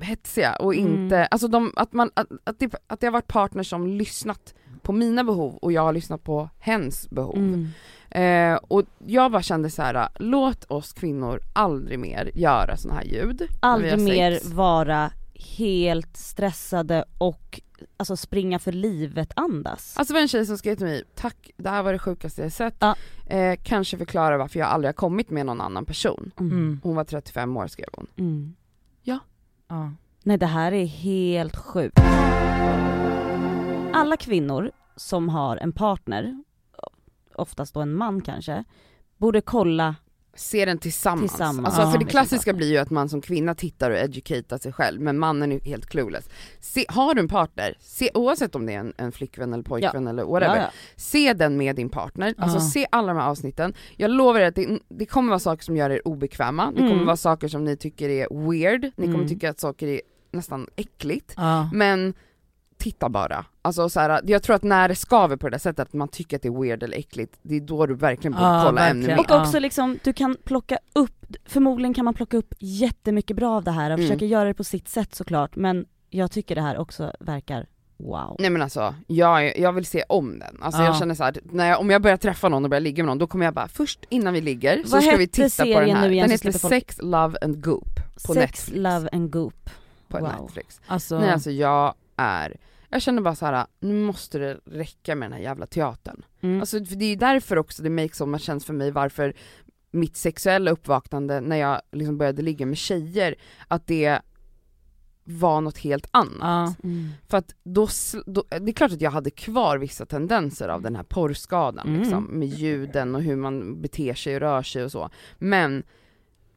hetsiga 0.00 0.54
och 0.54 0.74
Mm. 0.74 0.88
inte, 1.04 1.26
alltså 1.26 1.48
de, 1.48 1.72
att, 1.76 1.92
man, 1.92 2.10
att, 2.14 2.26
att, 2.44 2.58
det, 2.58 2.74
att 2.86 3.00
det 3.00 3.06
har 3.06 3.12
varit 3.12 3.26
partners 3.28 3.68
som 3.70 3.86
lyssnat 3.86 4.54
på 4.82 4.92
mina 4.92 5.24
behov 5.24 5.56
och 5.56 5.72
jag 5.72 5.82
har 5.82 5.92
lyssnat 5.92 6.24
på 6.24 6.48
hens 6.58 7.10
behov. 7.10 7.36
Mm. 7.36 7.68
Eh, 8.10 8.58
och 8.68 8.82
jag 9.06 9.32
bara 9.32 9.42
kände 9.42 9.70
så 9.70 9.82
här: 9.82 10.08
låt 10.18 10.64
oss 10.64 10.92
kvinnor 10.92 11.40
aldrig 11.52 11.98
mer 11.98 12.30
göra 12.34 12.76
såna 12.76 12.94
här 12.94 13.04
ljud. 13.04 13.48
Aldrig 13.60 13.98
mer 14.00 14.54
vara 14.54 15.12
helt 15.58 16.16
stressade 16.16 17.04
och 17.18 17.60
alltså 17.96 18.16
springa 18.16 18.58
för 18.58 18.72
livet 18.72 19.32
andas. 19.36 19.96
Alltså 19.96 20.12
det 20.12 20.16
var 20.16 20.22
en 20.22 20.28
tjej 20.28 20.46
som 20.46 20.58
skrev 20.58 20.76
till 20.76 20.86
mig, 20.86 21.04
tack 21.14 21.50
det 21.56 21.68
här 21.68 21.82
var 21.82 21.92
det 21.92 21.98
sjukaste 21.98 22.42
jag 22.42 22.52
sett. 22.52 22.76
Ja. 22.78 22.96
Eh, 23.26 23.58
kanske 23.62 23.98
förklara 23.98 24.38
varför 24.38 24.58
jag 24.58 24.68
aldrig 24.68 24.88
har 24.88 24.92
kommit 24.92 25.30
med 25.30 25.46
någon 25.46 25.60
annan 25.60 25.84
person. 25.84 26.30
Mm. 26.40 26.52
Mm. 26.52 26.80
Hon 26.82 26.96
var 26.96 27.04
35 27.04 27.56
år 27.56 27.66
skrev 27.66 27.88
hon. 27.92 28.06
Mm. 28.16 28.54
Ja. 29.70 29.90
Nej 30.22 30.38
det 30.38 30.46
här 30.46 30.72
är 30.72 30.84
helt 30.84 31.56
sjukt. 31.56 31.98
Alla 33.94 34.16
kvinnor 34.16 34.70
som 34.96 35.28
har 35.28 35.56
en 35.56 35.72
partner, 35.72 36.44
oftast 37.34 37.74
då 37.74 37.80
en 37.80 37.94
man 37.94 38.20
kanske, 38.20 38.64
borde 39.16 39.40
kolla, 39.40 39.96
Se 40.34 40.64
den 40.64 40.78
tillsammans. 40.78 41.30
Tillsammans. 41.32 41.66
Alltså, 41.66 41.82
Ja. 41.82 41.90
för 41.90 41.98
det 41.98 42.04
klassiska 42.04 42.52
blir 42.52 42.70
ju 42.70 42.76
att 42.78 42.90
man 42.90 43.08
som 43.08 43.20
kvinna 43.20 43.54
tittar 43.54 43.90
och 43.90 43.96
educatar 43.96 44.58
sig 44.58 44.72
själv, 44.72 45.00
men 45.00 45.18
mannen 45.18 45.52
är 45.52 45.60
helt 45.60 45.86
clueless. 45.86 46.28
Se, 46.60 46.84
har 46.88 47.14
du 47.14 47.20
en 47.20 47.28
partner, 47.28 47.76
se, 47.80 48.10
oavsett 48.14 48.54
om 48.54 48.66
det 48.66 48.72
är 48.74 48.78
en, 48.78 48.92
en 48.96 49.12
flickvän 49.12 49.52
eller 49.52 49.62
pojkvän 49.64 50.06
eller 50.06 50.24
whatever, 50.24 50.56
ja, 50.56 50.62
ja. 50.62 50.70
se 50.96 51.32
den 51.32 51.56
med 51.56 51.76
din 51.76 51.88
partner, 51.88 52.34
alltså 52.38 52.56
Ja. 52.58 52.60
se 52.70 52.86
alla 52.92 53.12
de 53.12 53.18
här 53.20 53.28
avsnitten. 53.28 53.74
Jag 53.96 54.10
lovar 54.10 54.40
er 54.40 54.46
att 54.48 54.54
det, 54.54 54.78
det 54.88 55.06
kommer 55.06 55.28
vara 55.28 55.38
saker 55.38 55.64
som 55.64 55.76
gör 55.76 55.90
er 55.90 56.08
obekväma, 56.08 56.66
det 56.70 56.76
kommer 56.78 56.92
Mm. 56.92 57.06
vara 57.06 57.16
saker 57.16 57.48
som 57.48 57.64
ni 57.64 57.76
tycker 57.76 58.08
är 58.08 58.50
weird, 58.50 58.82
ni 58.96 59.06
kommer 59.06 59.14
Mm. 59.14 59.28
tycka 59.28 59.50
att 59.50 59.60
saker 59.60 59.86
är 59.86 60.00
nästan 60.32 60.66
äckligt, 60.76 61.34
Ja. 61.36 61.70
men 61.72 62.14
titta 62.80 63.08
bara. 63.08 63.44
Alltså 63.62 63.88
så 63.88 64.00
här, 64.00 64.20
jag 64.24 64.42
tror 64.42 64.56
att 64.56 64.62
när 64.62 64.88
det 64.88 64.94
skaver 64.96 65.36
på 65.36 65.46
det 65.48 65.50
där 65.54 65.58
sättet, 65.58 65.80
att 65.88 65.92
man 65.92 66.08
tycker 66.08 66.36
att 66.36 66.42
det 66.42 66.48
är 66.48 66.62
weird 66.62 66.82
eller 66.82 66.98
äckligt, 66.98 67.38
det 67.42 67.56
är 67.56 67.60
då 67.60 67.86
du 67.86 67.94
verkligen 67.94 68.32
borde 68.32 68.44
Ja, 68.44 68.62
kolla 68.66 68.88
ännu 68.88 69.06
mer. 69.06 69.18
Och 69.18 69.30
också 69.30 69.58
liksom, 69.58 69.98
du 70.04 70.12
kan 70.12 70.36
plocka 70.44 70.78
upp, 70.92 71.26
förmodligen 71.46 71.94
kan 71.94 72.04
man 72.04 72.14
plocka 72.14 72.36
upp 72.36 72.54
jättemycket 72.58 73.36
bra 73.36 73.56
av 73.56 73.64
det 73.64 73.70
här 73.70 73.90
och 73.90 73.94
Mm. 73.98 74.08
försöka 74.08 74.24
göra 74.24 74.44
det 74.48 74.54
på 74.54 74.64
sitt 74.64 74.88
sätt 74.88 75.14
såklart, 75.14 75.56
men 75.56 75.86
jag 76.10 76.30
tycker 76.30 76.54
det 76.54 76.62
här 76.62 76.78
också 76.78 77.12
verkar 77.20 77.66
wow. 77.96 78.36
Nej 78.38 78.50
men 78.50 78.62
alltså, 78.62 78.94
jag, 79.06 79.58
jag 79.58 79.72
vill 79.72 79.86
se 79.86 80.04
om 80.08 80.38
den. 80.38 80.58
Alltså 80.62 80.80
Ja. 80.80 80.86
jag 80.86 80.96
känner 80.98 81.14
så 81.14 81.24
här, 81.24 81.36
när 81.44 81.68
jag, 81.68 81.80
om 81.80 81.90
jag 81.90 82.02
börjar 82.02 82.16
träffa 82.16 82.48
någon 82.48 82.64
och 82.64 82.70
börjar 82.70 82.80
ligga 82.80 83.02
med 83.02 83.06
någon, 83.08 83.18
då 83.18 83.26
kommer 83.26 83.44
jag 83.44 83.54
bara, 83.54 83.68
först 83.68 84.00
innan 84.08 84.34
vi 84.34 84.40
ligger 84.40 84.82
så 84.84 84.90
Vad 84.90 85.02
ska 85.04 85.16
vi 85.16 85.28
titta 85.28 85.62
på 85.64 85.80
den 85.80 85.90
här. 85.96 86.08
nu 86.08 86.12
igen 86.14 86.28
Den 86.28 86.38
så 86.38 86.46
heter 86.48 86.58
folk- 86.58 86.72
Sex, 86.74 86.96
Love 87.02 87.38
and 87.42 87.64
Goop 87.64 87.94
på 88.26 88.34
Sex, 88.34 88.36
Netflix. 88.36 88.70
love 88.74 89.08
and 89.12 89.30
goop. 89.30 89.70
På 90.08 90.18
wow. 90.18 90.28
Netflix. 90.42 90.80
Alltså, 90.86 91.18
Nej 91.18 91.30
alltså 91.30 91.50
jag 91.50 91.94
är, 92.16 92.56
jag 92.90 93.02
känner 93.02 93.22
bara 93.22 93.34
så 93.34 93.46
här: 93.46 93.66
nu 93.80 93.94
måste 93.94 94.38
det 94.38 94.60
räcka 94.64 95.14
med 95.14 95.26
den 95.26 95.32
här 95.32 95.44
jävla 95.44 95.66
teatern. 95.66 96.22
Mm. 96.40 96.60
Alltså 96.60 96.84
för 96.84 96.96
det 96.96 97.04
är 97.04 97.16
därför 97.16 97.58
också 97.58 97.82
det 97.82 97.90
makes 97.90 98.16
so 98.16 98.26
much 98.26 98.42
sense 98.42 98.66
för 98.66 98.74
mig 98.74 98.90
varför 98.90 99.34
mitt 99.90 100.16
sexuella 100.16 100.70
uppvaknande 100.70 101.40
när 101.40 101.56
jag 101.56 101.80
liksom 101.92 102.18
började 102.18 102.42
ligga 102.42 102.66
med 102.66 102.78
tjejer, 102.78 103.34
att 103.68 103.86
det 103.86 104.20
var 105.24 105.60
något 105.60 105.78
helt 105.78 106.06
annat. 106.10 106.38
ja. 106.40 106.74
Mm. 106.84 107.08
För 107.28 107.38
att 107.38 107.54
då, 107.62 107.88
då, 108.26 108.44
det 108.48 108.70
är 108.70 108.72
klart 108.72 108.92
att 108.92 109.00
jag 109.00 109.10
hade 109.10 109.30
kvar 109.30 109.78
vissa 109.78 110.06
tendenser 110.06 110.68
av 110.68 110.82
den 110.82 110.96
här 110.96 111.02
porrskadan 111.02 111.88
Mm. 111.88 112.00
liksom, 112.00 112.24
med 112.24 112.48
ljuden 112.48 113.14
och 113.14 113.22
hur 113.22 113.36
man 113.36 113.82
beter 113.82 114.14
sig 114.14 114.34
och 114.34 114.40
rör 114.40 114.62
sig 114.62 114.84
och 114.84 114.92
så. 114.92 115.10
Men 115.38 115.82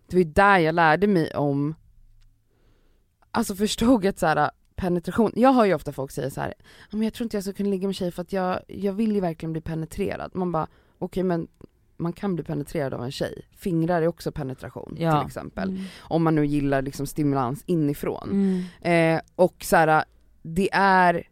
det 0.08 0.16
var 0.16 0.24
ju 0.24 0.32
där 0.32 0.58
jag 0.58 0.76
lärde 0.76 1.08
mig 1.08 1.32
om, 1.36 1.76
alltså 3.32 3.56
förstod 3.56 4.06
att 4.06 4.20
så 4.20 4.26
här, 4.26 4.52
penetration, 4.84 5.32
jag 5.36 5.54
hör 5.54 5.66
ju 5.66 5.74
ofta 5.74 5.92
folk 5.92 6.12
säga 6.12 6.30
så 6.30 6.42
här, 6.42 6.54
"Ja, 6.60 6.98
men 6.98 7.02
jag 7.02 7.14
tror 7.14 7.26
inte 7.26 7.38
jag 7.38 7.44
ska 7.44 7.54
kunna 7.54 7.70
ligga 7.70 7.88
med 7.88 7.96
tjejer 7.96 8.12
för 8.12 8.22
att 8.22 8.34
jag, 8.34 8.60
jag 8.68 8.94
vill 8.94 9.12
ju 9.12 9.20
verkligen 9.20 9.52
bli 9.54 9.62
penetrerad. 9.62 10.32
Man 10.36 10.52
bara, 10.52 10.68
okej 11.00 11.24
men 11.24 11.48
man 11.98 12.14
kan 12.14 12.36
bli 12.36 12.44
penetrerad 12.44 12.94
av 12.94 13.04
en 13.04 13.12
tjej. 13.12 13.46
Fingrar 13.52 14.02
är 14.02 14.08
också 14.08 14.32
penetration 14.32 14.96
Ja. 15.00 15.20
till 15.20 15.28
exempel. 15.28 15.70
Mm. 15.70 15.84
Om 16.00 16.24
man 16.24 16.36
nu 16.36 16.46
gillar 16.46 16.82
liksom 16.82 17.08
stimulans 17.08 17.64
inifrån. 17.66 18.30
Mm. 18.82 19.16
Eh, 19.18 19.22
och 19.36 19.56
så 19.64 19.76
här, 19.76 20.04
det 20.42 20.70
är 20.74 21.28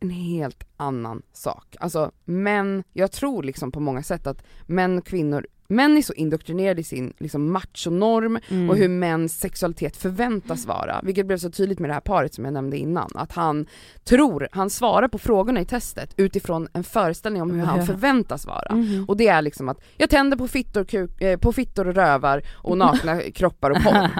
en 0.00 0.10
helt 0.10 0.64
annan 0.76 1.22
sak. 1.32 1.76
Alltså 1.80 2.12
män, 2.24 2.84
jag 2.92 3.12
tror 3.12 3.42
liksom 3.42 3.72
på 3.72 3.80
många 3.80 4.02
sätt 4.02 4.26
att 4.26 4.44
män 4.66 4.98
och 4.98 5.06
kvinnor, 5.06 5.46
män 5.70 5.96
är 5.96 6.02
så 6.02 6.12
indoktrinerade 6.12 6.80
i 6.80 6.84
sin 6.84 7.12
liksom 7.18 7.52
machonorm 7.52 8.38
Mm. 8.48 8.70
och 8.70 8.76
hur 8.76 8.88
mäns 8.88 9.40
sexualitet 9.40 9.96
förväntas 9.96 10.66
vara, 10.66 11.00
vilket 11.02 11.26
blev 11.26 11.38
så 11.38 11.50
tydligt 11.50 11.78
med 11.78 11.90
det 11.90 11.94
här 11.94 12.00
paret 12.00 12.34
som 12.34 12.44
jag 12.44 12.54
nämnde 12.54 12.76
innan, 12.76 13.10
att 13.14 13.32
han 13.32 13.66
tror, 14.04 14.48
han 14.52 14.70
svarar 14.70 15.08
på 15.08 15.18
frågorna 15.18 15.60
i 15.60 15.64
testet 15.64 16.14
utifrån 16.16 16.68
en 16.72 16.84
föreställning 16.84 17.42
om 17.42 17.50
hur 17.50 17.62
han 17.64 17.86
förväntas 17.86 18.46
vara. 18.46 18.74
Mhm. 18.74 19.04
Och 19.08 19.16
det 19.16 19.28
är 19.28 19.42
liksom 19.42 19.68
att 19.68 19.80
jag 19.96 20.10
tänder 20.10 20.36
på 20.36 20.48
fittor, 20.48 20.84
kuk, 20.84 21.20
eh, 21.22 21.38
på 21.38 21.52
fittor 21.52 21.88
och 21.88 21.94
rövar 21.94 22.42
och 22.54 22.78
nakna 22.78 23.20
kroppar 23.34 23.70
och 23.70 23.76
porr. 23.82 24.10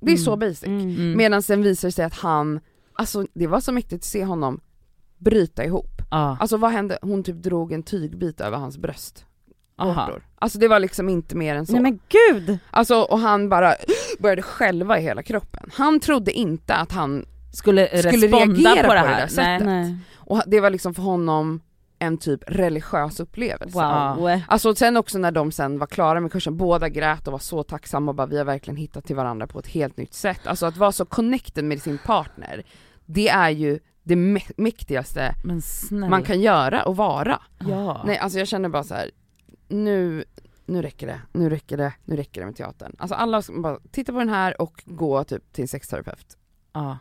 Det 0.00 0.12
är 0.12 0.16
så 0.16 0.36
basic. 0.36 0.62
Mm. 0.64 0.80
Mm. 0.80 1.16
Medan 1.16 1.42
sen 1.42 1.62
visar 1.62 1.88
det 1.88 1.92
sig 1.92 2.04
att 2.04 2.14
han, 2.14 2.60
alltså 2.92 3.26
det 3.34 3.46
var 3.46 3.60
så 3.60 3.72
mäktigt 3.72 4.00
att 4.00 4.04
se 4.04 4.24
honom 4.24 4.60
bryta 5.18 5.64
ihop. 5.64 6.02
Ja. 6.10 6.36
Alltså 6.40 6.56
vad 6.56 6.70
hände? 6.70 6.98
Hon 7.02 7.22
typ 7.22 7.36
drog 7.42 7.72
en 7.72 7.82
tygbit 7.82 8.40
över 8.40 8.56
hans 8.58 8.78
bröst. 8.78 9.26
Aha. 9.78 10.10
Alltså 10.38 10.58
det 10.58 10.68
var 10.68 10.80
liksom 10.80 11.08
inte 11.08 11.36
mer 11.36 11.54
än 11.54 11.66
så. 11.66 11.72
Nej 11.72 11.82
men 11.82 12.00
gud! 12.08 12.58
Alltså 12.70 12.96
och 13.02 13.18
han 13.18 13.48
bara 13.48 13.74
började 14.18 14.42
skälva 14.42 14.98
i 14.98 15.02
hela 15.02 15.22
kroppen. 15.22 15.70
Han 15.74 16.00
trodde 16.00 16.32
inte 16.32 16.74
att 16.74 16.92
han, 16.92 17.24
Skulle, 17.52 17.98
Skulle 17.98 18.26
reagera 18.26 18.74
på 18.74 18.82
det 18.82 18.88
på 18.88 18.94
det 18.94 18.98
här? 19.00 19.20
där 19.20 19.26
sättet. 19.26 19.66
Nej. 19.66 19.96
och 20.16 20.42
det 20.46 20.60
var 20.60 20.70
liksom 20.70 20.94
för 20.94 21.02
honom 21.02 21.60
en 21.98 22.18
typ 22.18 22.40
religiös 22.46 23.20
upplevelse. 23.20 23.78
Wow. 23.78 24.40
Alltså 24.48 24.74
sen 24.74 24.96
också 24.96 25.18
när 25.18 25.30
de 25.32 25.52
sen 25.52 25.78
var 25.78 25.86
klara 25.86 26.20
med 26.20 26.32
kursen, 26.32 26.56
båda 26.56 26.88
grät 26.88 27.26
och 27.26 27.32
var 27.32 27.38
så 27.38 27.62
tacksamma 27.62 28.10
och 28.10 28.14
bara 28.14 28.26
vi 28.26 28.38
har 28.38 28.44
verkligen 28.44 28.76
hittat 28.76 29.04
till 29.04 29.16
varandra 29.16 29.46
på 29.46 29.58
ett 29.58 29.66
helt 29.66 29.96
nytt 29.96 30.14
sätt. 30.14 30.46
Alltså 30.46 30.66
att 30.66 30.76
vara 30.76 30.92
så 30.92 31.04
connected 31.04 31.64
med 31.64 31.82
sin 31.82 31.98
partner, 31.98 32.62
det 33.06 33.28
är 33.28 33.50
ju 33.50 33.78
det 34.02 34.14
mä- 34.14 34.52
mäktigaste 34.56 35.34
man 35.90 36.22
kan 36.22 36.40
göra 36.40 36.84
och 36.84 36.96
vara. 36.96 37.42
Ja. 37.58 38.02
Nej 38.06 38.18
alltså 38.18 38.38
jag 38.38 38.48
känner 38.48 38.68
bara 38.68 38.84
så 38.84 38.94
här. 38.94 39.10
Nu, 39.74 40.24
nu 40.66 40.82
räcker 40.82 41.06
det, 41.06 41.20
nu 41.32 41.48
räcker 41.50 41.76
det, 41.76 41.92
nu 42.04 42.16
räcker 42.16 42.40
det 42.40 42.46
med 42.46 42.56
teatern. 42.56 42.96
Alltså 42.98 43.14
alla 43.14 43.42
ska 43.42 43.60
bara 43.60 43.78
titta 43.90 44.12
på 44.12 44.18
den 44.18 44.28
här 44.28 44.60
och 44.62 44.82
gå 44.86 45.24
typ 45.24 45.52
till 45.52 45.62
en 45.62 45.68
sexterapeut. 45.68 46.36
Ja. 46.72 46.98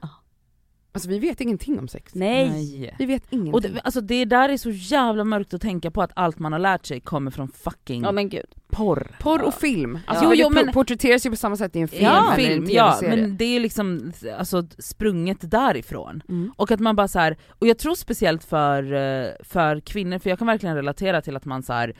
Alltså 0.95 1.09
vi 1.09 1.19
vet 1.19 1.41
ingenting 1.41 1.79
om 1.79 1.87
sex. 1.87 2.15
Nej. 2.15 2.95
Vi 2.99 3.05
vet 3.05 3.23
ingenting. 3.29 3.53
Och 3.53 3.61
det, 3.61 3.81
alltså 3.83 4.01
det 4.01 4.25
där 4.25 4.49
är 4.49 4.57
så 4.57 4.69
jävla 4.69 5.23
mörkt 5.23 5.53
att 5.53 5.61
tänka 5.61 5.91
på 5.91 6.01
att 6.01 6.11
allt 6.15 6.39
man 6.39 6.51
har 6.51 6.59
lärt 6.59 6.85
sig 6.85 6.99
kommer 6.99 7.31
från 7.31 7.47
fucking 7.47 8.03
Ja 8.03 8.11
men 8.11 8.29
gud. 8.29 8.45
porr. 8.69 9.15
Porr 9.19 9.41
och 9.43 9.53
film, 9.53 9.99
alltså 10.07 10.25
Jo, 10.25 10.31
jo, 10.35 10.49
det 10.49 10.55
men- 10.65 10.73
porträtteras 10.73 11.25
ju 11.25 11.29
på 11.29 11.35
samma 11.35 11.57
sätt 11.57 11.75
i 11.75 11.79
en 11.79 11.87
film 11.87 12.03
Ja, 12.05 12.33
eller 12.33 12.43
en 12.43 12.51
film, 12.55 12.67
ja 12.69 12.91
tv-serie. 12.99 13.21
men 13.27 13.37
det 13.37 13.45
är 13.45 13.59
liksom 13.59 14.13
alltså, 14.37 14.63
sprunget 14.77 15.51
därifrån. 15.51 16.23
Mm. 16.29 16.51
Och 16.55 16.71
att 16.71 16.79
man 16.79 16.95
bara 16.95 17.07
så 17.07 17.19
här, 17.19 17.37
och 17.49 17.67
jag 17.67 17.77
tror 17.77 17.95
speciellt 17.95 18.43
för, 18.43 18.93
eh, 18.93 19.27
för 19.43 19.79
kvinnor, 19.79 20.19
för 20.19 20.29
jag 20.29 20.39
kan 20.39 20.47
verkligen 20.47 20.75
relatera 20.75 21.21
till 21.21 21.35
att 21.35 21.45
man 21.45 21.63
så 21.63 21.73
här, 21.73 21.93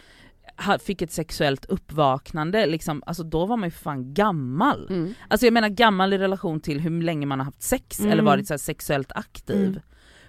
fick 0.81 1.01
ett 1.01 1.11
sexuellt 1.11 1.65
uppvaknande, 1.65 2.65
liksom, 2.65 3.03
alltså 3.05 3.23
då 3.23 3.45
var 3.45 3.57
man 3.57 3.67
ju 3.67 3.71
för 3.71 3.83
fan 3.83 4.13
gammal. 4.13 4.87
Mm. 4.89 5.13
Alltså 5.27 5.45
jag 5.45 5.53
menar 5.53 5.69
gammal 5.69 6.13
i 6.13 6.17
relation 6.17 6.59
till 6.59 6.79
hur 6.79 7.01
länge 7.01 7.25
man 7.25 7.39
har 7.39 7.45
haft 7.45 7.61
sex 7.61 7.99
Mm. 7.99 8.11
eller 8.11 8.23
varit 8.23 8.47
så 8.47 8.57
sexuellt 8.57 9.11
aktiv. 9.15 9.67
Mm. 9.69 9.81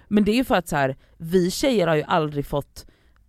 Men 0.07 0.23
det 0.23 0.31
är 0.31 0.35
ju 0.35 0.43
för 0.43 0.55
att 0.55 0.67
så 0.67 0.75
här, 0.75 0.95
vi 1.17 1.51
tjejer 1.51 1.87
har 1.87 1.95
ju 1.95 2.03
aldrig 2.03 2.45
fått 2.45 2.85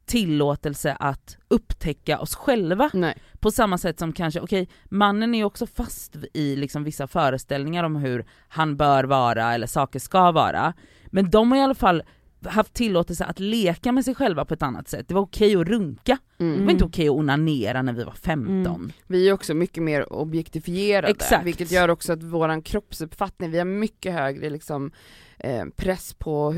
tillåtelse 0.07 0.97
att 1.01 1.37
upptäcka 1.49 2.19
oss 2.19 2.35
själva 2.35 2.91
Nej. 2.95 3.15
på 3.41 3.51
samma 3.51 3.79
sätt 3.79 3.99
som 3.99 4.13
kanske, 4.13 4.41
okej 4.41 4.69
mannen 4.85 5.35
är 5.35 5.39
ju 5.39 5.45
också 5.45 5.67
fast 5.67 6.17
i 6.35 6.57
liksom 6.57 6.85
vissa 6.85 7.07
föreställningar 7.07 7.85
om 7.85 7.97
hur 7.97 8.27
han 8.49 8.77
bör 8.77 9.05
vara 9.05 9.55
eller 9.55 9.67
saker 9.67 9.99
ska 9.99 10.33
vara. 10.33 10.73
Men 11.07 11.31
de 11.31 11.53
har 11.53 11.59
i 11.59 11.63
alla 11.63 11.75
fall 11.75 12.03
haft 12.47 12.75
tillåtelse 12.75 13.25
att 13.25 13.41
leka 13.41 13.93
med 13.93 14.05
sig 14.05 14.15
själva 14.15 14.45
på 14.45 14.55
ett 14.55 14.63
annat 14.63 14.89
sätt. 14.89 15.09
Det 15.09 15.15
var 15.15 15.23
okej 15.23 15.57
att 15.57 15.67
runka, 15.69 16.19
det 16.37 16.45
Mm. 16.45 16.65
var 16.65 16.73
inte 16.73 16.85
okej 16.85 17.09
att 17.09 17.15
onanera 17.15 17.83
när 17.83 17.93
vi 17.93 18.05
var 18.05 18.13
15. 18.13 18.67
Mm. 18.67 18.93
Vi 19.07 19.29
är 19.29 19.33
också 19.33 19.55
mycket 19.55 19.83
mer 19.83 20.13
objektifierade, 20.13 21.09
Exakt. 21.09 21.47
vilket 21.47 21.71
gör 21.73 21.89
också 21.89 22.13
att 22.13 22.23
våran 22.23 22.63
kroppsuppfattning, 22.63 23.51
vi 23.51 23.59
har 23.59 23.65
mycket 23.65 24.13
högre 24.13 24.51
liksom, 24.51 24.91
eh, 25.39 25.65
press 25.77 26.15
på, 26.15 26.55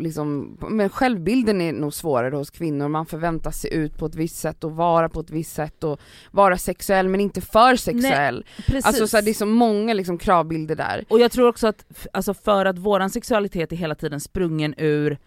liksom, 0.00 0.58
men 0.70 0.88
självbilden 0.88 1.60
är 1.60 1.72
nog 1.72 1.94
svårare 1.94 2.36
hos 2.36 2.50
kvinnor, 2.50 2.88
man 2.88 3.06
förväntas 3.06 3.60
se 3.60 3.68
ut 3.74 3.98
på 3.98 4.06
ett 4.06 4.14
visst 4.14 4.36
sätt 4.36 4.64
och 4.64 4.72
vara 4.72 5.08
på 5.08 5.20
ett 5.20 5.30
visst 5.30 5.54
sätt 5.54 5.84
och 5.84 6.00
vara 6.30 6.58
sexuell 6.58 7.08
men 7.08 7.20
inte 7.20 7.40
för 7.40 7.76
sexuell. 7.76 8.44
Precis. 8.66 8.86
Alltså 8.86 9.06
så 9.06 9.16
här, 9.16 9.22
det 9.24 9.30
är 9.30 9.34
så 9.34 9.46
många 9.46 9.94
liksom, 9.94 10.18
kravbilder 10.18 10.76
där. 10.76 11.04
Och 11.08 11.20
jag 11.20 11.32
tror 11.32 11.48
också 11.48 11.66
att, 11.66 11.84
alltså 12.12 12.34
för 12.34 12.64
att 12.66 12.78
våran 12.78 13.10
sexualitet 13.10 13.72
är 13.72 13.76
hela 13.76 13.94
tiden 13.94 14.20
sprungen 14.20 14.74
ur, 14.78 15.18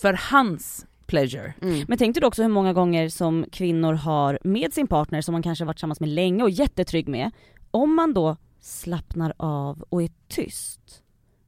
för 0.00 0.18
hans 0.30 0.86
pleasure. 1.06 1.54
Mm. 1.62 1.84
Men 1.88 1.98
tänk 1.98 2.16
då 2.16 2.26
också 2.26 2.42
hur 2.42 2.48
många 2.48 2.72
gånger 2.72 3.08
som 3.08 3.46
kvinnor 3.52 3.92
har 3.92 4.38
med 4.44 4.72
sin 4.72 4.86
partner 4.86 5.20
som 5.20 5.32
man 5.32 5.42
kanske 5.42 5.64
varit 5.64 5.76
tillsammans 5.76 6.00
med 6.00 6.08
länge 6.08 6.42
och 6.42 6.50
jättetrygg 6.50 7.08
med, 7.08 7.30
om 7.70 7.94
man 7.94 8.14
då 8.14 8.36
slappnar 8.60 9.32
av 9.36 9.84
och 9.88 10.02
är 10.02 10.10
tyst, 10.28 11.02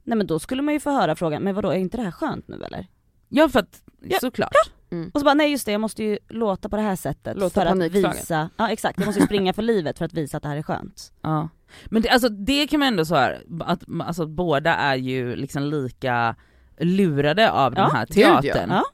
nej 0.04 0.18
men 0.18 0.26
då 0.26 0.38
skulle 0.38 0.62
man 0.62 0.74
ju 0.74 0.80
få 0.80 0.90
höra 0.90 1.16
frågan, 1.16 1.42
men 1.42 1.54
vadå 1.54 1.70
är 1.70 1.76
inte 1.76 1.96
det 1.96 2.02
här 2.02 2.10
skönt 2.10 2.48
nu 2.48 2.62
eller? 2.64 2.86
Ja 3.28 3.48
för 3.48 3.60
att, 3.60 3.82
Ja, 4.00 4.18
såklart. 4.20 4.52
Mm. 4.90 5.10
Och 5.14 5.20
så 5.20 5.24
bara 5.24 5.34
nej 5.34 5.50
just 5.50 5.66
det, 5.66 5.72
jag 5.72 5.80
måste 5.80 6.04
ju 6.04 6.18
låta 6.28 6.68
på 6.68 6.76
det 6.76 6.82
här 6.82 6.96
sättet 6.96 7.36
Låta 7.36 7.60
för 7.60 7.66
att 7.66 7.92
visa, 7.92 8.50
ja 8.56 8.70
exakt, 8.70 8.98
jag 8.98 9.06
måste 9.06 9.20
ju 9.20 9.26
springa 9.26 9.52
för 9.52 9.62
livet 9.62 9.98
för 9.98 10.04
att 10.04 10.12
visa 10.12 10.36
att 10.36 10.42
det 10.42 10.48
här 10.48 10.56
är 10.56 10.62
skönt. 10.62 11.12
Ja. 11.22 11.48
Men 11.86 12.02
det, 12.02 12.08
alltså, 12.08 12.28
det 12.28 12.66
kan 12.66 12.80
man 12.80 12.88
ändå 12.88 13.04
säga, 13.04 13.38
att 13.60 13.82
alltså, 14.00 14.26
båda 14.26 14.74
är 14.74 14.96
ju 14.96 15.36
liksom 15.36 15.62
lika 15.62 16.36
lurade 16.78 17.50
av 17.52 17.72
Ja, 17.76 17.82
den 17.82 17.90
här 17.90 18.06
gud, 18.06 18.16
ja. 18.24 18.42
teatern. 18.42 18.70
Ja. 18.70 18.84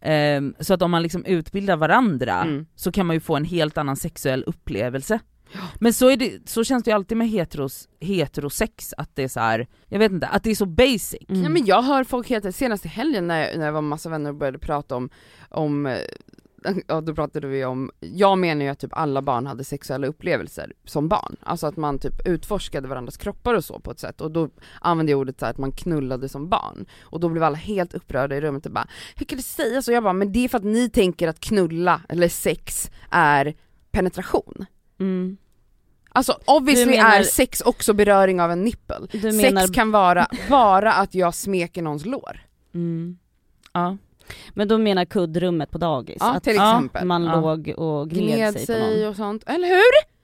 Ehm, 0.00 0.54
så 0.60 0.74
att 0.74 0.82
om 0.82 0.90
man 0.90 1.02
liksom 1.02 1.24
utbildar 1.24 1.76
varandra 1.76 2.42
Mm. 2.42 2.66
så 2.74 2.92
kan 2.92 3.06
man 3.06 3.16
ju 3.16 3.20
få 3.20 3.36
en 3.36 3.44
helt 3.44 3.78
annan 3.78 3.96
sexuell 3.96 4.44
upplevelse. 4.46 5.18
Men 5.78 5.92
så, 5.92 6.10
är 6.10 6.16
det, 6.16 6.48
så 6.48 6.64
känns 6.64 6.84
det 6.84 6.90
ju 6.90 6.94
alltid 6.94 7.16
med 7.18 7.28
heteros, 7.28 7.88
heterosex, 8.00 8.94
att 8.96 9.10
det 9.16 9.22
är 9.22 9.28
så 9.28 9.40
här, 9.40 9.66
jag 9.88 9.98
vet 9.98 10.12
inte, 10.12 10.26
att 10.26 10.42
det 10.44 10.50
är 10.50 10.54
så 10.54 10.66
basic. 10.66 11.14
Mm. 11.28 11.42
Ja, 11.42 11.48
men 11.48 11.66
jag 11.66 11.82
hör 11.82 12.04
folk 12.04 12.30
heta, 12.30 12.52
senast 12.52 12.84
i 12.84 12.88
helgen 12.88 13.26
när 13.28 13.40
jag, 13.48 13.58
när 13.58 13.66
jag 13.66 13.72
var 13.72 13.80
med 13.80 13.88
massa 13.88 14.08
vänner 14.10 14.30
och 14.30 14.36
började 14.36 14.58
prata 14.58 14.96
om, 14.96 15.10
om 15.48 15.86
eh, 15.86 15.98
ja, 16.86 17.00
då 17.00 17.14
pratade 17.14 17.46
vi 17.46 17.64
om, 17.64 17.90
jag 18.00 18.38
menar 18.38 18.64
ju 18.64 18.68
att 18.70 18.78
typ 18.78 18.92
alla 18.92 19.22
barn 19.22 19.46
hade 19.46 19.64
sexuella 19.64 20.06
upplevelser 20.06 20.72
som 20.84 21.08
barn. 21.08 21.36
Alltså 21.42 21.66
att 21.66 21.76
man 21.76 21.98
typ 21.98 22.26
utforskade 22.26 22.88
varandras 22.88 23.16
kroppar 23.16 23.54
och 23.54 23.64
så 23.64 23.78
på 23.80 23.90
ett 23.90 23.98
sätt 23.98 24.20
och 24.20 24.30
då 24.30 24.48
använde 24.80 25.12
jag 25.12 25.18
ordet 25.20 25.38
så 25.38 25.44
här 25.44 25.50
att 25.52 25.58
man 25.58 25.72
knullade 25.72 26.28
som 26.28 26.48
barn. 26.48 26.86
Och 27.02 27.20
då 27.20 27.28
blev 27.28 27.42
alla 27.42 27.56
helt 27.56 27.94
upprörda 27.94 28.36
i 28.36 28.40
rummet 28.40 28.66
och 28.66 28.72
bara, 28.72 28.88
hur 29.16 29.26
kan 29.26 29.36
du 29.36 29.42
säga 29.42 29.82
så? 29.82 29.92
Jag 29.92 30.02
bara, 30.02 30.12
men 30.12 30.32
det 30.32 30.44
är 30.44 30.48
för 30.48 30.58
att 30.58 30.64
ni 30.64 30.90
tänker 30.90 31.28
att 31.28 31.40
knulla 31.40 32.00
eller 32.08 32.28
sex 32.28 32.90
är 33.10 33.54
penetration. 33.90 34.66
Mm. 35.00 35.36
Alltså 36.08 36.38
obviously 36.44 36.90
menar- 36.90 37.18
är 37.18 37.22
sex 37.22 37.60
också 37.60 37.92
beröring 37.92 38.40
av 38.40 38.50
en 38.50 38.62
nippel. 38.64 39.08
Sex 39.12 39.24
menar, 39.36 39.74
kan 39.74 39.90
vara 39.90 40.26
bara 40.48 40.92
att 40.92 41.14
jag 41.14 41.34
smeker 41.34 41.82
någons 41.82 42.06
lår. 42.06 42.40
mm. 42.74 43.18
Ja. 43.72 43.96
Men 44.54 44.68
då 44.68 44.78
menar 44.78 45.04
kuddrummet 45.04 45.70
på 45.70 45.78
dagis, 45.78 46.16
Ja, 46.20 46.34
att 46.36 46.42
till 46.44 46.52
exempel. 46.54 47.06
man 47.06 47.24
Ja. 47.24 47.40
låg 47.40 47.74
och 47.76 48.10
gned, 48.10 48.36
Gned 48.36 48.52
sig, 48.52 48.66
sig, 48.66 48.80
på 48.94 48.96
någon. 49.00 49.08
och 49.08 49.16
sånt, 49.16 49.42
eller 49.46 49.68
hur? 49.68 50.14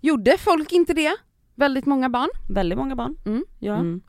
Gjorde 0.00 0.38
folk 0.38 0.72
inte 0.72 0.92
det? 0.92 1.12
Väldigt 1.54 1.86
många 1.86 2.08
barn. 2.08 2.28
Väldigt 2.48 2.78
många 2.78 2.96
barn. 2.96 3.16
Mm. 3.26 3.44
Ja. 3.58 3.74
Mm. 3.74 4.00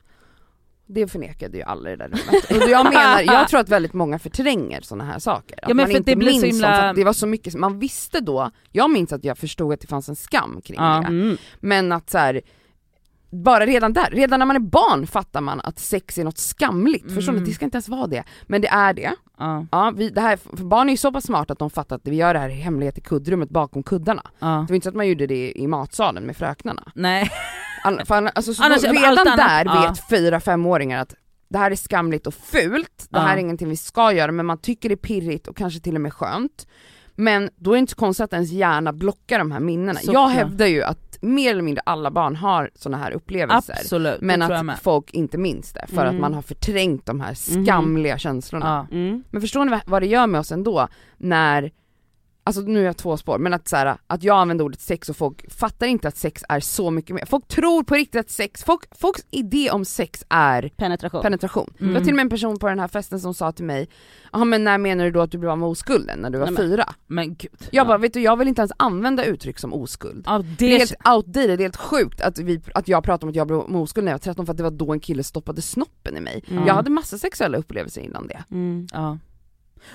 Det 0.88 1.06
förnekade 1.08 1.56
ju 1.56 1.62
alla 1.62 1.90
i 1.92 1.96
det 1.96 2.08
där 2.08 2.08
rummet. 2.08 2.50
Och 2.64 2.70
jag 2.70 2.84
menar, 2.84 3.20
jag 3.22 3.48
tror 3.48 3.60
att 3.60 3.68
väldigt 3.68 3.92
många 3.92 4.18
förtränger 4.18 4.80
sådana 4.80 5.04
här 5.04 5.18
saker. 5.18 5.54
Att 5.62 5.68
Ja, 5.68 5.68
men 5.68 5.76
man 5.76 5.84
att 5.90 5.96
inte 5.96 6.10
det 6.10 6.16
blir 6.16 6.28
så 6.32 6.40
minns 6.40 6.44
himla- 6.54 6.76
sånt, 6.76 6.84
att 6.84 6.96
det 6.96 7.04
var 7.04 7.12
så 7.12 7.26
mycket, 7.26 7.54
man 7.54 7.78
visste 7.78 8.20
då, 8.20 8.50
jag 8.72 8.90
minns 8.90 9.12
att 9.12 9.24
jag 9.24 9.38
förstod 9.38 9.72
att 9.72 9.80
det 9.80 9.86
fanns 9.86 10.08
en 10.08 10.16
skam 10.16 10.60
kring 10.64 10.76
Ja. 10.80 10.84
det. 11.00 11.06
Mm. 11.06 11.36
Men 11.60 11.92
att 11.92 12.10
så 12.10 12.18
här, 12.18 12.40
bara 13.42 13.66
redan 13.66 13.92
där, 13.92 14.10
redan 14.12 14.38
när 14.38 14.46
man 14.46 14.56
är 14.56 14.60
barn 14.60 15.06
fattar 15.06 15.40
man 15.40 15.60
att 15.60 15.78
sex 15.78 16.18
är 16.18 16.24
något 16.24 16.38
skamligt. 16.38 17.12
Förstår 17.12 17.32
ni? 17.32 17.38
Mm. 17.38 17.48
Det 17.48 17.54
ska 17.54 17.64
inte 17.64 17.76
ens 17.76 17.88
vara 17.88 18.06
det. 18.06 18.24
Men 18.42 18.60
det 18.60 18.68
är 18.68 18.94
det. 18.94 19.12
Ja. 19.38 19.66
Ja, 19.72 19.92
vi, 19.96 20.10
det 20.10 20.20
här, 20.20 20.36
för 20.36 20.64
barn 20.64 20.88
är 20.88 20.92
ju 20.92 20.96
så 20.96 21.12
pass 21.12 21.24
smarta 21.24 21.52
att 21.52 21.58
de 21.58 21.70
fattar 21.70 21.96
att 21.96 22.02
vi 22.04 22.16
gör 22.16 22.34
det 22.34 22.40
här 22.40 22.48
i 22.48 22.52
hemlighet 22.52 22.98
i 22.98 23.00
kuddrummet 23.00 23.50
bakom 23.50 23.82
kuddarna. 23.82 24.22
Ja. 24.38 24.46
Det 24.46 24.72
var 24.72 24.74
inte 24.74 24.84
så 24.84 24.88
att 24.88 24.94
man 24.94 25.08
gjorde 25.08 25.26
det 25.26 25.52
i 25.58 25.66
matsalen 25.66 26.22
med 26.22 26.36
fröknarna. 26.36 26.92
Nej. 26.94 27.30
All, 27.84 28.04
för, 28.04 28.30
alltså, 28.34 28.54
så 28.54 28.64
Annars 28.64 28.82
då, 28.82 28.92
redan 28.92 29.36
där 29.36 29.64
ja. 29.64 29.88
vet 29.88 30.08
fyra 30.10 30.40
femåringar 30.40 31.02
att 31.02 31.14
det 31.48 31.58
här 31.58 31.70
är 31.70 31.76
skamligt 31.76 32.26
och 32.26 32.34
fult, 32.34 33.06
det 33.10 33.18
här 33.18 33.36
är 33.36 33.40
ingenting 33.40 33.68
vi 33.68 33.76
ska 33.76 34.12
göra 34.12 34.32
men 34.32 34.46
man 34.46 34.58
tycker 34.58 34.88
det 34.88 34.94
är 34.94 34.96
pirrigt 34.96 35.46
och 35.46 35.56
kanske 35.56 35.80
till 35.80 35.94
och 35.94 36.00
med 36.00 36.12
skönt. 36.12 36.66
Men 37.14 37.50
då 37.56 37.70
är 37.70 37.74
det 37.74 37.78
inte 37.78 37.90
så 37.90 37.96
konstigt 37.96 38.24
att 38.24 38.32
ens 38.32 38.50
hjärna 38.50 38.92
blockar 38.92 39.38
de 39.38 39.52
här 39.52 39.60
minnena. 39.60 39.98
Såklart. 39.98 40.14
Jag 40.14 40.28
hävdar 40.28 40.66
ju 40.66 40.82
att 40.82 41.05
mer 41.22 41.50
eller 41.50 41.62
mindre 41.62 41.82
alla 41.86 42.10
barn 42.10 42.36
har 42.36 42.70
sådana 42.74 42.96
här 43.04 43.12
upplevelser. 43.12 43.72
Absolut, 43.80 44.20
Men 44.20 44.42
att 44.42 44.80
folk 44.80 45.10
inte 45.10 45.38
minns 45.38 45.72
det 45.72 45.86
för 45.88 46.02
Mm. 46.02 46.14
att 46.14 46.20
man 46.20 46.34
har 46.34 46.42
förträngt 46.42 47.06
de 47.06 47.20
här 47.20 47.34
skamliga 47.34 48.18
känslorna. 48.18 48.86
Ja. 48.90 48.96
Mm. 48.96 49.24
Men 49.30 49.40
förstår 49.40 49.64
ni 49.64 49.80
vad 49.86 50.02
det 50.02 50.06
gör 50.06 50.26
med 50.26 50.38
oss 50.40 50.52
ändå 50.52 50.88
när, 51.16 51.70
alltså 52.46 52.62
nu 52.62 52.80
är 52.80 52.84
jag 52.84 52.96
två 52.96 53.16
spår, 53.16 53.38
men 53.38 53.54
att 53.54 53.68
så 53.68 53.76
här, 53.76 53.96
att 54.06 54.22
jag 54.22 54.36
använder 54.38 54.64
ordet 54.64 54.80
sex 54.80 55.08
och 55.08 55.16
folk 55.16 55.52
fattar 55.52 55.86
inte 55.86 56.08
att 56.08 56.16
sex 56.16 56.42
är 56.48 56.60
så 56.60 56.90
mycket 56.90 57.14
mer. 57.16 57.24
Folk 57.26 57.48
tror 57.48 57.82
på 57.82 57.94
riktigt 57.94 58.20
att 58.20 58.30
sex, 58.30 58.64
folk, 58.64 58.98
folks 58.98 59.26
idé 59.30 59.70
om 59.70 59.84
sex 59.84 60.24
är 60.28 60.68
Penetration. 60.76 61.22
penetration. 61.22 61.74
Mm. 61.80 61.92
Det 61.92 61.98
var 61.98 62.04
till 62.04 62.12
och 62.12 62.16
med 62.16 62.22
en 62.24 62.30
person 62.30 62.58
på 62.58 62.68
den 62.68 62.78
här 62.78 62.88
festen 62.88 63.20
som 63.20 63.34
sa 63.34 63.52
till 63.52 63.64
mig, 63.64 63.88
ja 64.32 64.44
men 64.44 64.64
när 64.64 64.78
menar 64.78 65.04
du 65.04 65.10
då 65.10 65.20
att 65.20 65.30
du 65.30 65.38
blev 65.38 65.50
av 65.50 65.58
med 65.58 65.68
oskulden 65.68 66.18
när 66.18 66.30
du 66.30 66.38
var 66.38 66.46
Nej, 66.46 66.54
men- 66.54 66.62
fyra? 66.70 66.94
Men 67.06 67.34
gud. 67.34 67.50
Jag 67.70 67.84
Ja. 67.84 67.88
bara, 67.88 67.98
vet 67.98 68.12
du 68.12 68.20
jag 68.20 68.36
vill 68.36 68.48
inte 68.48 68.60
ens 68.60 68.72
använda 68.76 69.24
uttryck 69.24 69.58
som 69.58 69.74
oskuld. 69.74 70.22
Ja, 70.26 70.42
Det 70.58 70.64
är 70.64 70.70
det, 70.70 70.76
helt 70.78 70.94
outdated, 71.16 71.48
det 71.58 71.62
är 71.62 71.64
helt 71.64 71.76
sjukt 71.76 72.20
att, 72.20 72.38
vi, 72.38 72.60
att 72.74 72.88
jag 72.88 73.04
pratar 73.04 73.26
om 73.26 73.30
att 73.30 73.36
jag 73.36 73.46
blev 73.46 73.68
med 73.68 73.80
oskuld 73.80 74.04
när 74.04 74.12
jag 74.12 74.14
var 74.14 74.18
13 74.22 74.46
för 74.46 74.50
att 74.52 74.56
det 74.56 74.62
var 74.62 74.70
då 74.70 74.92
en 74.92 75.00
kille 75.00 75.22
stoppade 75.24 75.62
snoppen 75.62 76.16
i 76.16 76.20
mig. 76.20 76.44
Mm. 76.50 76.66
Jag 76.66 76.74
hade 76.74 76.90
massa 76.90 77.18
sexuella 77.18 77.58
upplevelser 77.58 78.00
innan 78.00 78.26
det. 78.28 78.44
Mm. 78.50 78.86
ja. 78.92 79.18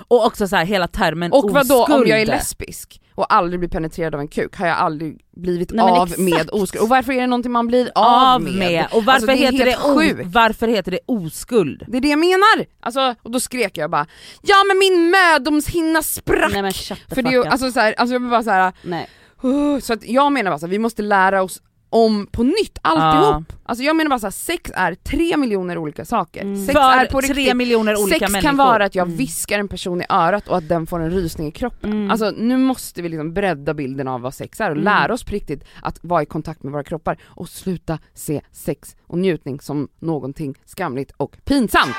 Och 0.08 0.26
också 0.26 0.48
så 0.48 0.56
här, 0.56 0.66
hela 0.66 0.88
termen 0.88 1.32
Och 1.32 1.52
vad 1.52 1.68
då 1.68 1.86
om 1.86 2.08
jag 2.08 2.22
är 2.22 2.26
lesbisk 2.26 3.02
och 3.16 3.34
aldrig 3.34 3.60
blir 3.60 3.70
penetrerad 3.70 4.16
av 4.16 4.22
en 4.22 4.28
kuk, 4.28 4.56
har 4.58 4.68
jag 4.68 4.78
aldrig 4.78 5.20
blivit 5.36 5.72
Nej, 5.72 5.86
av 5.86 6.14
med 6.20 6.50
oskuld? 6.52 6.84
Och 6.84 6.90
varför 6.90 7.14
är 7.14 7.22
det 7.22 7.28
någonting 7.28 7.52
man 7.52 7.68
blir 7.68 7.92
av, 7.96 8.34
av 8.36 8.42
med? 8.42 8.54
med. 8.54 8.86
Och 8.92 9.06
varför, 9.06 9.12
Alltså, 9.12 9.28
det 9.28 9.36
heter 9.36 9.66
det 9.66 9.78
o- 9.78 10.24
varför 10.26 10.68
heter 10.68 10.92
det 10.92 11.00
oskuld? 11.06 11.84
Det 11.88 11.98
är 11.98 12.02
det 12.02 12.08
jag 12.08 12.20
menar! 12.20 12.66
Alltså, 12.80 13.16
och 13.24 13.32
då 13.32 13.40
skrek 13.40 13.78
jag 13.78 13.92
bara 13.92 14.06
Ja 14.42 14.56
men 14.68 14.78
min 14.80 15.10
mödomshinna 15.10 16.02
sprack! 16.04 16.52
Nej 16.54 16.62
men 16.62 16.74
För 17.08 17.22
det 17.22 17.30
är 17.30 17.34
ju, 17.34 17.46
alltså, 17.46 17.72
så 17.72 17.80
här, 17.80 17.94
alltså 17.98 18.14
jag 18.14 18.30
bara 18.30 18.44
såhär, 18.44 18.74
Nej. 18.84 19.10
uh, 19.44 19.80
så 19.80 19.94
att 19.94 20.04
jag 20.10 20.32
menar 20.32 20.52
bara 20.52 20.60
så 20.60 20.66
här, 20.66 20.72
vi 20.72 20.80
måste 20.80 21.02
lära 21.02 21.44
oss 21.44 21.62
om 21.94 22.28
på 22.32 22.44
nytt, 22.44 22.78
alltihop. 22.82 23.54
Alltså 23.64 23.84
jag 23.84 23.96
menar 23.96 24.10
bara 24.10 24.20
så 24.20 24.26
här, 24.26 24.32
sex 24.32 24.72
är 24.76 24.96
tre 24.96 25.38
miljoner 25.38 25.78
olika 25.78 26.06
saker. 26.06 26.42
Mm. 26.42 26.66
Sex 26.66 26.74
För 26.74 26.80
är 26.80 27.06
på 27.06 27.22
tre 27.22 27.54
miljoner 27.54 27.96
olika 28.04 28.20
Sex 28.20 28.32
människor. 28.32 28.50
kan 28.50 28.58
vara 28.58 28.86
att 28.86 28.96
jag 28.96 29.06
Mm. 29.08 29.18
viskar 29.18 29.60
en 29.60 29.68
person 29.68 30.02
i 30.02 30.06
örat 30.10 30.48
och 30.48 30.58
att 30.58 30.70
den 30.70 30.88
får 30.88 31.00
en 31.00 31.12
rysning 31.12 31.48
i 31.48 31.52
kroppen. 31.52 31.92
Mm. 31.94 32.12
Alltså 32.12 32.32
nu 32.38 32.58
måste 32.58 33.02
vi 33.02 33.10
liksom 33.10 33.34
bredda 33.34 33.74
bilden 33.74 34.08
av 34.08 34.22
vad 34.22 34.34
sex 34.34 34.62
är 34.62 34.66
och 34.66 34.72
Mm. 34.72 34.84
lära 34.84 35.14
oss 35.14 35.24
på 35.24 35.32
riktigt 35.32 35.64
att 35.82 36.00
vara 36.02 36.24
i 36.24 36.26
kontakt 36.26 36.64
med 36.64 36.72
våra 36.74 36.84
kroppar 36.84 37.18
och 37.24 37.50
sluta 37.50 38.00
se 38.14 38.42
sex 38.52 38.96
och 39.08 39.18
njutning 39.18 39.60
som 39.60 39.88
någonting 40.00 40.56
skamligt 40.66 41.12
och 41.18 41.38
pinsamt. 41.46 41.96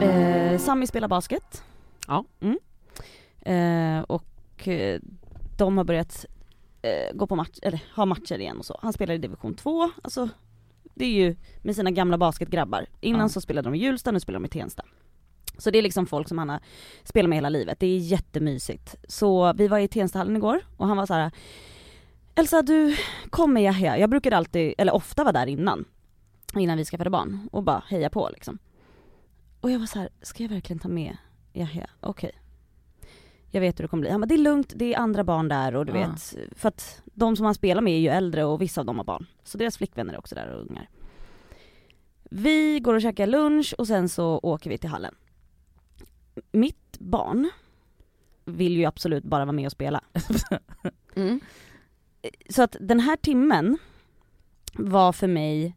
Eh, 0.00 0.58
Sami 0.58 0.86
spelar 0.86 1.08
basket. 1.08 1.62
Ja. 2.06 2.24
Mm. 2.40 2.58
Eh, 3.46 4.02
och 4.02 4.24
eh, 4.68 5.00
de 5.58 5.76
har 5.76 5.84
börjat 5.84 6.26
eh, 6.82 7.16
gå 7.16 7.26
på 7.26 7.36
match, 7.36 7.58
eller 7.62 7.80
ha 7.96 8.04
matcher 8.06 8.38
igen 8.40 8.58
och 8.58 8.64
så. 8.64 8.78
Han 8.82 8.92
spelar 8.92 9.14
i 9.14 9.18
division 9.18 9.54
2, 9.54 9.90
alltså 10.02 10.28
det 10.94 11.04
är 11.04 11.12
ju 11.12 11.36
med 11.62 11.76
sina 11.76 11.90
gamla 11.90 12.18
basketgrabbar. 12.18 12.86
Innan 13.00 13.20
Ja. 13.20 13.28
så 13.28 13.40
spelade 13.40 13.66
de 13.70 13.74
i 13.74 13.78
Hjulsta, 13.78 14.10
nu 14.10 14.20
spelar 14.20 14.40
de 14.40 14.44
i 14.46 14.48
Tensta. 14.48 14.84
Så 15.58 15.70
det 15.70 15.78
är 15.78 15.82
liksom 15.82 16.06
folk 16.06 16.28
som 16.28 16.38
han 16.38 16.48
har 16.48 16.60
spelat 17.04 17.28
med 17.28 17.36
hela 17.36 17.48
livet, 17.48 17.80
det 17.80 17.86
är 17.86 17.98
jättemysigt. 17.98 18.94
Så 19.08 19.52
vi 19.52 19.68
var 19.68 19.78
i 19.78 19.88
Tenstahallen 19.88 20.36
igår 20.36 20.60
och 20.76 20.86
han 20.86 20.96
var 20.96 21.06
så 21.06 21.14
här. 21.14 21.30
Elsa 22.34 22.62
du, 22.62 22.96
kom 23.30 23.52
med 23.52 23.62
Yahya. 23.62 23.98
Jag 23.98 24.10
brukade 24.10 24.36
alltid, 24.36 24.74
eller 24.78 24.94
ofta 24.94 25.24
vara 25.24 25.32
där 25.32 25.46
innan. 25.46 25.84
Innan 26.56 26.78
vi 26.78 26.84
skaffade 26.84 27.10
barn 27.10 27.48
och 27.52 27.62
bara 27.62 27.82
heja 27.88 28.10
på 28.10 28.28
liksom. 28.32 28.58
Och 29.60 29.70
jag 29.70 29.78
var 29.78 29.86
så 29.86 29.98
här, 29.98 30.08
ska 30.22 30.42
jag 30.42 30.50
verkligen 30.50 30.78
ta 30.80 30.88
med 30.88 31.16
Yahya? 31.52 31.90
Okej. 32.00 32.32
Jag 33.54 33.60
vet 33.60 33.78
hur 33.78 33.84
det 33.84 33.88
kommer 33.88 34.00
bli. 34.00 34.10
Han 34.10 34.20
bara, 34.20 34.26
det 34.26 34.34
är 34.34 34.38
lugnt, 34.38 34.72
det 34.76 34.94
är 34.94 34.98
andra 34.98 35.24
barn 35.24 35.48
där 35.48 35.76
och 35.76 35.86
du 35.86 35.92
Ja. 35.98 36.08
vet. 36.08 36.34
För 36.58 36.68
att 36.68 37.02
de 37.04 37.36
som 37.36 37.44
han 37.44 37.54
spelar 37.54 37.82
med 37.82 37.92
är 37.92 37.98
ju 37.98 38.08
äldre 38.08 38.44
och 38.44 38.62
vissa 38.62 38.80
av 38.80 38.86
dem 38.86 38.96
har 38.96 39.04
barn. 39.04 39.26
Så 39.44 39.58
deras 39.58 39.76
flickvänner 39.78 40.14
är 40.14 40.18
också 40.18 40.34
där 40.34 40.48
och 40.48 40.60
ungar. 40.70 40.88
Vi 42.30 42.80
går 42.80 42.94
och 42.94 43.02
käkar 43.02 43.26
lunch 43.26 43.74
och 43.78 43.86
sen 43.86 44.08
så 44.08 44.40
åker 44.42 44.70
vi 44.70 44.78
till 44.78 44.90
hallen. 44.90 45.14
Mitt 46.52 46.98
barn 46.98 47.50
vill 48.44 48.72
ju 48.76 48.84
absolut 48.84 49.24
bara 49.24 49.44
vara 49.44 49.52
med 49.52 49.66
och 49.66 49.72
spela. 49.72 50.00
Mm. 51.16 51.40
Så 52.50 52.62
att 52.62 52.76
den 52.80 53.00
här 53.00 53.16
timmen 53.16 53.78
var 54.72 55.12
för 55.12 55.26
mig, 55.26 55.76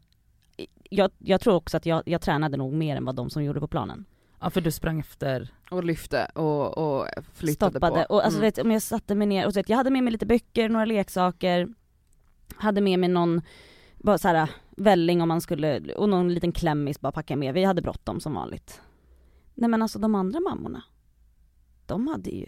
jag, 0.90 1.10
jag 1.18 1.40
tror 1.40 1.54
också 1.54 1.76
att 1.76 1.86
jag, 1.86 2.02
jag 2.06 2.20
tränade 2.20 2.56
nog 2.56 2.72
mer 2.72 2.96
än 2.96 3.04
vad 3.04 3.14
de 3.16 3.30
som 3.30 3.44
gjorde 3.44 3.60
på 3.60 3.68
planen. 3.68 4.04
Ja 4.40 4.50
för 4.50 4.60
du 4.60 4.70
sprang 4.70 5.00
efter. 5.00 5.54
Och 5.70 5.84
lyfte 5.84 6.24
och, 6.34 6.78
och 6.78 7.06
flyttade 7.32 7.70
stoppade. 7.72 8.04
på. 8.08 8.14
Och 8.14 8.24
alltså, 8.24 8.38
Mm. 8.38 8.46
vet, 8.46 8.58
om 8.58 8.70
jag 8.70 8.82
satte 8.82 9.14
mig 9.14 9.26
ner 9.26 9.46
och 9.46 9.52
så 9.52 9.58
vet, 9.58 9.68
jag 9.68 9.76
hade 9.76 9.90
med 9.90 10.04
mig 10.04 10.12
lite 10.12 10.26
böcker, 10.26 10.68
några 10.68 10.84
leksaker, 10.84 11.68
hade 12.56 12.80
med 12.80 12.98
mig 12.98 13.08
någon 13.08 13.42
bara 13.96 14.18
så 14.18 14.28
här, 14.28 14.50
välling 14.76 15.22
om 15.22 15.28
man 15.28 15.40
skulle, 15.40 15.94
och 15.94 16.08
någon 16.08 16.34
liten 16.34 16.52
klämmis 16.52 17.00
bara 17.00 17.12
packa 17.12 17.36
med. 17.36 17.54
Vi 17.54 17.64
hade 17.64 17.82
bråttom 17.82 18.20
som 18.20 18.34
vanligt. 18.34 18.80
Nej 19.54 19.68
men 19.70 19.82
alltså 19.82 19.98
de 19.98 20.14
andra 20.14 20.40
mammorna, 20.40 20.82
de 21.86 22.06
hade 22.08 22.30
ju, 22.30 22.46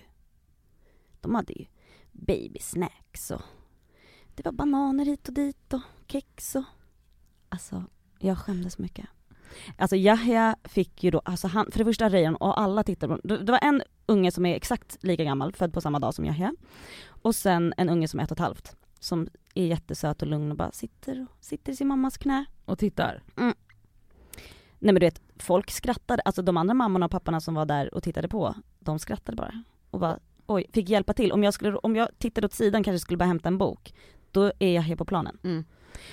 de 1.20 1.34
hade 1.34 1.52
ju 1.52 1.66
babysnacks 2.12 3.30
och 3.30 3.42
det 4.34 4.44
var 4.44 4.52
bananer 4.52 5.04
hit 5.04 5.28
och 5.28 5.34
dit 5.34 5.72
och 5.74 5.80
kex 6.06 6.56
och 6.56 6.64
alltså 7.48 7.84
jag 8.18 8.38
skämdes 8.38 8.78
mycket. 8.78 9.06
Alltså 9.76 9.96
Yahya 9.96 10.56
fick 10.64 11.04
ju 11.04 11.10
då, 11.10 11.22
alltså 11.24 11.48
han, 11.48 11.70
för 11.70 11.78
det 11.78 11.84
första 11.84 12.08
Rejan 12.08 12.36
och 12.36 12.60
alla 12.60 12.82
tittade 12.82 13.16
på, 13.16 13.28
det 13.28 13.36
det 13.38 13.52
var 13.52 13.60
en 13.62 13.82
unge 14.06 14.30
som 14.32 14.46
är 14.46 14.56
exakt 14.56 15.04
lika 15.04 15.24
gammal, 15.24 15.52
född 15.52 15.72
på 15.72 15.80
samma 15.80 15.98
dag 15.98 16.14
som 16.14 16.24
Yahya. 16.24 16.54
Och 17.22 17.34
sen 17.34 17.74
en 17.76 17.88
unge 17.88 18.08
som 18.08 18.20
är 18.20 18.24
ett 18.24 18.30
och 18.30 18.36
ett 18.36 18.42
halvt, 18.42 18.76
som 19.00 19.28
är 19.54 19.66
jättesöt 19.66 20.22
och 20.22 20.28
lugn 20.28 20.50
och 20.50 20.56
bara 20.56 20.72
sitter, 20.72 21.26
sitter 21.40 21.72
i 21.72 21.76
sin 21.76 21.88
mammas 21.88 22.18
knä. 22.18 22.44
och 22.64 22.78
tittar. 22.78 23.22
Nej 24.78 24.92
men 24.92 24.94
du 24.94 25.00
vet, 25.00 25.20
folk 25.38 25.70
skrattade, 25.70 26.22
alltså 26.22 26.42
de 26.42 26.56
andra 26.56 26.74
mammorna 26.74 27.06
och 27.06 27.12
papporna 27.12 27.40
som 27.40 27.54
var 27.54 27.66
där 27.66 27.94
och 27.94 28.02
tittade 28.02 28.28
på, 28.28 28.54
de 28.78 28.98
skrattade 28.98 29.36
bara. 29.36 29.64
Och 29.90 30.00
bara, 30.00 30.18
oj, 30.46 30.66
fick 30.72 30.88
hjälpa 30.88 31.12
till. 31.12 31.32
Om 31.32 31.44
jag, 31.44 31.54
skulle, 31.54 31.76
om 31.76 31.96
jag 31.96 32.08
tittade 32.18 32.44
åt 32.44 32.52
sidan 32.52 32.82
kanske 32.82 32.98
skulle 32.98 33.16
bara 33.16 33.24
hämta 33.24 33.48
en 33.48 33.58
bok, 33.58 33.94
då 34.30 34.52
är 34.58 34.74
jag 34.74 34.82
här 34.82 34.96
på 34.96 35.04
planen. 35.04 35.38
Mm. 35.44 35.64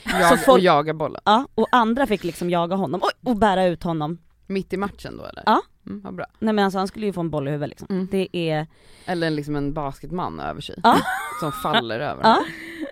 Jag, 0.05 0.29
folk- 0.45 0.47
Och 0.57 0.59
jaga 0.59 0.93
bollen. 0.93 1.21
Ja, 1.25 1.47
och 1.55 1.67
andra 1.71 2.07
fick 2.07 2.23
liksom 2.23 2.49
jaga 2.49 2.75
honom, 2.75 3.01
oj, 3.03 3.29
och 3.31 3.37
bära 3.37 3.65
ut 3.65 3.83
honom. 3.83 4.17
Mitt 4.47 4.73
i 4.73 4.77
matchen 4.77 5.17
då 5.17 5.23
eller? 5.25 5.43
Ja. 5.45 5.61
Mm, 5.87 6.01
vad 6.01 6.15
bra. 6.15 6.25
Nej 6.39 6.53
men 6.53 6.65
alltså 6.65 6.77
han 6.77 6.87
skulle 6.87 7.05
ju 7.05 7.13
få 7.13 7.19
en 7.21 7.29
boll 7.29 7.47
i 7.47 7.51
huvudet 7.51 7.69
liksom. 7.69 7.87
Mm. 7.91 8.07
Det 8.11 8.27
är, 8.37 8.67
Eller 9.05 9.29
liksom 9.29 9.55
en 9.55 9.73
basketman 9.73 10.39
över 10.39 10.61
sig. 10.61 10.75
Ja. 10.83 10.97
Som 11.39 11.51
faller 11.51 11.99
över. 11.99 12.23
ja. 12.23 12.43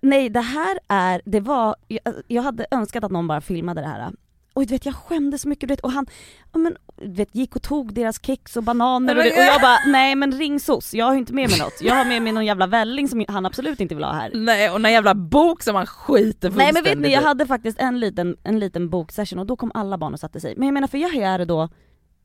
Nej 0.01 0.29
det 0.29 0.41
här 0.41 0.79
är, 0.87 1.21
det 1.25 1.39
var, 1.39 1.75
jag, 1.87 2.01
jag 2.27 2.43
hade 2.43 2.65
önskat 2.71 3.03
att 3.03 3.11
någon 3.11 3.27
bara 3.27 3.41
filmade 3.41 3.81
det 3.81 3.87
här. 3.87 4.11
Och 4.55 4.65
du 4.65 4.73
vet 4.73 4.85
jag 4.85 4.95
skämdes 4.95 5.41
så 5.41 5.47
mycket 5.49 5.69
du 5.69 5.73
vet, 5.73 5.79
och 5.79 5.91
han, 5.91 6.05
ja, 6.53 6.59
men, 6.59 6.77
du 7.01 7.13
vet, 7.13 7.35
gick 7.35 7.55
och 7.55 7.61
tog 7.61 7.93
deras 7.93 8.25
kex 8.25 8.57
och 8.57 8.63
bananer 8.63 9.17
och, 9.17 9.23
det, 9.23 9.31
och 9.31 9.37
jag 9.37 9.61
bara 9.61 9.77
nej 9.87 10.15
men 10.15 10.31
ring 10.31 10.59
SOS, 10.59 10.93
jag 10.93 11.05
har 11.05 11.15
inte 11.15 11.33
med 11.33 11.49
mig 11.49 11.59
något. 11.59 11.81
Jag 11.81 11.95
har 11.95 12.05
med 12.05 12.21
mig 12.21 12.31
någon 12.31 12.45
jävla 12.45 12.67
välling 12.67 13.07
som 13.07 13.25
han 13.27 13.45
absolut 13.45 13.79
inte 13.79 13.95
vill 13.95 14.03
ha 14.03 14.13
här. 14.13 14.31
Nej 14.33 14.69
och 14.69 14.81
någon 14.81 14.91
jävla 14.91 15.15
bok 15.15 15.63
som 15.63 15.75
han 15.75 15.85
skiter 15.85 16.49
Nej 16.49 16.57
men 16.57 16.65
vet 16.65 16.75
ni, 16.75 16.81
fullständigt 16.81 17.11
jag 17.11 17.21
hade 17.21 17.45
faktiskt 17.45 17.79
en 17.79 17.99
liten, 17.99 18.37
en 18.43 18.59
liten 18.59 18.89
boksession 18.89 19.39
och 19.39 19.45
då 19.45 19.55
kom 19.55 19.71
alla 19.73 19.97
barn 19.97 20.13
och 20.13 20.19
satte 20.19 20.39
sig. 20.39 20.55
Men 20.57 20.67
jag 20.67 20.73
menar 20.73 20.87
för 20.87 20.97
jag 20.97 21.15
är 21.15 21.45
då, 21.45 21.69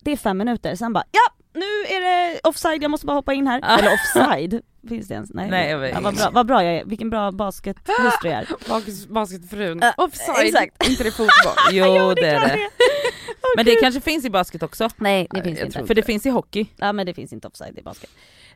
det 0.05 0.11
är 0.13 0.17
fem 0.17 0.39
minuter, 0.39 0.75
sen 0.75 0.93
bara 0.93 1.05
ja 1.11 1.35
nu 1.53 1.95
är 1.97 2.01
det 2.01 2.41
offside, 2.45 2.83
jag 2.83 2.91
måste 2.91 3.07
bara 3.07 3.17
hoppa 3.17 3.33
in 3.35 3.47
här. 3.47 3.79
Eller 3.79 3.93
offside, 3.95 4.61
finns 4.89 5.09
det 5.09 5.15
ens? 5.15 5.31
Nej, 5.35 5.51
Nej, 5.51 5.71
jag 5.71 5.79
vet 5.79 5.95
ja, 5.95 6.01
vad, 6.01 6.17
bra, 6.17 6.31
vad 6.33 6.47
bra 6.47 6.65
jag 6.65 6.75
är, 6.75 6.85
vilken 6.85 7.11
bra 7.11 7.33
baskethustru 7.33 8.31
jag 8.31 8.39
är. 8.39 8.45
Bas- 8.69 9.09
Basketfrun. 9.09 9.79
Ja, 9.83 9.95
Offside, 10.05 10.47
exakt. 10.47 10.89
inte 10.89 11.05
det 11.05 11.11
fotboll. 11.11 11.53
Jo 11.73 11.85
det 12.15 12.27
är 12.27 12.39
klart 12.39 12.53
det. 12.53 12.71
Men 13.57 13.65
det 13.65 13.75
kanske 13.81 14.01
finns 14.01 14.25
i 14.25 14.31
basket 14.31 14.63
också. 14.63 14.89
Nej 14.97 15.27
det 15.31 15.43
finns 15.43 15.59
jag 15.59 15.69
inte. 15.69 15.87
För 15.87 15.95
det 15.95 16.03
finns 16.03 16.27
i 16.27 16.31
hockey. 16.31 16.67
Ja 16.77 16.93
men 16.93 17.07
det 17.07 17.15
finns 17.15 17.33
inte 17.33 17.49
offside 17.49 17.79
i 17.79 17.83
basket. 17.83 18.11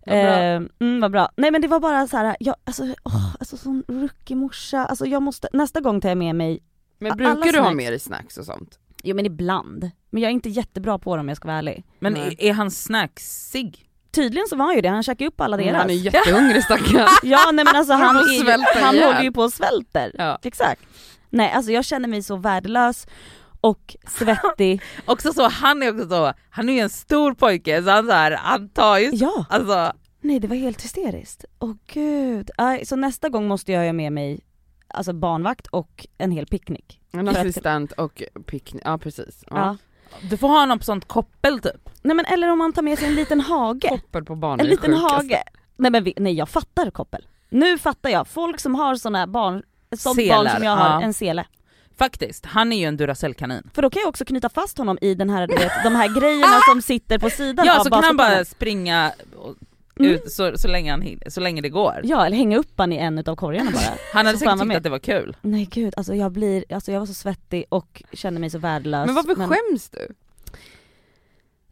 Vad 0.06 0.14
bra. 0.24 0.34
Eh, 0.34 0.62
mm, 0.80 1.00
vad 1.00 1.10
bra. 1.12 1.28
Nej 1.36 1.50
men 1.50 1.62
det 1.62 1.68
var 1.68 1.80
bara 1.80 2.06
så 2.06 2.16
här, 2.16 2.36
jag, 2.40 2.54
alltså, 2.64 2.82
åh, 3.04 3.34
alltså 3.40 3.56
som 3.56 3.84
rookie 3.88 4.36
morsa, 4.36 4.86
alltså 4.86 5.06
jag 5.06 5.22
måste, 5.22 5.48
nästa 5.52 5.80
gång 5.80 6.00
tar 6.00 6.08
jag 6.08 6.18
med 6.18 6.34
mig, 6.34 6.60
Men 6.98 7.16
brukar 7.16 7.34
du 7.52 7.58
ha 7.58 7.64
snacks. 7.64 7.76
med 7.76 7.92
dig 7.92 7.98
snacks 8.00 8.38
och 8.38 8.44
sånt? 8.44 8.78
Jo 9.04 9.16
men 9.16 9.26
ibland, 9.26 9.90
men 10.10 10.22
jag 10.22 10.28
är 10.28 10.32
inte 10.32 10.48
jättebra 10.48 10.98
på 10.98 11.16
dem 11.16 11.24
om 11.24 11.28
jag 11.28 11.36
ska 11.36 11.48
vara 11.48 11.58
ärlig. 11.58 11.84
Men 11.98 12.12
Nej. 12.12 12.36
är 12.38 12.52
han 12.52 12.70
snacksig? 12.70 13.90
Tydligen 14.10 14.48
så 14.48 14.56
var 14.56 14.64
han 14.64 14.74
ju 14.74 14.80
det, 14.80 14.88
han 14.88 15.02
käkade 15.02 15.28
upp 15.28 15.40
alla 15.40 15.56
deras. 15.56 15.76
Han 15.76 15.90
är 15.90 15.94
jättehungrig 15.94 16.64
stackarn. 16.64 17.08
Ja 17.22 17.50
nej 17.52 17.64
men 17.64 17.76
alltså 17.76 17.92
han, 17.92 18.14
får 18.14 18.50
är 18.50 18.82
han 18.82 18.98
håller 18.98 19.22
ju 19.22 19.32
på 19.32 19.42
och 19.42 19.52
svälter. 19.52 20.12
Ja. 20.14 20.38
Exakt. 20.42 20.82
Nej 21.30 21.52
alltså 21.52 21.72
jag 21.72 21.84
känner 21.84 22.08
mig 22.08 22.22
så 22.22 22.36
värdelös 22.36 23.06
och 23.60 23.96
svettig. 24.06 24.82
Också 25.04 25.32
så, 25.32 25.48
han 25.48 25.82
är 25.82 25.90
också 25.90 26.08
så, 26.08 26.32
han 26.50 26.68
är 26.68 26.72
ju 26.72 26.78
en 26.78 26.90
stor 26.90 27.34
pojke 27.34 27.82
så 27.82 27.90
han, 27.90 28.06
så 28.06 28.12
här, 28.12 28.32
han 28.32 28.68
tar 28.68 28.98
ju, 28.98 29.10
ja, 29.12 29.44
alltså 29.48 29.92
nej 30.20 30.40
det 30.40 30.48
var 30.48 30.56
helt 30.56 30.84
hysteriskt. 30.84 31.44
Åh 31.58 31.74
gud. 31.86 32.50
Aj, 32.56 32.86
så 32.86 32.96
nästa 32.96 33.28
gång 33.28 33.48
måste 33.48 33.72
jag 33.72 33.84
ha 33.86 33.92
med 33.92 34.12
mig 34.12 34.40
alltså 34.94 35.12
barnvakt 35.12 35.66
och 35.66 36.06
en 36.18 36.30
hel 36.30 36.46
picknick. 36.46 37.00
En 37.12 37.28
assistent 37.28 37.92
och 37.92 38.22
picknick, 38.46 38.82
ja 38.86 38.98
precis. 38.98 39.44
Ja. 39.50 39.56
Ja. 39.56 39.76
du 40.30 40.36
får 40.36 40.48
ha 40.48 40.76
på 40.76 40.84
sånt 40.84 41.08
koppel 41.08 41.60
typ. 41.60 41.90
Nej 42.02 42.16
men 42.16 42.24
eller 42.24 42.50
om 42.50 42.58
man 42.58 42.72
tar 42.72 42.82
med 42.82 42.98
sig 42.98 43.08
en 43.08 43.14
liten 43.14 43.40
hage. 43.40 43.88
Koppel 43.88 44.24
på 44.24 44.34
barn 44.34 44.60
En 44.60 44.66
liten 44.66 44.94
sjukaste. 44.94 45.14
hage. 45.14 45.42
Nej 45.76 45.90
men 45.90 46.04
vi, 46.04 46.14
nej 46.16 46.34
jag 46.34 46.48
fattar 46.48 46.90
koppel. 46.90 47.26
Nu 47.48 47.78
fattar 47.78 48.10
jag, 48.10 48.28
folk 48.28 48.60
som 48.60 48.74
har 48.74 48.96
såna 48.96 49.26
barn, 49.26 49.62
sånt 49.96 50.16
barn 50.16 50.26
Selar, 50.26 50.54
som 50.54 50.64
jag 50.64 50.76
har, 50.76 50.88
ja. 50.88 51.02
en 51.02 51.14
sele. 51.14 51.46
Faktiskt, 51.98 52.46
han 52.46 52.72
är 52.72 52.76
ju 52.78 52.84
en 52.84 52.96
Duracell-kanin. 52.96 53.70
För 53.74 53.82
då 53.82 53.90
kan 53.90 54.00
jag 54.00 54.08
också 54.08 54.24
knyta 54.24 54.48
fast 54.48 54.78
honom 54.78 54.98
i 55.00 55.14
den 55.14 55.30
här, 55.30 55.46
du 55.46 55.54
vet, 55.54 55.72
de 55.84 55.94
här 55.94 56.20
grejerna 56.20 56.60
som 56.68 56.82
sitter 56.82 57.18
på 57.18 57.30
sidan 57.30 57.66
Ja 57.66 57.80
av 57.80 57.84
så 57.84 57.90
kan 57.90 58.04
han 58.04 58.16
bara 58.16 58.44
springa 58.44 59.12
Mm. 60.00 60.12
ut 60.12 60.32
så, 60.32 60.58
så, 60.58 60.68
länge 60.68 60.90
han, 60.90 61.18
så 61.26 61.40
länge 61.40 61.60
det 61.62 61.68
går. 61.68 62.00
Ja 62.04 62.26
eller 62.26 62.36
hänga 62.36 62.56
upp 62.58 62.72
han 62.76 62.92
i 62.92 62.96
en 62.96 63.18
utav 63.18 63.36
korgarna 63.36 63.70
bara. 63.70 63.80
Han 64.12 64.26
hade 64.26 64.38
Så 64.38 64.44
säkert 64.44 64.58
tyckt 64.58 64.66
med. 64.66 64.76
att 64.76 64.82
det 64.82 64.90
var 64.90 64.98
kul. 64.98 65.36
Nej 65.42 65.68
gud, 65.70 65.94
alltså 65.96 66.14
jag 66.14 66.32
blir, 66.32 66.64
alltså 66.74 66.92
jag 66.92 66.98
var 67.00 67.06
så 67.06 67.14
svettig 67.14 67.64
och 67.68 68.02
kände 68.12 68.40
mig 68.40 68.50
så 68.50 68.58
värdelös. 68.58 69.06
Men 69.06 69.14
varför 69.14 69.34
skäms 69.34 69.90
du? 69.90 70.08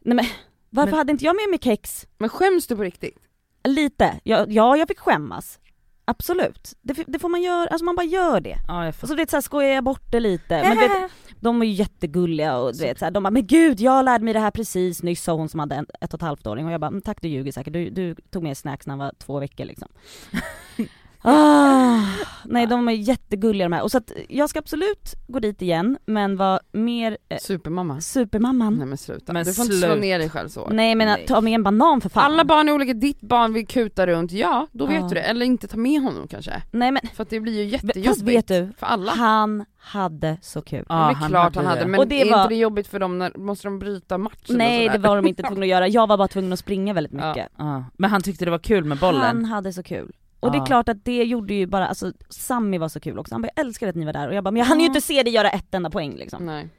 Nej 0.01 0.15
men 0.15 0.25
varför 0.69 0.91
Men- 0.91 0.97
hade 0.97 1.11
inte 1.11 1.25
jag 1.25 1.35
med 1.35 1.49
mig 1.49 1.59
kex? 1.61 2.07
Men 2.17 2.29
skäms 2.29 2.67
du 2.67 2.75
på 2.75 2.81
riktigt? 2.83 3.17
Lite, 3.63 4.19
ja, 4.23 4.45
ja 4.49 4.77
jag 4.77 4.87
fick 4.87 4.99
skämmas. 4.99 5.59
Absolut. 6.05 6.73
Det, 6.81 7.03
det 7.07 7.19
får 7.19 7.29
man 7.29 7.41
göra, 7.41 7.67
alltså 7.67 7.85
man 7.85 7.95
bara 7.95 8.05
gör 8.05 8.39
det. 8.39 8.57
Ja, 8.67 8.79
jag 8.85 8.89
Och 8.89 8.95
får... 8.95 9.07
så 9.07 9.13
du 9.13 9.21
vet 9.21 9.29
så 9.29 9.35
här, 9.35 9.41
skojar 9.41 9.69
jag 9.69 9.83
bort 9.83 10.11
det 10.11 10.19
lite. 10.19 10.61
Men 10.63 10.77
vet, 10.77 10.91
de 11.43 11.61
är 11.61 11.65
ju 11.65 11.71
jättegulliga 11.71 12.57
och 12.57 12.73
du 12.73 12.79
vet 12.79 12.99
så 12.99 13.05
här, 13.05 13.11
de 13.11 13.23
bara 13.23 13.31
'men 13.31 13.47
gud 13.47 13.79
jag 13.79 14.05
lärde 14.05 14.23
mig 14.23 14.33
det 14.33 14.39
här 14.39 14.51
precis 14.51 15.03
nyss' 15.03 15.23
sa 15.23 15.33
hon 15.33 15.49
som 15.49 15.59
hade 15.59 15.75
en 15.75 15.85
ett 16.01 16.13
och 16.13 16.17
ett 16.17 16.21
halvt 16.21 16.47
åring 16.47 16.65
och 16.65 16.71
jag 16.71 16.81
bara 16.81 16.91
"Men 16.91 17.01
'tack 17.01 17.21
du 17.21 17.27
ljuger 17.27 17.51
säkert, 17.51 17.73
du, 17.73 17.89
du 17.89 18.15
tog 18.29 18.43
med 18.43 18.57
snacks 18.57 18.87
när 18.87 18.91
han 18.91 18.99
var 18.99 19.13
två 19.17 19.39
veckor 19.39 19.65
liksom' 19.65 19.89
ah, 21.23 21.99
Nej 22.45 22.67
de 22.67 22.87
är 22.87 22.91
jättegulliga 22.93 23.65
de 23.69 23.73
här, 23.75 23.83
och 23.83 23.91
så 23.91 23.97
att 23.97 24.11
jag 24.29 24.49
ska 24.49 24.59
absolut 24.59 25.13
gå 25.27 25.39
dit 25.39 25.61
igen 25.61 25.97
men 26.05 26.37
var 26.37 26.59
mer 26.71 27.17
eh, 27.29 27.37
Supermamma. 27.37 28.01
supermamman. 28.01 28.73
Nej 28.75 28.87
men 28.87 28.97
sluta. 28.97 29.33
Men 29.33 29.45
du 29.45 29.53
får 29.53 29.65
inte 29.65 29.77
slå 29.77 29.95
ner 29.95 30.19
dig 30.19 30.29
själv 30.29 30.49
så. 30.49 30.67
Nej 30.71 30.95
men 30.95 31.07
Nej. 31.07 31.25
ta 31.27 31.41
med 31.41 31.53
en 31.53 31.63
banan 31.63 32.01
för 32.01 32.09
fan. 32.09 32.23
Alla 32.23 32.45
barn 32.45 32.69
är 32.69 32.73
olika, 32.73 32.93
ditt 32.93 33.21
barn 33.21 33.53
vill 33.53 33.67
kuta 33.67 34.07
runt, 34.07 34.31
ja 34.31 34.67
då 34.71 34.85
vet 34.85 34.95
Ja. 35.01 35.07
du 35.07 35.13
det. 35.15 35.21
Eller 35.21 35.45
inte 35.45 35.67
ta 35.67 35.77
med 35.77 36.01
honom 36.01 36.27
kanske. 36.27 36.61
Nej 36.71 36.91
men, 36.91 37.01
För 37.13 37.23
att 37.23 37.29
det 37.29 37.39
blir 37.39 37.63
ju 37.63 37.71
fast 37.71 37.83
jättejobbigt 37.83 38.27
vet 38.27 38.47
du, 38.47 38.73
för 38.77 38.85
alla. 38.85 39.11
han 39.11 39.65
hade 39.77 40.37
så 40.41 40.61
kul. 40.61 40.85
det 40.87 40.93
är 40.93 41.27
klart 41.29 41.55
han 41.55 41.65
hade 41.65 41.85
men 41.85 41.99
Och 41.99 42.07
det 42.07 42.21
är 42.21 42.31
var- 42.31 42.41
inte 42.43 42.53
det 42.55 42.59
jobbigt 42.59 42.87
för 42.87 42.99
dem 42.99 43.19
när, 43.19 43.37
måste 43.37 43.67
de 43.67 43.79
bryta 43.79 44.17
matchen 44.17 44.57
Nej 44.57 44.85
och 44.85 44.91
det 44.91 44.97
sådär? 44.97 45.09
var 45.09 45.15
de 45.15 45.27
inte 45.27 45.43
tvungna 45.43 45.63
att 45.63 45.69
göra, 45.69 45.87
jag 45.87 46.07
var 46.07 46.17
bara 46.17 46.27
tvungen 46.27 46.53
att 46.53 46.59
springa 46.59 46.93
väldigt 46.93 47.13
Ja. 47.13 47.27
mycket. 47.29 47.49
Ja. 47.57 47.83
Men 47.97 48.09
han 48.09 48.21
tyckte 48.21 48.45
det 48.45 48.51
var 48.51 48.59
kul 48.59 48.83
med 48.83 48.97
bollen. 48.99 49.21
Han 49.21 49.45
hade 49.45 49.73
så 49.73 49.83
kul. 49.83 50.11
Och 50.43 50.51
det 50.51 50.57
är 50.57 50.65
klart 50.65 50.89
att 50.89 51.05
det 51.05 51.23
gjorde 51.23 51.53
ju 51.53 51.67
bara, 51.67 51.87
alltså 51.87 52.13
Sammy 52.29 52.77
var 52.77 52.89
så 52.89 52.99
kul 52.99 53.19
också, 53.19 53.35
han 53.35 53.41
bara 53.41 53.49
jag 53.55 53.65
älskar 53.65 53.87
att 53.87 53.95
ni 53.95 54.05
var 54.05 54.13
där 54.13 54.27
och 54.27 54.33
jag 54.33 54.43
bara 54.43 54.51
men 54.51 54.59
jag 54.59 54.65
hann 54.65 54.79
ju 54.79 54.85
inte 54.85 55.01
se 55.01 55.23
dig 55.23 55.33
göra 55.33 55.49
ett 55.49 55.73
enda 55.73 55.89
poäng 55.89 56.15
liksom. 56.15 56.45
Nej. 56.45 56.69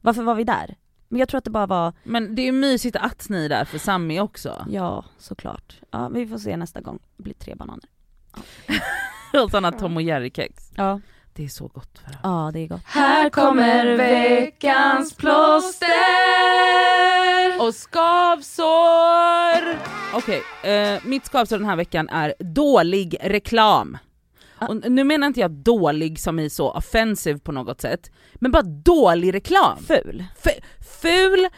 Varför 0.00 0.22
var 0.22 0.34
vi 0.34 0.44
där? 0.44 0.76
Men 1.08 1.18
jag 1.20 1.28
tror 1.28 1.38
att 1.38 1.44
det 1.44 1.50
bara 1.50 1.66
var, 1.66 1.92
Men 2.02 2.34
det 2.34 2.42
är 2.42 2.46
ju 2.46 2.52
mysigt 2.52 2.96
att 2.96 3.28
ni 3.28 3.44
är 3.44 3.48
där 3.48 3.64
för 3.64 3.78
Sammy 3.78 4.20
också. 4.20 4.66
ja 4.70 5.04
såklart. 5.18 5.80
Ja 5.90 6.08
vi 6.08 6.26
får 6.26 6.38
se 6.38 6.56
nästa 6.56 6.80
gång, 6.80 6.98
det 7.16 7.22
blir 7.22 7.34
tre 7.34 7.54
bananer. 7.54 7.84
Och 9.44 9.50
sådana 9.50 9.72
Tom 9.72 9.96
och 9.96 10.02
Jerry-kex. 10.02 10.70
Ja, 10.76 11.00
Det 11.38 11.44
är 11.44 11.48
så 11.48 11.66
gott 11.66 11.98
för 12.04 12.14
ja 12.22 12.50
det 12.52 12.60
är 12.60 12.66
gott. 12.66 12.80
Här 12.84 13.30
kommer 13.30 13.96
veckans 13.96 15.14
plåster 15.14 15.88
Och 17.60 17.74
skavsår! 17.74 19.78
Okej, 20.14 20.42
eh, 20.72 21.00
mitt 21.04 21.26
skavsår 21.26 21.58
den 21.58 21.66
här 21.68 21.76
veckan 21.76 22.08
är 22.08 22.34
dålig 22.38 23.16
reklam. 23.22 23.98
Och 24.68 24.90
nu 24.90 25.04
menar 25.04 25.26
inte 25.26 25.40
jag 25.40 25.50
dålig 25.50 26.20
som 26.20 26.38
i 26.38 26.50
så 26.50 26.70
offensive 26.70 27.38
på 27.38 27.52
något 27.52 27.80
sätt, 27.80 28.10
men 28.34 28.50
bara 28.50 28.62
dålig 28.62 29.34
reklam. 29.34 29.78
Ful. 29.88 30.24
F- 30.44 30.64
ful, 31.02 31.48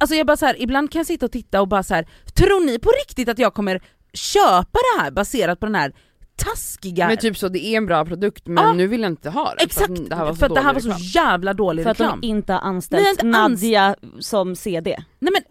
alltså 0.00 0.14
jag 0.16 0.26
bara 0.26 0.36
så 0.36 0.46
här, 0.46 0.62
ibland 0.62 0.92
kan 0.92 0.98
jag 0.98 1.06
sitta 1.06 1.26
och 1.26 1.32
titta 1.32 1.60
och 1.60 1.68
bara 1.68 1.82
så 1.82 1.94
här, 1.94 2.06
tror 2.36 2.66
ni 2.66 2.78
på 2.78 2.90
riktigt 2.90 3.28
att 3.28 3.38
jag 3.38 3.54
kommer 3.54 3.80
köpa 4.12 4.78
det 4.96 5.02
här 5.02 5.10
baserat 5.10 5.60
på 5.60 5.66
den 5.66 5.74
här 5.74 5.92
taskiga... 6.36 7.08
Men 7.08 7.16
typ 7.16 7.36
så, 7.38 7.48
det 7.48 7.64
är 7.66 7.76
en 7.76 7.86
bra 7.86 8.04
produkt 8.04 8.46
men 8.46 8.64
Ja. 8.64 8.72
nu 8.72 8.86
vill 8.86 9.00
jag 9.02 9.12
inte 9.12 9.30
ha 9.30 9.54
det. 9.58 9.62
Exakt, 9.64 9.86
För 9.86 9.94
att 9.94 10.08
det 10.10 10.16
här 10.16 10.24
var 10.24 10.32
så 10.32 10.36
för 10.38 10.48
det 10.48 10.60
här 10.60 10.72
var 10.74 10.80
så 10.80 10.88
reklam. 10.88 11.02
jävla 11.02 11.54
dålig 11.54 11.82
För 11.82 11.90
att 11.90 12.00
reklam. 12.00 12.20
de 12.20 12.26
inte 12.26 12.52
har 12.52 12.60
anställt 12.60 13.08
inte 13.08 13.22
ans- 13.26 13.30
Nadja 13.30 13.96
som 14.20 14.56
CD. 14.56 14.96
Nej 15.18 15.32
men, 15.32 15.42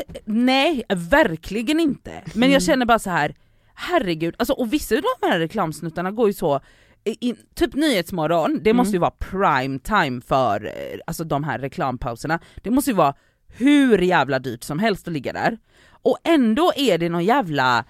äh, 0.00 0.06
nej 0.24 0.82
verkligen 0.88 1.80
inte. 1.80 2.10
Men 2.24 2.42
Mm. 2.42 2.50
jag 2.52 2.62
känner 2.62 2.86
bara 2.86 2.98
så 2.98 3.10
här. 3.10 3.34
herregud, 3.80 4.34
alltså, 4.38 4.52
och 4.52 4.72
vissa 4.72 4.94
av 4.94 5.00
de 5.20 5.26
här 5.28 5.38
reklamsnuttarna 5.38 6.10
går 6.10 6.26
ju 6.28 6.32
så, 6.32 6.60
i, 7.04 7.34
typ 7.54 7.74
Nyhetsmorgon, 7.74 8.60
det 8.62 8.72
måste 8.72 8.92
ju 8.92 8.98
vara 8.98 9.10
prime 9.10 9.78
time 9.78 10.20
för 10.20 10.64
eh, 10.66 10.98
alltså, 11.06 11.24
de 11.24 11.44
här 11.44 11.58
reklampauserna. 11.58 12.40
Det 12.62 12.70
måste 12.70 12.90
ju 12.90 12.96
vara 12.96 13.14
hur 13.48 13.98
jävla 13.98 14.38
dyrt 14.38 14.62
som 14.64 14.78
helst 14.78 15.06
att 15.08 15.12
ligga 15.14 15.32
där. 15.32 15.58
Och 16.02 16.18
ändå 16.24 16.72
är 16.76 16.98
det 16.98 17.08
någon 17.08 17.24
jävla, 17.24 17.84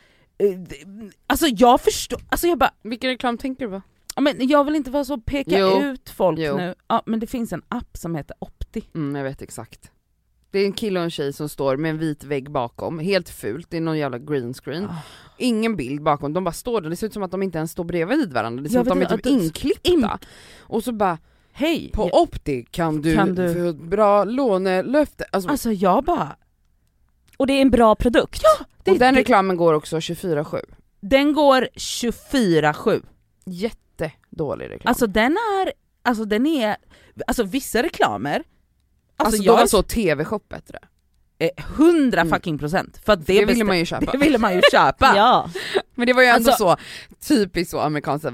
alltså 1.26 1.46
jag 1.46 1.80
förstår, 1.80 2.20
alltså 2.28 2.46
jag 2.46 2.58
bara, 2.58 2.70
Vilken 2.82 3.10
reklam 3.10 3.38
tänker 3.38 3.64
du 3.66 3.70
på? 3.70 3.82
ja, 4.16 4.20
men 4.22 4.48
jag 4.48 4.64
vill 4.64 4.74
inte 4.76 4.90
vara 4.90 5.04
så 5.04 5.18
peka 5.20 5.58
Jo. 5.58 5.82
ut 5.82 6.10
folk 6.10 6.38
Jo. 6.38 6.56
nu. 6.56 6.74
Ja 6.88 7.02
men 7.06 7.20
det 7.20 7.26
finns 7.26 7.52
en 7.52 7.62
app 7.68 7.96
som 7.96 8.14
heter 8.14 8.36
Opti. 8.38 8.82
Mm, 8.94 9.16
jag 9.16 9.24
vet 9.24 9.42
exakt. 9.42 9.90
Det 10.50 10.58
är 10.58 10.64
en 10.66 10.72
kille 10.72 10.98
och 11.00 11.04
en 11.04 11.10
tjej 11.10 11.32
som 11.32 11.48
står 11.48 11.76
med 11.76 11.90
en 11.90 11.98
vit 11.98 12.24
vägg 12.24 12.50
bakom, 12.50 12.98
helt 12.98 13.28
fult, 13.28 13.70
det 13.70 13.76
är 13.76 13.80
någon 13.80 13.98
jävla 13.98 14.18
green 14.18 14.54
screen. 14.54 14.84
Ah. 14.84 14.96
Ingen 15.38 15.76
bild 15.76 16.02
bakom, 16.02 16.32
de 16.32 16.44
bara 16.44 16.52
står 16.52 16.80
där, 16.80 16.90
det 16.90 16.96
ser 16.96 17.06
ut 17.06 17.12
som 17.12 17.22
att 17.22 17.30
de 17.30 17.42
inte 17.42 17.58
ens 17.58 17.70
står 17.70 17.84
bredvid 17.84 18.32
varandra, 18.32 18.62
det 18.62 18.68
ser 18.68 18.80
ut 18.80 18.86
som 18.88 19.02
att 19.02 19.08
de 19.08 19.14
är 19.14 19.18
typ 19.18 19.26
inklippta. 19.26 19.90
in- 19.90 20.08
Och 20.60 20.84
så 20.84 20.92
bara, 20.92 21.18
Hej! 21.52 21.90
på 21.94 22.02
Opti 22.12 22.66
kan 22.70 23.02
du, 23.02 23.14
Kan 23.14 23.34
du- 23.34 23.68
ett 23.68 23.76
bra 23.76 24.24
lånelöfte. 24.24 25.24
Alltså, 25.32 25.50
Alltså 25.50 25.72
jag 25.72 26.04
bara, 26.04 26.36
Och 27.38 27.46
det 27.46 27.52
är 27.52 27.62
en 27.62 27.70
bra 27.70 27.94
produkt. 27.94 28.40
Ja! 28.42 28.64
det- 28.84 28.90
och 28.90 28.98
den 28.98 29.14
det- 29.14 29.20
reklamen 29.20 29.56
går 29.56 29.74
också 29.74 29.96
24-7. 30.00 30.60
Den 31.00 31.32
går 31.32 31.68
24-7. 31.74 33.02
Jättedålig 33.46 34.70
reklam. 34.70 34.90
Alltså 34.90 35.06
den 35.06 35.32
är, 35.32 35.72
alltså 36.02 36.24
den 36.24 36.46
är, 36.46 36.76
alltså 37.26 37.42
vissa 37.42 37.82
reklamer, 37.82 38.34
Alltså, 39.16 39.26
alltså, 39.36 39.42
då 39.42 39.46
jag 39.52 39.56
var 39.58 39.66
så 39.66 39.82
TV-shop 39.82 40.40
bättre. 40.48 40.78
eh, 41.38 41.50
100 41.76 42.20
Mm. 42.20 42.32
fucking 42.34 42.58
procent. 42.58 43.00
För 43.04 43.16
det, 43.16 43.22
Det 43.40 43.44
ville 43.44 43.64
man 43.64 43.78
ju 43.78 43.84
köpa. 43.86 44.12
Det 44.12 44.18
ville 44.18 44.38
man 44.38 44.54
ju 44.54 44.60
köpa. 44.72 45.12
Ja, 45.16 45.50
Men 45.94 46.06
det 46.06 46.12
var 46.12 46.22
ju 46.22 46.28
ändå 46.28 46.50
Alltså- 46.50 46.76
så 47.18 47.34
typiskt 47.34 47.70
så 47.70 47.80
amerikanskt, 47.80 48.26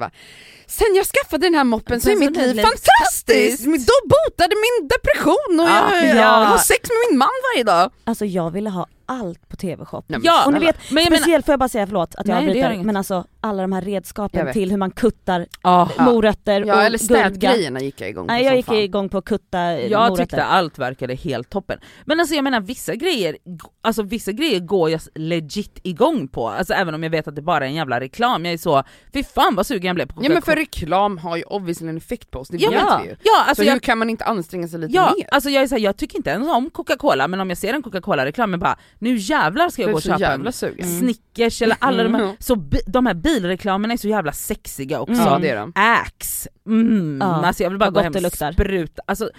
sen 0.67 0.95
jag 0.95 1.07
skaffade 1.07 1.47
den 1.47 1.55
här 1.55 1.65
moppen 1.65 2.01
så 2.01 2.11
är 2.11 2.17
mitt 2.17 2.37
liv 2.37 2.62
fantastiskt! 2.62 3.65
Då 3.65 4.09
botade 4.15 4.55
min 4.57 4.89
depression 4.89 5.61
och 5.61 5.69
Ja, 5.69 5.97
jag, 5.97 6.09
jag 6.09 6.17
ja. 6.17 6.31
har 6.45 6.59
sex 6.59 6.89
med 6.91 6.97
min 7.11 7.19
man 7.19 7.29
varje 7.55 7.65
dag. 7.65 7.91
alltså 8.05 8.25
jag 8.25 8.51
ville 8.51 8.71
ha 8.71 8.87
allt 9.07 9.49
på 9.49 9.57
TV-shop. 9.57 10.03
Ja, 10.07 10.47
Och 10.47 10.53
ni 10.53 10.59
vet, 10.59 10.77
men 10.91 11.03
jag 11.03 11.11
menar, 11.11 11.17
speciellt 11.23 11.47
får 11.47 11.53
jag 11.53 11.59
bara 11.61 11.69
säga 11.69 11.87
förlåt 11.87 12.15
att 12.15 12.29
jag 12.29 12.35
Nej, 12.35 12.47
avbryter, 12.49 12.85
men 12.85 12.97
alltså 12.97 13.25
alla 13.41 13.63
de 13.63 13.73
här 13.73 13.83
redskapen 13.83 14.53
till 14.53 14.71
hur 14.71 14.79
man 14.79 14.91
kuttar 14.91 15.47
ah, 15.63 15.89
morötter 15.99 16.65
Ja 16.67 16.75
och 16.77 16.83
eller 16.83 16.99
gurka. 16.99 17.15
städgrejerna 17.15 17.81
gick 17.81 18.01
jag 18.01 18.09
igång 18.11 18.27
på 18.27 18.33
Nej 18.33 18.45
jag 18.45 18.57
gick 18.57 18.67
fan. 18.67 18.77
igång 18.77 19.09
på 19.09 19.19
att 19.19 19.25
kutta 19.25 19.81
jag 19.81 20.01
morötter. 20.09 20.25
tyckte 20.25 20.45
allt 20.45 20.79
verkade 20.79 21.15
helt 21.15 21.51
toppen. 21.51 21.79
Men 22.05 22.21
alltså 22.21 22.35
jag 22.35 22.45
menar 22.45 22.61
vissa 22.61 22.95
grejer, 22.95 23.37
alltså 23.83 24.03
vissa 24.03 24.33
grejer 24.33 24.61
går 24.61 24.91
jag 24.91 25.01
legit 25.15 25.79
igång 25.83 26.29
på, 26.29 26.49
alltså 26.49 26.75
även 26.75 26.95
om 26.95 27.03
jag 27.03 27.11
vet 27.11 27.29
att 27.29 27.37
det 27.37 27.43
bara 27.43 27.65
är 27.65 27.69
en 27.69 27.75
jävla 27.75 28.01
reklam, 28.01 28.45
jag 28.45 28.55
är 28.55 28.59
så, 28.59 28.83
fy 29.15 29.25
fan 29.25 29.55
vad 29.55 29.67
sugen 29.67 29.87
jag 29.87 29.95
blev 29.95 30.07
på 30.07 30.15
Ja 30.25 30.29
men 30.29 30.43
för 30.43 30.53
Coca-Cola. 30.53 30.61
reklam 30.61 31.19
har 31.19 31.37
ju 31.37 31.43
obviously 31.43 31.89
en 31.89 31.97
effekt 31.97 32.31
på 32.31 32.39
oss, 32.39 32.49
det 32.49 32.57
Ja, 32.57 32.71
vet 32.71 33.05
vi 33.07 33.11
ju. 33.11 33.17
Ja 33.23 33.45
alltså 33.49 33.63
så 33.63 33.69
jag 33.69 33.73
hur 33.73 33.81
kan 33.81 33.99
man 33.99 34.11
inte 34.11 34.25
anstränga 34.25 34.69
sig 34.69 34.81
lite 34.81 34.95
Ja, 34.95 35.13
mer? 35.19 35.29
alltså 35.31 35.51
jag 35.51 35.63
är 35.63 35.67
så 35.67 35.75
här, 35.75 35.83
jag 35.83 35.97
tycker 35.97 36.17
inte 36.17 36.31
ens 36.31 36.49
om 36.49 36.71
Coca-Cola 36.71 37.29
men 37.29 37.41
om 37.41 37.49
jag 37.49 37.59
ser 37.59 37.75
en 37.75 37.83
Coca-Cola-reklam 37.83 38.51
jag 38.51 38.61
bara 38.61 38.79
nu 38.99 39.17
jävlar 39.17 39.69
ska 39.69 39.83
jag 39.83 39.89
Jag 39.89 39.93
gå 39.93 39.97
och 39.97 40.03
köpa 40.03 40.21
jävla 40.21 40.53
sugen. 40.53 40.87
Mm. 40.89 40.99
Snickers 41.01 41.63
eller 41.63 41.77
alla 41.81 42.03
de 42.03 42.15
här, 42.15 42.23
Mm. 42.23 42.37
så 42.39 42.57
bi- 42.57 42.81
de 42.87 43.07
här 43.07 43.15
bilreklamerna 43.15 43.93
är 43.95 43.99
så 43.99 44.09
jävla 44.09 44.33
sexiga 44.33 45.01
också. 45.01 45.15
Ja 45.15 45.39
det 45.39 45.49
är 45.49 45.57
de. 45.57 45.73
Axe, 45.75 46.49
mm. 46.67 47.19
Ja, 47.21 47.27
alltså 47.47 47.63
jag 47.63 47.71
vill 47.71 47.79
bara 47.79 47.91
gå 47.91 48.01
hem 48.01 48.13
och 48.17 48.23
luktar. 48.23 48.53
spruta, 48.53 49.03
alltså 49.07 49.31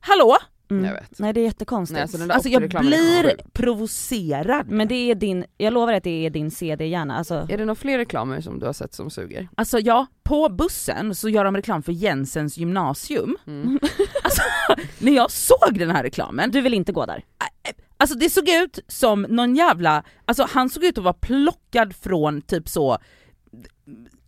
hallå? 0.00 0.36
Mm. 0.70 0.84
Jag 0.84 0.92
vet. 0.92 1.18
Nej 1.18 1.32
det 1.32 1.40
är 1.40 1.44
jättekonstigt. 1.44 1.94
Nej, 1.94 2.02
alltså 2.02 2.32
Alltså 2.32 2.48
jag 2.48 2.68
blir 2.68 3.36
provocerad. 3.52 4.70
Men 4.70 4.88
det 4.88 4.94
är 4.94 5.14
din, 5.14 5.44
jag 5.58 5.72
lovar 5.72 5.92
att 5.92 6.04
det 6.04 6.26
är 6.26 6.30
din 6.30 6.50
CD-hjärna, 6.50 7.16
alltså 7.18 7.34
Är 7.34 7.58
det 7.58 7.64
några 7.64 7.74
fler 7.74 7.98
reklamer 7.98 8.40
som 8.40 8.58
du 8.58 8.66
har 8.66 8.72
sett 8.72 8.94
som 8.94 9.10
suger? 9.10 9.48
Alltså 9.54 9.78
ja, 9.78 10.06
på 10.22 10.48
bussen 10.48 11.14
så 11.14 11.28
gör 11.28 11.44
de 11.44 11.56
reklam 11.56 11.82
för 11.82 11.92
Jensens 11.92 12.58
gymnasium. 12.58 13.36
Mm. 13.46 13.78
När 14.98 15.12
jag 15.12 15.30
såg 15.30 15.78
den 15.78 15.90
här 15.90 16.02
reklamen, 16.02 16.50
du 16.50 16.60
vill 16.60 16.74
inte 16.74 16.92
gå 16.92 17.06
där. 17.06 17.24
Alltså 18.00 18.18
det 18.18 18.30
såg 18.30 18.48
ut 18.48 18.78
som 18.88 19.22
någon 19.22 19.56
jävla, 19.56 20.02
alltså 20.24 20.46
han 20.50 20.70
såg 20.70 20.84
ut 20.84 20.98
att 20.98 21.04
vara 21.04 21.14
plockad 21.14 21.96
från 21.96 22.42
typ 22.42 22.68
så 22.68 22.98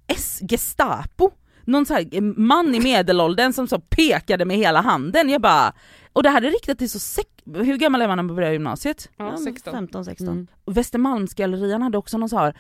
S-Gestapo. 0.07 1.31
Någon 1.65 1.87
sån 1.87 1.97
här 1.97 2.21
man 2.41 2.75
i 2.75 2.81
medelåldern 2.81 3.53
som 3.53 3.69
så 3.69 3.81
pekade 3.81 4.45
med 4.45 4.57
hela 4.57 4.81
handen, 4.81 5.29
jag 5.29 5.41
bara, 5.41 5.73
och 6.13 6.23
det 6.23 6.31
här 6.31 6.43
är 6.43 6.51
riktat 6.51 6.79
till 6.79 6.91
så 6.91 6.99
sex, 6.99 7.29
hur 7.45 7.77
gammal 7.77 8.03
är 8.03 8.09
man 8.09 8.17
när 8.17 8.23
man 8.23 8.37
börjar 8.37 8.53
gymnasiet? 8.53 9.09
Ja, 9.17 9.37
16. 9.45 9.73
15, 9.73 10.05
16. 10.05 10.29
Mm. 10.29 10.47
Västermalmsgallerian 10.67 11.83
hade 11.83 11.99
också 11.99 12.19
någon 12.19 12.29
så 12.29 12.39
här 12.39 12.57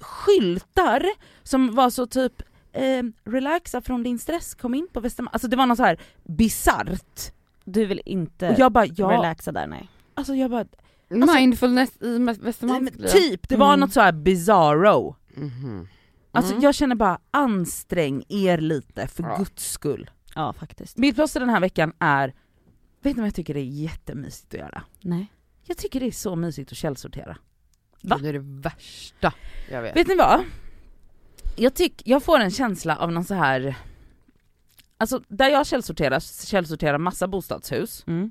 skyltar 0.00 1.06
som 1.42 1.74
var 1.74 1.90
så 1.90 2.06
typ 2.06 2.42
eh, 2.72 3.02
relaxa 3.24 3.80
från 3.80 4.02
din 4.02 4.18
stress, 4.18 4.54
kom 4.54 4.74
in 4.74 4.88
på 4.92 5.00
Västermalm, 5.00 5.30
alltså 5.32 5.48
det 5.48 5.56
var 5.56 5.66
något 5.66 5.76
så 5.78 5.84
här 5.84 6.00
bisarrt. 6.24 7.32
Du 7.64 7.86
vill 7.86 8.02
inte 8.04 8.50
Och 8.50 8.58
jag 8.58 8.72
bara, 8.72 8.86
ja, 8.86 9.10
relaxa 9.10 9.52
där 9.52 9.66
nej. 9.66 9.88
Alltså 10.14 10.34
jag 10.34 10.50
bara, 10.50 10.64
Mindfulness 11.08 11.90
i 12.02 12.18
Västermalmsgallerian? 12.40 13.12
typ, 13.12 13.48
det 13.48 13.56
var 13.56 13.68
Mm. 13.68 13.80
något 13.80 13.92
så 13.92 14.00
här 14.00 14.12
bizarro. 14.12 15.16
Mhm. 15.34 15.88
Alltså 16.32 16.52
Mm. 16.52 16.64
jag 16.64 16.74
känner 16.74 16.94
bara 16.94 17.18
ansträng 17.30 18.24
er 18.28 18.58
lite 18.58 19.06
för 19.06 19.22
Ja. 19.22 19.36
guds 19.36 19.70
skull. 19.70 20.10
Ja 20.34 20.52
faktiskt. 20.52 20.98
Mitt 20.98 21.14
plåster 21.14 21.40
den 21.40 21.48
här 21.48 21.60
veckan 21.60 21.92
är, 21.98 22.34
vet 23.02 23.16
ni 23.16 23.20
vad 23.20 23.26
jag 23.26 23.34
tycker 23.34 23.54
det 23.54 23.60
är 23.60 23.64
jättemysigt 23.64 24.54
att 24.54 24.60
göra? 24.60 24.82
Nej. 25.00 25.26
Jag 25.64 25.76
tycker 25.76 26.00
det 26.00 26.06
är 26.06 26.10
så 26.10 26.36
mysigt 26.36 26.72
att 26.72 26.78
källsortera. 26.78 27.36
Va? 28.02 28.18
Det 28.22 28.28
är 28.28 28.32
det 28.32 28.38
värsta 28.38 29.32
jag 29.70 29.82
vet. 29.82 29.96
Vet 29.96 30.08
ni 30.08 30.14
vad? 30.14 30.40
Jag, 31.56 31.74
tyck, 31.74 32.02
jag 32.04 32.22
får 32.22 32.38
en 32.38 32.50
känsla 32.50 32.96
av 32.96 33.12
någon 33.12 33.24
så 33.24 33.34
här 33.34 33.76
Alltså 34.96 35.22
där 35.28 35.48
jag 35.48 35.66
källsorterar, 35.66 36.20
källsorterar 36.46 36.98
massa 36.98 37.28
bostadshus 37.28 38.04
Mm. 38.06 38.30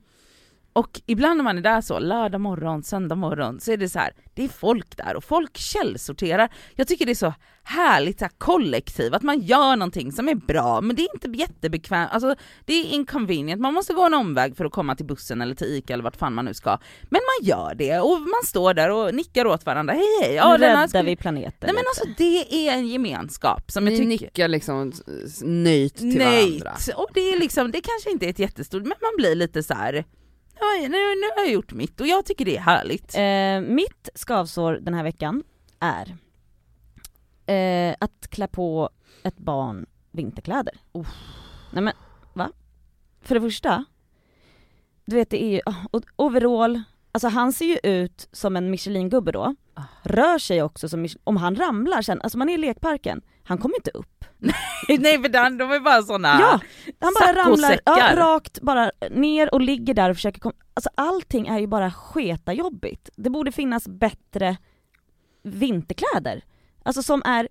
Och 0.74 1.02
ibland 1.06 1.38
när 1.38 1.44
man 1.44 1.58
är 1.58 1.62
där 1.62 1.82
så, 1.82 2.00
lördag 2.00 2.42
morgon, 2.42 2.84
söndag 2.84 3.16
morgon, 3.16 3.60
så 3.60 3.72
är 3.72 3.78
det 3.78 3.90
så 3.90 4.00
här, 4.00 4.14
det 4.34 4.44
är 4.44 4.48
folk 4.50 4.98
där 4.98 5.16
och 5.16 5.24
folk 5.24 5.58
källsorterar. 5.58 6.50
Jag 6.76 6.88
tycker 6.88 7.06
det 7.06 7.12
är 7.12 7.16
så 7.16 7.34
härligt 7.64 8.20
så 8.20 8.26
här, 8.26 8.32
kollektiv, 8.38 9.14
att 9.16 9.22
man 9.22 9.40
gör 9.40 9.76
någonting 9.76 10.12
som 10.12 10.30
är 10.30 10.36
bra 10.36 10.82
men 10.82 10.96
det 10.96 11.02
är 11.02 11.08
inte 11.16 11.40
jättebekvämt, 11.40 12.10
alltså 12.12 12.36
det 12.66 12.74
är 12.74 12.86
inconvenient, 12.94 13.62
man 13.62 13.74
måste 13.74 13.94
gå 13.94 14.06
en 14.06 14.14
omväg 14.14 14.58
för 14.58 14.66
att 14.66 14.72
komma 14.72 14.96
till 14.96 15.06
bussen 15.06 15.42
eller 15.42 15.56
till 15.56 15.68
ICA 15.68 15.94
eller 15.94 16.04
vart 16.04 16.16
fan 16.16 16.34
man 16.34 16.46
nu 16.46 16.54
ska. 16.54 16.70
Men 17.04 17.22
man 17.40 17.48
gör 17.48 17.76
det 17.76 18.00
och 18.00 18.22
man 18.22 18.44
står 18.46 18.74
där 18.74 18.90
och 18.92 19.16
nickar 19.16 19.46
åt 19.48 19.66
varandra, 19.66 19.94
hej 19.94 20.04
hej! 20.22 20.36
Ja, 20.36 20.44
här 20.44 20.58
räddar 20.60 20.88
skulle- 20.88 21.04
vi 21.04 21.16
planeten 21.16 21.58
Nej 21.62 21.74
men 21.74 21.84
alltså 21.88 22.06
det 22.18 22.68
är 22.68 22.74
en 22.74 22.88
gemenskap 22.88 23.72
som 23.72 23.86
Ni 23.86 23.92
jag 23.92 23.98
tycker... 24.00 24.26
nickar 24.26 24.48
liksom 24.48 24.92
nöjt 25.42 25.96
till 25.98 26.18
Nej, 26.18 26.60
varandra. 26.60 26.94
och 26.96 27.10
det 27.14 27.34
är 27.34 27.40
liksom, 27.40 27.72
det 27.72 27.82
kanske 27.82 28.12
inte 28.12 28.26
är 28.26 28.30
ett 28.30 28.40
jättestort, 28.40 28.82
men 28.84 28.94
man 29.02 29.12
blir 29.18 29.36
lite 29.36 29.64
så 29.64 29.74
här. 29.74 30.06
"Ja, 30.60 30.82
nu, 30.82 30.90
nu 30.90 31.30
har 31.36 31.44
jag 31.44 31.52
gjort 31.52 31.74
mitt 31.74 32.02
och 32.02 32.08
jag 32.08 32.26
tycker 32.26 32.46
det 32.46 32.58
är 32.58 32.62
härligt. 32.62 33.16
Eh, 33.16 33.74
mitt 33.76 34.10
skavsår 34.16 34.74
den 34.74 34.94
här 34.94 35.04
veckan 35.04 35.44
är 35.80 36.18
eh, 37.46 37.96
att 38.00 38.28
klä 38.30 38.48
på 38.48 38.90
ett 39.24 39.38
barn 39.38 39.86
vinterkläder. 40.12 40.74
Uff. 40.92 41.08
Nej 41.74 41.84
men, 41.84 41.94
va? 42.34 42.52
För 43.22 43.36
det 43.36 43.42
första, 43.42 43.86
du 45.06 45.16
vet 45.16 45.30
det 45.30 45.44
är 45.44 45.50
ju, 45.50 45.62
oh, 45.66 46.02
overall, 46.16 46.82
alltså 47.12 47.28
han 47.28 47.54
ser 47.54 47.66
ju 47.66 47.78
ut 47.84 48.28
som 48.32 48.56
en 48.56 48.72
Michelin-gubbe 48.72 49.32
då, 49.32 49.56
Ah. 49.74 49.84
rör 50.04 50.38
sig 50.38 50.64
också 50.64 50.90
som, 50.90 51.06
Mich- 51.06 51.18
om 51.24 51.38
han 51.38 51.56
ramlar 51.56 52.02
sen, 52.02 52.22
alltså 52.22 52.38
man 52.38 52.50
är 52.50 52.54
i 52.54 52.58
lekparken, 52.58 53.22
han 53.50 53.58
kommer 53.58 53.76
inte 53.76 53.92
upp. 53.94 54.26
Nej 55.00 55.22
för 55.22 55.30
den, 55.30 55.58
de 55.58 55.72
är 55.72 55.80
bara 55.80 56.02
såna... 56.02 56.28
Ja, 56.28 56.60
han 57.00 57.14
bara 57.20 57.34
ramlar 57.34 57.80
ja, 57.86 58.16
rakt 58.16 58.62
bara 58.62 58.92
ner 59.12 59.54
och 59.54 59.62
ligger 59.62 59.94
där 59.94 60.10
och 60.10 60.16
försöker 60.16 60.40
komma, 60.40 60.54
alltså 60.74 60.90
allting 60.96 61.48
är 61.48 61.60
ju 61.60 61.68
bara 61.68 61.92
sketajobbigt. 61.92 63.10
Det 63.16 63.30
borde 63.30 63.52
finnas 63.52 63.88
bättre 63.88 64.58
vinterkläder. 65.44 66.44
Alltså 66.84 67.04
som 67.04 67.22
är 67.26 67.48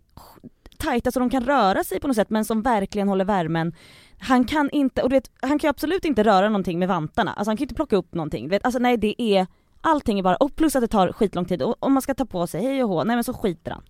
tajta 0.78 1.10
så 1.10 1.20
de 1.20 1.30
kan 1.30 1.44
röra 1.44 1.84
sig 1.84 2.00
på 2.00 2.06
något 2.06 2.16
sätt 2.16 2.30
men 2.30 2.44
som 2.44 2.62
verkligen 2.62 3.08
håller 3.08 3.24
värmen. 3.24 3.74
Han 4.18 4.44
kan 4.44 4.70
inte, 4.70 5.02
och 5.02 5.10
du 5.10 5.16
vet, 5.16 5.30
han 5.40 5.58
kan 5.58 5.68
ju 5.68 5.70
absolut 5.70 6.04
inte 6.04 6.24
röra 6.24 6.48
någonting 6.48 6.78
med 6.78 6.88
vantarna, 6.88 7.32
alltså 7.32 7.50
han 7.50 7.56
kan 7.56 7.64
inte 7.64 7.74
plocka 7.74 7.96
upp 7.96 8.14
någonting. 8.14 8.44
Du 8.44 8.50
vet, 8.50 8.64
alltså 8.64 8.78
nej 8.78 8.96
det 8.96 9.22
är, 9.22 9.46
allting 9.80 10.18
är 10.18 10.22
bara, 10.22 10.36
och 10.36 10.56
plus 10.56 10.76
att 10.76 10.82
det 10.82 10.88
tar 10.88 11.12
skitlång 11.12 11.44
tid 11.44 11.62
och 11.62 11.76
om 11.78 11.92
man 11.92 12.02
ska 12.02 12.14
ta 12.14 12.24
på 12.24 12.46
sig 12.46 12.62
hej 12.62 12.84
och 12.84 12.90
hå, 12.90 13.04
nej 13.04 13.16
men 13.16 13.24
så 13.24 13.34
skiter 13.34 13.70
han. 13.70 13.82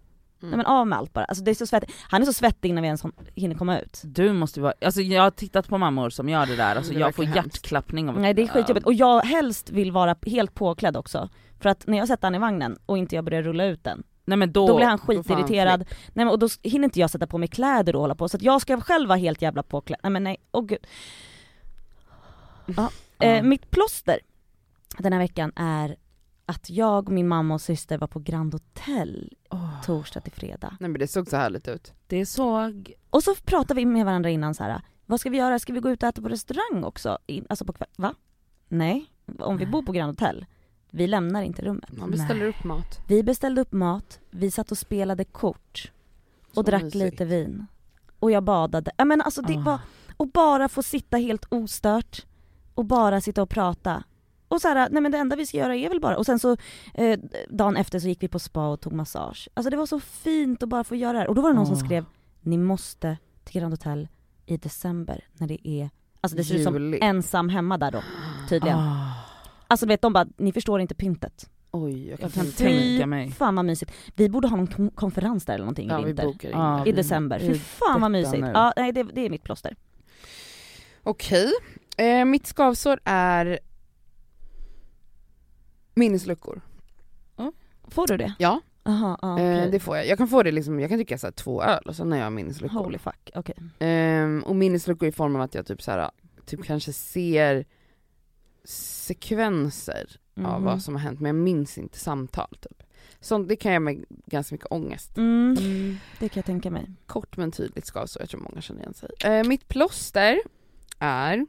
Mm. 0.43 0.51
Nej 0.51 0.57
men 0.57 0.67
av 0.67 0.87
med 0.87 0.99
allt 0.99 1.13
bara, 1.13 1.25
alltså 1.25 1.45
det 1.45 1.51
är 1.51 1.55
så 1.55 1.67
svettigt. 1.67 1.93
Han 2.09 2.23
är 2.23 2.27
så 2.27 2.33
svettig 2.33 2.69
innan 2.69 2.83
vi 2.83 2.87
ens 2.87 3.03
hinner 3.35 3.55
komma 3.55 3.81
ut. 3.81 4.01
Du 4.05 4.33
måste 4.33 4.61
ju 4.61 4.63
vara, 4.63 4.75
alltså 4.85 5.01
jag 5.01 5.23
har 5.23 5.31
tittat 5.31 5.69
på 5.69 5.79
mammor 5.79 6.11
som 6.11 6.29
gör 6.29 6.47
det 6.47 6.57
där, 6.57 6.77
alltså 6.77 6.93
Det 6.93 7.01
jag 7.01 7.15
får 7.15 7.23
hemskt. 7.23 7.37
hjärtklappning 7.37 8.09
av 8.09 8.21
Nej 8.21 8.35
det 8.35 8.43
är 8.43 8.49
skitjobbigt 8.49 8.87
och 8.87 8.95
jag 8.95 9.21
helst 9.21 9.71
vill 9.71 9.93
vara 9.93 10.17
helt 10.27 10.55
påklädd 10.55 10.97
också. 10.97 11.29
För 11.61 11.69
att 11.69 11.87
när 11.87 11.99
jag 11.99 12.09
sätter 12.09 12.27
han 12.27 12.35
i 12.35 12.39
vagnen 12.39 12.79
och 12.87 12.99
inte 12.99 13.15
jag 13.15 13.25
börjar 13.25 13.43
rulla 13.43 13.65
ut 13.65 13.85
den, 13.85 14.03
Nej 14.25 14.39
men 14.39 14.53
då, 14.53 14.67
då, 14.67 14.77
blir 14.77 14.87
han 14.87 14.99
får 14.99 15.15
han 15.15 15.25
skitirriterad. 15.25 15.81
Nej 15.81 16.25
men 16.25 16.29
och 16.29 16.39
då 16.39 16.49
hinner 16.63 16.85
inte 16.85 17.01
jag 17.01 17.11
sätta 17.11 17.27
på 17.27 17.39
mig 17.39 17.49
kläder 17.49 17.97
och 17.97 18.01
hålla 18.01 18.15
på, 18.15 18.29
så 18.29 18.37
att 18.37 18.43
jag 18.43 18.61
ska 18.61 18.81
själv 18.81 19.09
vara 19.09 19.19
helt 19.19 19.43
jävla 19.43 19.63
påklädd. 19.63 20.01
Nej 20.03 20.11
men 20.11 20.25
nej, 20.25 20.37
åh 20.53 20.65
gud. 20.65 20.87
Ja. 22.77 22.91
Eh, 23.21 23.43
mitt 23.43 23.71
plåster 23.71 24.19
den 24.99 25.13
här 25.13 25.21
veckan 25.21 25.53
är 25.57 25.97
att 26.49 26.71
jag 26.71 27.07
och 27.09 27.13
min 27.13 27.29
mamma 27.29 27.55
och 27.55 27.61
syster 27.61 27.99
var 27.99 28.07
på 28.09 28.19
Grand 28.21 28.53
Hotel 28.55 29.37
Åh, 29.51 29.83
torsdag 29.83 30.21
till 30.21 30.33
fredag. 30.33 30.77
Nej 30.81 30.91
men 30.91 30.99
det 30.99 31.09
såg 31.09 31.29
så 31.29 31.37
härligt 31.37 31.69
ut. 31.69 31.93
det 32.07 32.27
såg, 32.27 32.93
Och 33.11 33.23
så 33.23 33.35
pratade 33.35 33.81
vi 33.81 33.87
med 33.87 34.05
varandra 34.05 34.31
innan 34.31 34.55
så 34.55 34.63
här. 34.65 34.81
vad 35.07 35.21
ska 35.21 35.31
vi 35.31 35.39
göra, 35.39 35.59
ska 35.59 35.73
vi 35.73 35.81
gå 35.81 35.91
ut 35.91 36.03
och 36.03 36.09
äta 36.09 36.23
på 36.23 36.29
restaurang 36.29 36.85
också? 36.85 37.19
In, 37.27 37.47
alltså 37.49 37.65
på 37.65 37.73
kväll, 37.73 37.89
va? 37.97 38.15
Nej, 38.69 39.07
om 39.39 39.57
vi 39.57 39.67
bor 39.67 39.83
på 39.83 39.93
Grand 39.93 40.11
Hotel, 40.21 40.47
vi 40.91 41.07
lämnar 41.07 41.43
inte 41.43 41.63
rummet. 41.63 41.93
Man 41.99 42.11
beställer 42.11 42.45
upp 42.47 42.65
mat. 42.65 42.99
Vi 43.09 43.23
beställde 43.23 43.61
upp 43.61 43.73
mat, 43.73 44.21
vi 44.31 44.51
satt 44.51 44.71
och 44.73 44.79
spelade 44.79 45.25
kort 45.25 45.93
och 46.49 46.55
Så 46.55 46.63
drack 46.63 46.83
mysigt. 46.83 47.05
lite 47.05 47.25
vin. 47.25 47.67
Och 48.19 48.31
jag 48.31 48.43
badade. 48.45 48.91
Ja, 48.97 49.05
men 49.05 49.21
alltså 49.23 49.43
det 49.43 49.57
Ah. 49.57 49.61
var, 49.61 49.79
och 50.17 50.29
bara 50.29 50.69
få 50.69 50.83
sitta 50.83 51.17
helt 51.17 51.45
ostört 51.49 52.27
och 52.75 52.85
bara 52.85 53.21
sitta 53.21 53.43
och 53.43 53.51
prata. 53.51 54.05
Och 54.49 54.61
så 54.61 54.69
här, 54.69 54.89
nej 54.91 55.03
men 55.03 55.13
det 55.13 55.19
enda 55.19 55.37
vi 55.37 55.47
ska 55.47 55.57
göra 55.57 55.77
är 55.77 55.89
väl 55.89 56.01
bara, 56.01 56.17
och 56.17 56.27
sen 56.27 56.39
så 56.39 56.57
eh, 56.95 57.19
dagen 57.49 57.77
efter 57.77 57.99
så 57.99 58.09
gick 58.09 58.23
vi 58.23 58.29
på 58.29 58.39
spa 58.39 58.69
och 58.69 58.81
tog 58.81 58.93
massage. 58.93 59.49
Alltså 59.55 59.71
det 59.71 59.77
var 59.77 59.87
så 59.87 60.01
fint 60.01 60.63
att 60.63 60.69
bara 60.69 60.85
få 60.85 60.97
göra 60.97 61.13
det 61.13 61.19
här. 61.19 61.29
Och 61.29 61.35
då 61.35 61.43
var 61.43 61.49
det 61.51 61.57
någon 61.57 61.67
som 61.67 61.77
Ah. 61.77 61.79
skrev, 61.79 62.05
ni 62.41 62.59
måste 62.59 63.17
till 63.45 63.61
Grand 63.61 63.73
Hotel 63.73 64.09
i 64.47 64.57
december 64.57 65.25
när 65.33 65.47
det 65.49 65.69
är, 65.69 65.91
alltså 66.21 66.37
det 66.37 66.45
ser 66.45 66.55
ut 66.55 66.65
som 66.65 66.99
ensam 67.01 67.49
hemma 67.49 67.79
där 67.79 67.91
då, 67.91 68.03
tydligen. 68.49 68.79
ah, 68.79 69.13
Alltså 69.69 69.87
du 69.87 69.89
vet 69.93 70.03
de 70.03 70.13
bara, 70.13 70.27
ni 70.37 70.53
förstår 70.53 70.81
inte 70.81 70.95
pyntet. 70.95 71.51
Oj, 71.71 72.09
jag 72.09 72.19
kan 72.19 72.31
jag 72.35 72.45
kan 72.45 72.53
tänka 72.53 73.07
mig. 73.07 73.31
Fan 73.31 73.55
vad 73.57 73.65
mysigt. 73.65 73.93
Vi 74.17 74.29
borde 74.29 74.49
ha 74.49 74.57
någon 74.57 74.67
kon- 74.67 74.91
konferens 74.91 75.45
där 75.45 75.55
eller 75.55 75.65
någonting 75.65 75.89
Ja 75.89 76.01
i 76.01 76.05
vi 76.05 76.13
vinter. 76.13 76.51
Ja, 76.53 76.81
det. 76.85 76.91
I 76.91 76.93
december. 76.93 77.39
vi 77.39 77.47
Fy 77.53 77.59
fan 77.59 78.01
vad 78.01 78.11
mysigt. 78.11 78.47
Ja, 78.55 78.73
nej 78.77 78.93
det, 78.93 79.03
det 79.03 79.21
är 79.27 79.31
mitt 79.31 79.43
plåster. 79.43 79.77
Okej, 81.03 81.53
eh, 81.97 82.25
mitt 82.25 82.47
skavsår 82.47 83.01
är 83.05 83.59
Minnesluckor. 85.99 86.61
Får 87.91 88.07
du 88.07 88.17
det? 88.17 88.35
Ja, 88.39 88.61
Aha, 88.85 89.19
ah, 89.23 89.35
okej. 89.35 89.59
eh, 89.65 89.71
det 89.71 89.81
får 89.81 89.97
jag. 89.97 90.07
Jag 90.07 90.19
kan 90.19 90.29
få 90.29 90.43
det 90.43 90.53
liksom, 90.53 90.81
jag 90.81 90.89
kan 90.89 90.99
dricka 90.99 91.19
så 91.19 91.33
två 91.33 91.63
öl 91.63 91.85
och 91.87 91.97
sen 91.97 92.13
har 92.13 92.19
jag 92.19 92.33
minnesluckor. 92.33 92.79
Holy 92.85 92.99
fuck, 92.99 93.31
okej. 93.35 93.55
Ehm, 93.79 94.43
och 94.47 94.57
minnesluckor 94.57 95.09
i 95.09 95.13
form 95.13 95.37
av 95.37 95.43
att 95.43 95.55
jag 95.55 95.67
typ 95.67 95.83
så 95.83 95.91
här, 95.91 96.11
typ 96.47 96.65
kanske 96.65 96.93
ser 96.93 97.65
sekvenser 98.65 100.21
av 100.37 100.43
Mhm. 100.55 100.65
vad 100.65 100.83
som 100.83 100.95
har 100.95 101.01
hänt 101.03 101.21
men 101.21 101.37
jag 101.37 101.43
minns 101.45 101.79
inte 101.79 101.99
samtal 101.99 102.57
typ. 102.61 102.83
Sånt, 103.21 103.49
det 103.49 103.57
kan 103.57 103.73
jag 103.73 103.83
med 103.83 104.05
ganska 104.27 104.55
mycket 104.55 104.69
ångest. 104.73 105.17
Mm. 105.17 105.99
Det 106.19 106.29
kan 106.29 106.41
jag 106.41 106.45
tänka 106.45 106.71
mig. 106.71 106.91
Kort 107.07 107.37
men 107.37 107.53
tydligt 107.53 107.87
skavsår, 107.87 108.23
jag 108.23 108.29
tror 108.31 108.41
många 108.41 108.61
känner 108.61 108.81
igen 108.81 108.95
sig. 108.95 109.11
Eh, 109.25 109.45
mitt 109.45 109.69
plåster 109.69 110.39
är 110.99 111.47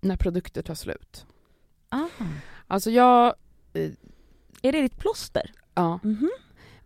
när 0.00 0.16
produkter 0.16 0.62
tar 0.62 0.74
slut. 0.74 1.26
Ah. 1.88 2.06
Alltså 2.66 2.90
jag, 2.90 3.34
eh, 3.72 3.90
Är 4.62 4.72
det 4.72 4.82
ditt 4.82 4.98
plåster? 4.98 5.52
ja. 5.74 6.00
Mhm. 6.02 6.30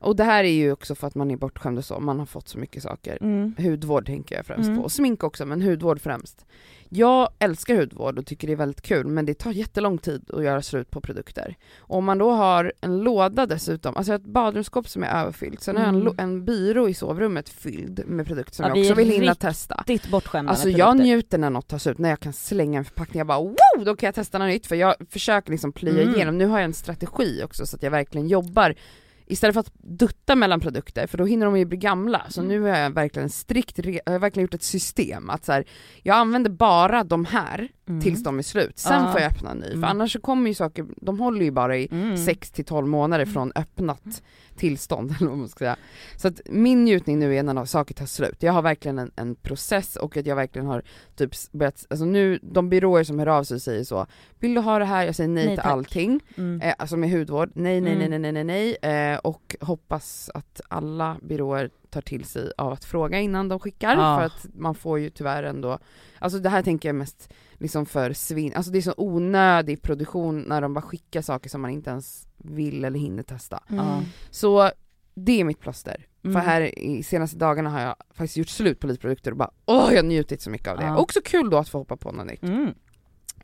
Och 0.02 0.16
det 0.16 0.24
här 0.24 0.44
är 0.44 0.52
ju 0.52 0.72
också 0.72 0.94
för 0.94 1.06
att 1.06 1.14
man 1.14 1.30
är 1.30 1.36
bortskämd 1.36 1.78
och 1.78 1.84
så, 1.84 2.00
man 2.00 2.18
har 2.18 2.26
fått 2.26 2.48
så 2.48 2.58
mycket 2.58 2.82
saker. 2.82 3.18
Mm. 3.20 3.54
Hudvård 3.58 4.06
tänker 4.06 4.36
jag 4.36 4.46
främst 4.46 4.66
Mm. 4.66 4.76
på, 4.78 4.84
och 4.84 4.92
smink 4.92 5.24
också 5.24 5.46
men 5.46 5.62
hudvård 5.62 6.00
främst. 6.00 6.46
Jag 6.94 7.28
älskar 7.38 7.76
hudvård 7.76 8.18
och 8.18 8.26
tycker 8.26 8.46
det 8.46 8.52
är 8.52 8.56
väldigt 8.56 8.82
kul 8.82 9.06
men 9.06 9.26
det 9.26 9.34
tar 9.34 9.52
jättelång 9.52 9.98
tid 9.98 10.30
att 10.32 10.44
göra 10.44 10.62
slut 10.62 10.90
på 10.90 11.00
produkter. 11.00 11.56
Och 11.78 11.96
om 11.98 12.04
man 12.04 12.18
då 12.18 12.30
har 12.30 12.72
en 12.80 12.98
låda 12.98 13.46
dessutom, 13.46 13.96
alltså 13.96 14.14
ett 14.14 14.22
badrumsskåp 14.24 14.88
som 14.88 15.02
är 15.02 15.20
överfyllt, 15.22 15.62
sen 15.62 15.76
har 15.76 15.82
jag 15.84 15.94
en, 15.94 16.00
Mm. 16.00 16.14
en 16.18 16.44
byrå 16.44 16.88
i 16.88 16.94
sovrummet 16.94 17.48
fylld 17.48 18.02
med 18.06 18.26
produkter 18.26 18.54
som 18.54 18.62
Ja, 18.66 18.68
jag 18.76 18.78
också 18.80 18.94
vill 18.94 19.08
hinna 19.10 19.22
riktigt 19.24 19.40
testa. 19.40 19.84
Ditt 19.86 20.10
bortskämda 20.10 20.50
Alltså 20.50 20.68
jag 20.68 20.78
produkter. 20.88 21.04
njuter 21.04 21.38
när 21.38 21.50
något 21.50 21.68
tar 21.68 21.78
slut, 21.78 21.98
när 21.98 22.08
jag 22.08 22.20
kan 22.20 22.32
slänga 22.32 22.78
en 22.78 22.84
förpackning, 22.84 23.18
jag 23.18 23.26
bara 23.26 23.38
wow, 23.38 23.84
då 23.84 23.96
kan 23.96 24.06
jag 24.06 24.14
testa 24.14 24.38
något 24.38 24.48
nytt 24.48 24.66
för 24.66 24.76
jag 24.76 24.94
försöker 25.10 25.50
liksom 25.50 25.72
plöja 25.72 26.02
Mm. 26.02 26.14
igenom, 26.14 26.38
nu 26.38 26.46
har 26.46 26.58
jag 26.58 26.64
en 26.64 26.74
strategi 26.74 27.42
också 27.44 27.66
så 27.66 27.76
att 27.76 27.82
jag 27.82 27.90
verkligen 27.90 28.28
jobbar 28.28 28.74
Istället 29.26 29.54
för 29.54 29.60
att 29.60 29.72
dutta 29.74 30.34
mellan 30.34 30.60
produkter, 30.60 31.06
för 31.06 31.18
då 31.18 31.24
hinner 31.24 31.46
de 31.46 31.58
ju 31.58 31.64
bli 31.64 31.78
gamla, 31.78 32.22
så 32.28 32.42
nu 32.42 32.60
har 32.60 32.68
jag 32.68 32.90
verkligen 32.90 33.30
strikt, 33.30 33.78
jag 33.78 34.12
har 34.12 34.18
verkligen 34.18 34.44
gjort 34.44 34.54
ett 34.54 34.62
system 34.62 35.30
att 35.30 35.44
så 35.44 35.52
här, 35.52 35.64
jag 36.02 36.16
använder 36.16 36.50
bara 36.50 37.04
de 37.04 37.24
här 37.24 37.68
Mm. 37.92 38.02
tills 38.02 38.22
de 38.22 38.38
är 38.38 38.42
slut, 38.42 38.78
sen 38.78 39.04
Ja. 39.04 39.12
får 39.12 39.20
jag 39.20 39.30
öppna 39.32 39.50
en 39.50 39.56
ny, 39.58 39.66
Mm. 39.66 39.80
för 39.80 39.88
annars 39.88 40.12
så 40.12 40.20
kommer 40.20 40.48
ju 40.48 40.54
saker, 40.54 40.86
de 40.96 41.18
håller 41.20 41.44
ju 41.44 41.50
bara 41.50 41.76
i 41.76 41.88
Mm. 41.92 42.16
6 42.16 42.50
till 42.50 42.64
12 42.64 42.86
månader 42.86 43.24
från 43.26 43.52
öppnat 43.54 44.22
tillstånd 44.56 45.10
eller 45.20 45.28
vad 45.28 45.38
man 45.38 45.48
ska 45.48 45.58
säga. 45.58 45.76
Så 46.16 46.28
att 46.28 46.40
min 46.50 46.84
njutning 46.84 47.18
nu 47.18 47.36
är 47.36 47.42
när 47.42 47.64
saker 47.64 47.94
tar 47.94 48.06
slut. 48.06 48.42
Jag 48.42 48.52
har 48.52 48.62
verkligen 48.62 48.98
en, 48.98 49.10
en 49.16 49.34
process 49.34 49.96
och 49.96 50.16
att 50.16 50.26
jag 50.26 50.36
verkligen 50.36 50.66
har 50.66 50.82
typ 51.16 51.30
börjat, 51.52 51.86
alltså 51.90 52.04
nu, 52.04 52.38
de 52.42 52.68
byråer 52.68 53.04
som 53.04 53.18
hör 53.18 53.26
av 53.26 53.44
sig 53.44 53.60
säger 53.60 53.84
så, 53.84 54.06
vill 54.38 54.54
du 54.54 54.60
ha 54.60 54.78
det 54.78 54.84
här? 54.84 55.04
Jag 55.06 55.14
säger 55.14 55.28
nej, 55.30 55.46
Nej, 55.46 55.56
till 55.56 55.62
tack. 55.62 55.72
allting. 55.72 56.20
Mm. 56.36 56.60
Eh, 56.60 56.74
alltså 56.78 56.96
med 56.96 57.10
hudvård, 57.10 57.50
nej 57.54 57.80
nej 57.80 57.94
nej 57.96 58.06
Mm. 58.06 58.22
nej 58.22 58.32
nej 58.44 58.76
nej. 58.80 59.12
Eh, 59.12 59.18
och 59.18 59.56
hoppas 59.60 60.30
att 60.34 60.60
alla 60.68 61.16
byråer 61.22 61.70
tar 61.90 62.00
till 62.00 62.24
sig 62.24 62.52
av 62.58 62.72
att 62.72 62.84
fråga 62.84 63.20
innan 63.20 63.48
de 63.48 63.58
skickar 63.60 63.96
Ja. 63.96 64.18
för 64.18 64.26
att 64.26 64.46
man 64.54 64.74
får 64.74 64.98
ju 64.98 65.10
tyvärr 65.10 65.42
ändå, 65.42 65.78
alltså 66.18 66.38
det 66.38 66.48
här 66.48 66.62
tänker 66.62 66.88
jag 66.88 66.96
mest 66.96 67.32
liksom 67.62 67.86
för 67.86 68.12
svin, 68.12 68.52
alltså 68.54 68.72
det 68.72 68.78
är 68.78 68.82
så 68.82 68.94
onödig 68.96 69.82
produktion 69.82 70.40
när 70.40 70.60
de 70.60 70.74
bara 70.74 70.82
skickar 70.82 71.22
saker 71.22 71.50
som 71.50 71.60
man 71.60 71.70
inte 71.70 71.90
ens 71.90 72.28
vill 72.36 72.84
eller 72.84 72.98
hinner 72.98 73.22
testa. 73.22 73.62
Mm. 73.68 74.02
Så 74.30 74.70
det 75.14 75.40
är 75.40 75.44
mitt 75.44 75.60
plåster. 75.60 76.06
Mm. 76.24 76.34
För 76.34 76.40
här 76.40 76.78
i 76.78 77.02
senaste 77.02 77.36
dagarna 77.36 77.70
har 77.70 77.80
jag 77.80 77.96
faktiskt 78.10 78.36
gjort 78.36 78.48
slut 78.48 78.80
på 78.80 78.86
lite 78.86 79.00
produkter 79.00 79.30
och 79.30 79.36
bara 79.36 79.50
åh 79.66 79.88
jag 79.90 79.98
har 79.98 80.08
njutit 80.08 80.42
så 80.42 80.50
mycket 80.50 80.68
av 80.68 80.78
det. 80.78 80.84
Ja. 80.84 80.98
Också 80.98 81.20
kul 81.24 81.50
då 81.50 81.58
att 81.58 81.68
få 81.68 81.78
hoppa 81.78 81.96
på 81.96 82.12
något 82.12 82.26
nytt. 82.26 82.42
Mm. 82.42 82.74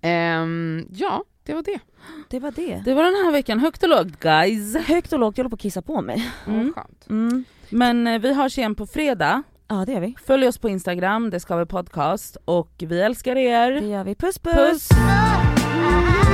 Ehm, 0.01 0.87
ja, 0.93 1.25
det 1.43 1.55
var 1.55 1.63
det. 1.63 1.81
Det 2.29 2.39
var 2.39 2.51
det. 2.51 2.83
Det 2.85 2.95
var 2.95 3.03
den 3.03 3.15
här 3.15 3.33
veckan, 3.33 3.59
högt 3.59 3.83
och 3.83 3.89
lågt 3.89 4.21
guys. 4.21 4.77
Högt 4.77 5.13
och 5.13 5.19
lågt, 5.19 5.39
jag 5.39 5.45
håller 5.45 5.51
på 5.51 5.55
att 5.55 5.61
kissa 5.61 5.83
på 5.83 6.03
mig. 6.03 6.31
Mm. 6.47 6.61
Mm. 6.61 6.73
skönt. 6.73 7.07
Mm. 7.11 7.45
Men 7.71 8.07
eh, 8.07 8.21
vi 8.21 8.35
hörs 8.35 8.59
igen 8.59 8.75
på 8.75 8.87
fredag. 8.87 9.43
Ja 9.71 9.85
det 9.87 9.93
gör 9.93 10.01
vi. 10.01 10.15
Följ 10.27 10.49
oss 10.49 10.59
på 10.59 10.69
Instagram, 10.69 11.31
det 11.31 11.41
ska 11.41 11.57
vi 11.57 11.67
podcast 11.67 12.37
och 12.45 12.71
vi 12.79 13.01
älskar 13.01 13.37
er. 13.37 13.71
Det 13.71 13.87
gör 13.87 14.05
vi. 14.05 14.15
Puss 14.15 14.39
puss! 14.39 14.89
Puss! 14.89 16.28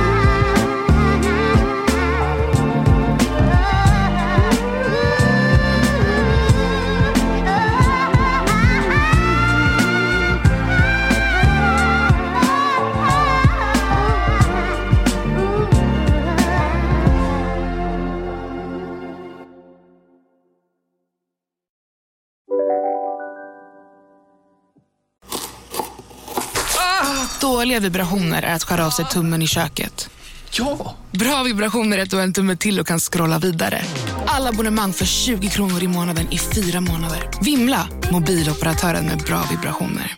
Dåliga 27.45 27.79
vibrationer 27.79 28.43
är 28.43 28.53
att 28.55 28.63
skära 28.63 28.85
av 28.85 28.89
sig 28.89 29.05
tummen 29.05 29.41
i 29.41 29.47
köket. 29.47 30.09
Ja! 30.51 30.95
Bra 31.11 31.43
vibrationer 31.43 31.97
är 31.97 32.03
att 32.03 32.09
du 32.09 32.15
har 32.15 32.23
en 32.23 32.33
tumme 32.33 32.55
till 32.55 32.79
och 32.79 32.87
kan 32.87 32.99
scrolla 32.99 33.39
vidare. 33.39 33.81
Alla 34.25 34.49
abonnemang 34.49 34.93
för 34.93 35.05
20 35.05 35.47
kronor 35.49 35.83
i 35.83 35.87
månaden 35.87 36.27
i 36.31 36.37
fyra 36.37 36.81
månader. 36.81 37.29
Vimla! 37.41 37.87
Mobiloperatören 38.11 39.05
med 39.05 39.17
bra 39.17 39.43
vibrationer. 39.51 40.11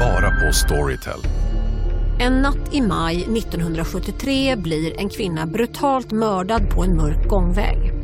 Bara 0.00 0.30
på 0.30 0.52
Storytel. 0.52 1.20
En 2.20 2.42
natt 2.42 2.74
i 2.74 2.80
maj 2.80 3.16
1973 3.16 4.56
blir 4.56 5.00
en 5.00 5.08
kvinna 5.08 5.46
brutalt 5.46 6.10
mördad 6.10 6.70
på 6.70 6.84
en 6.84 6.96
mörk 6.96 7.28
gångväg. 7.28 8.03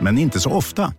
men 0.00 0.18
inte 0.18 0.40
så 0.40 0.50
ofta. 0.50 0.92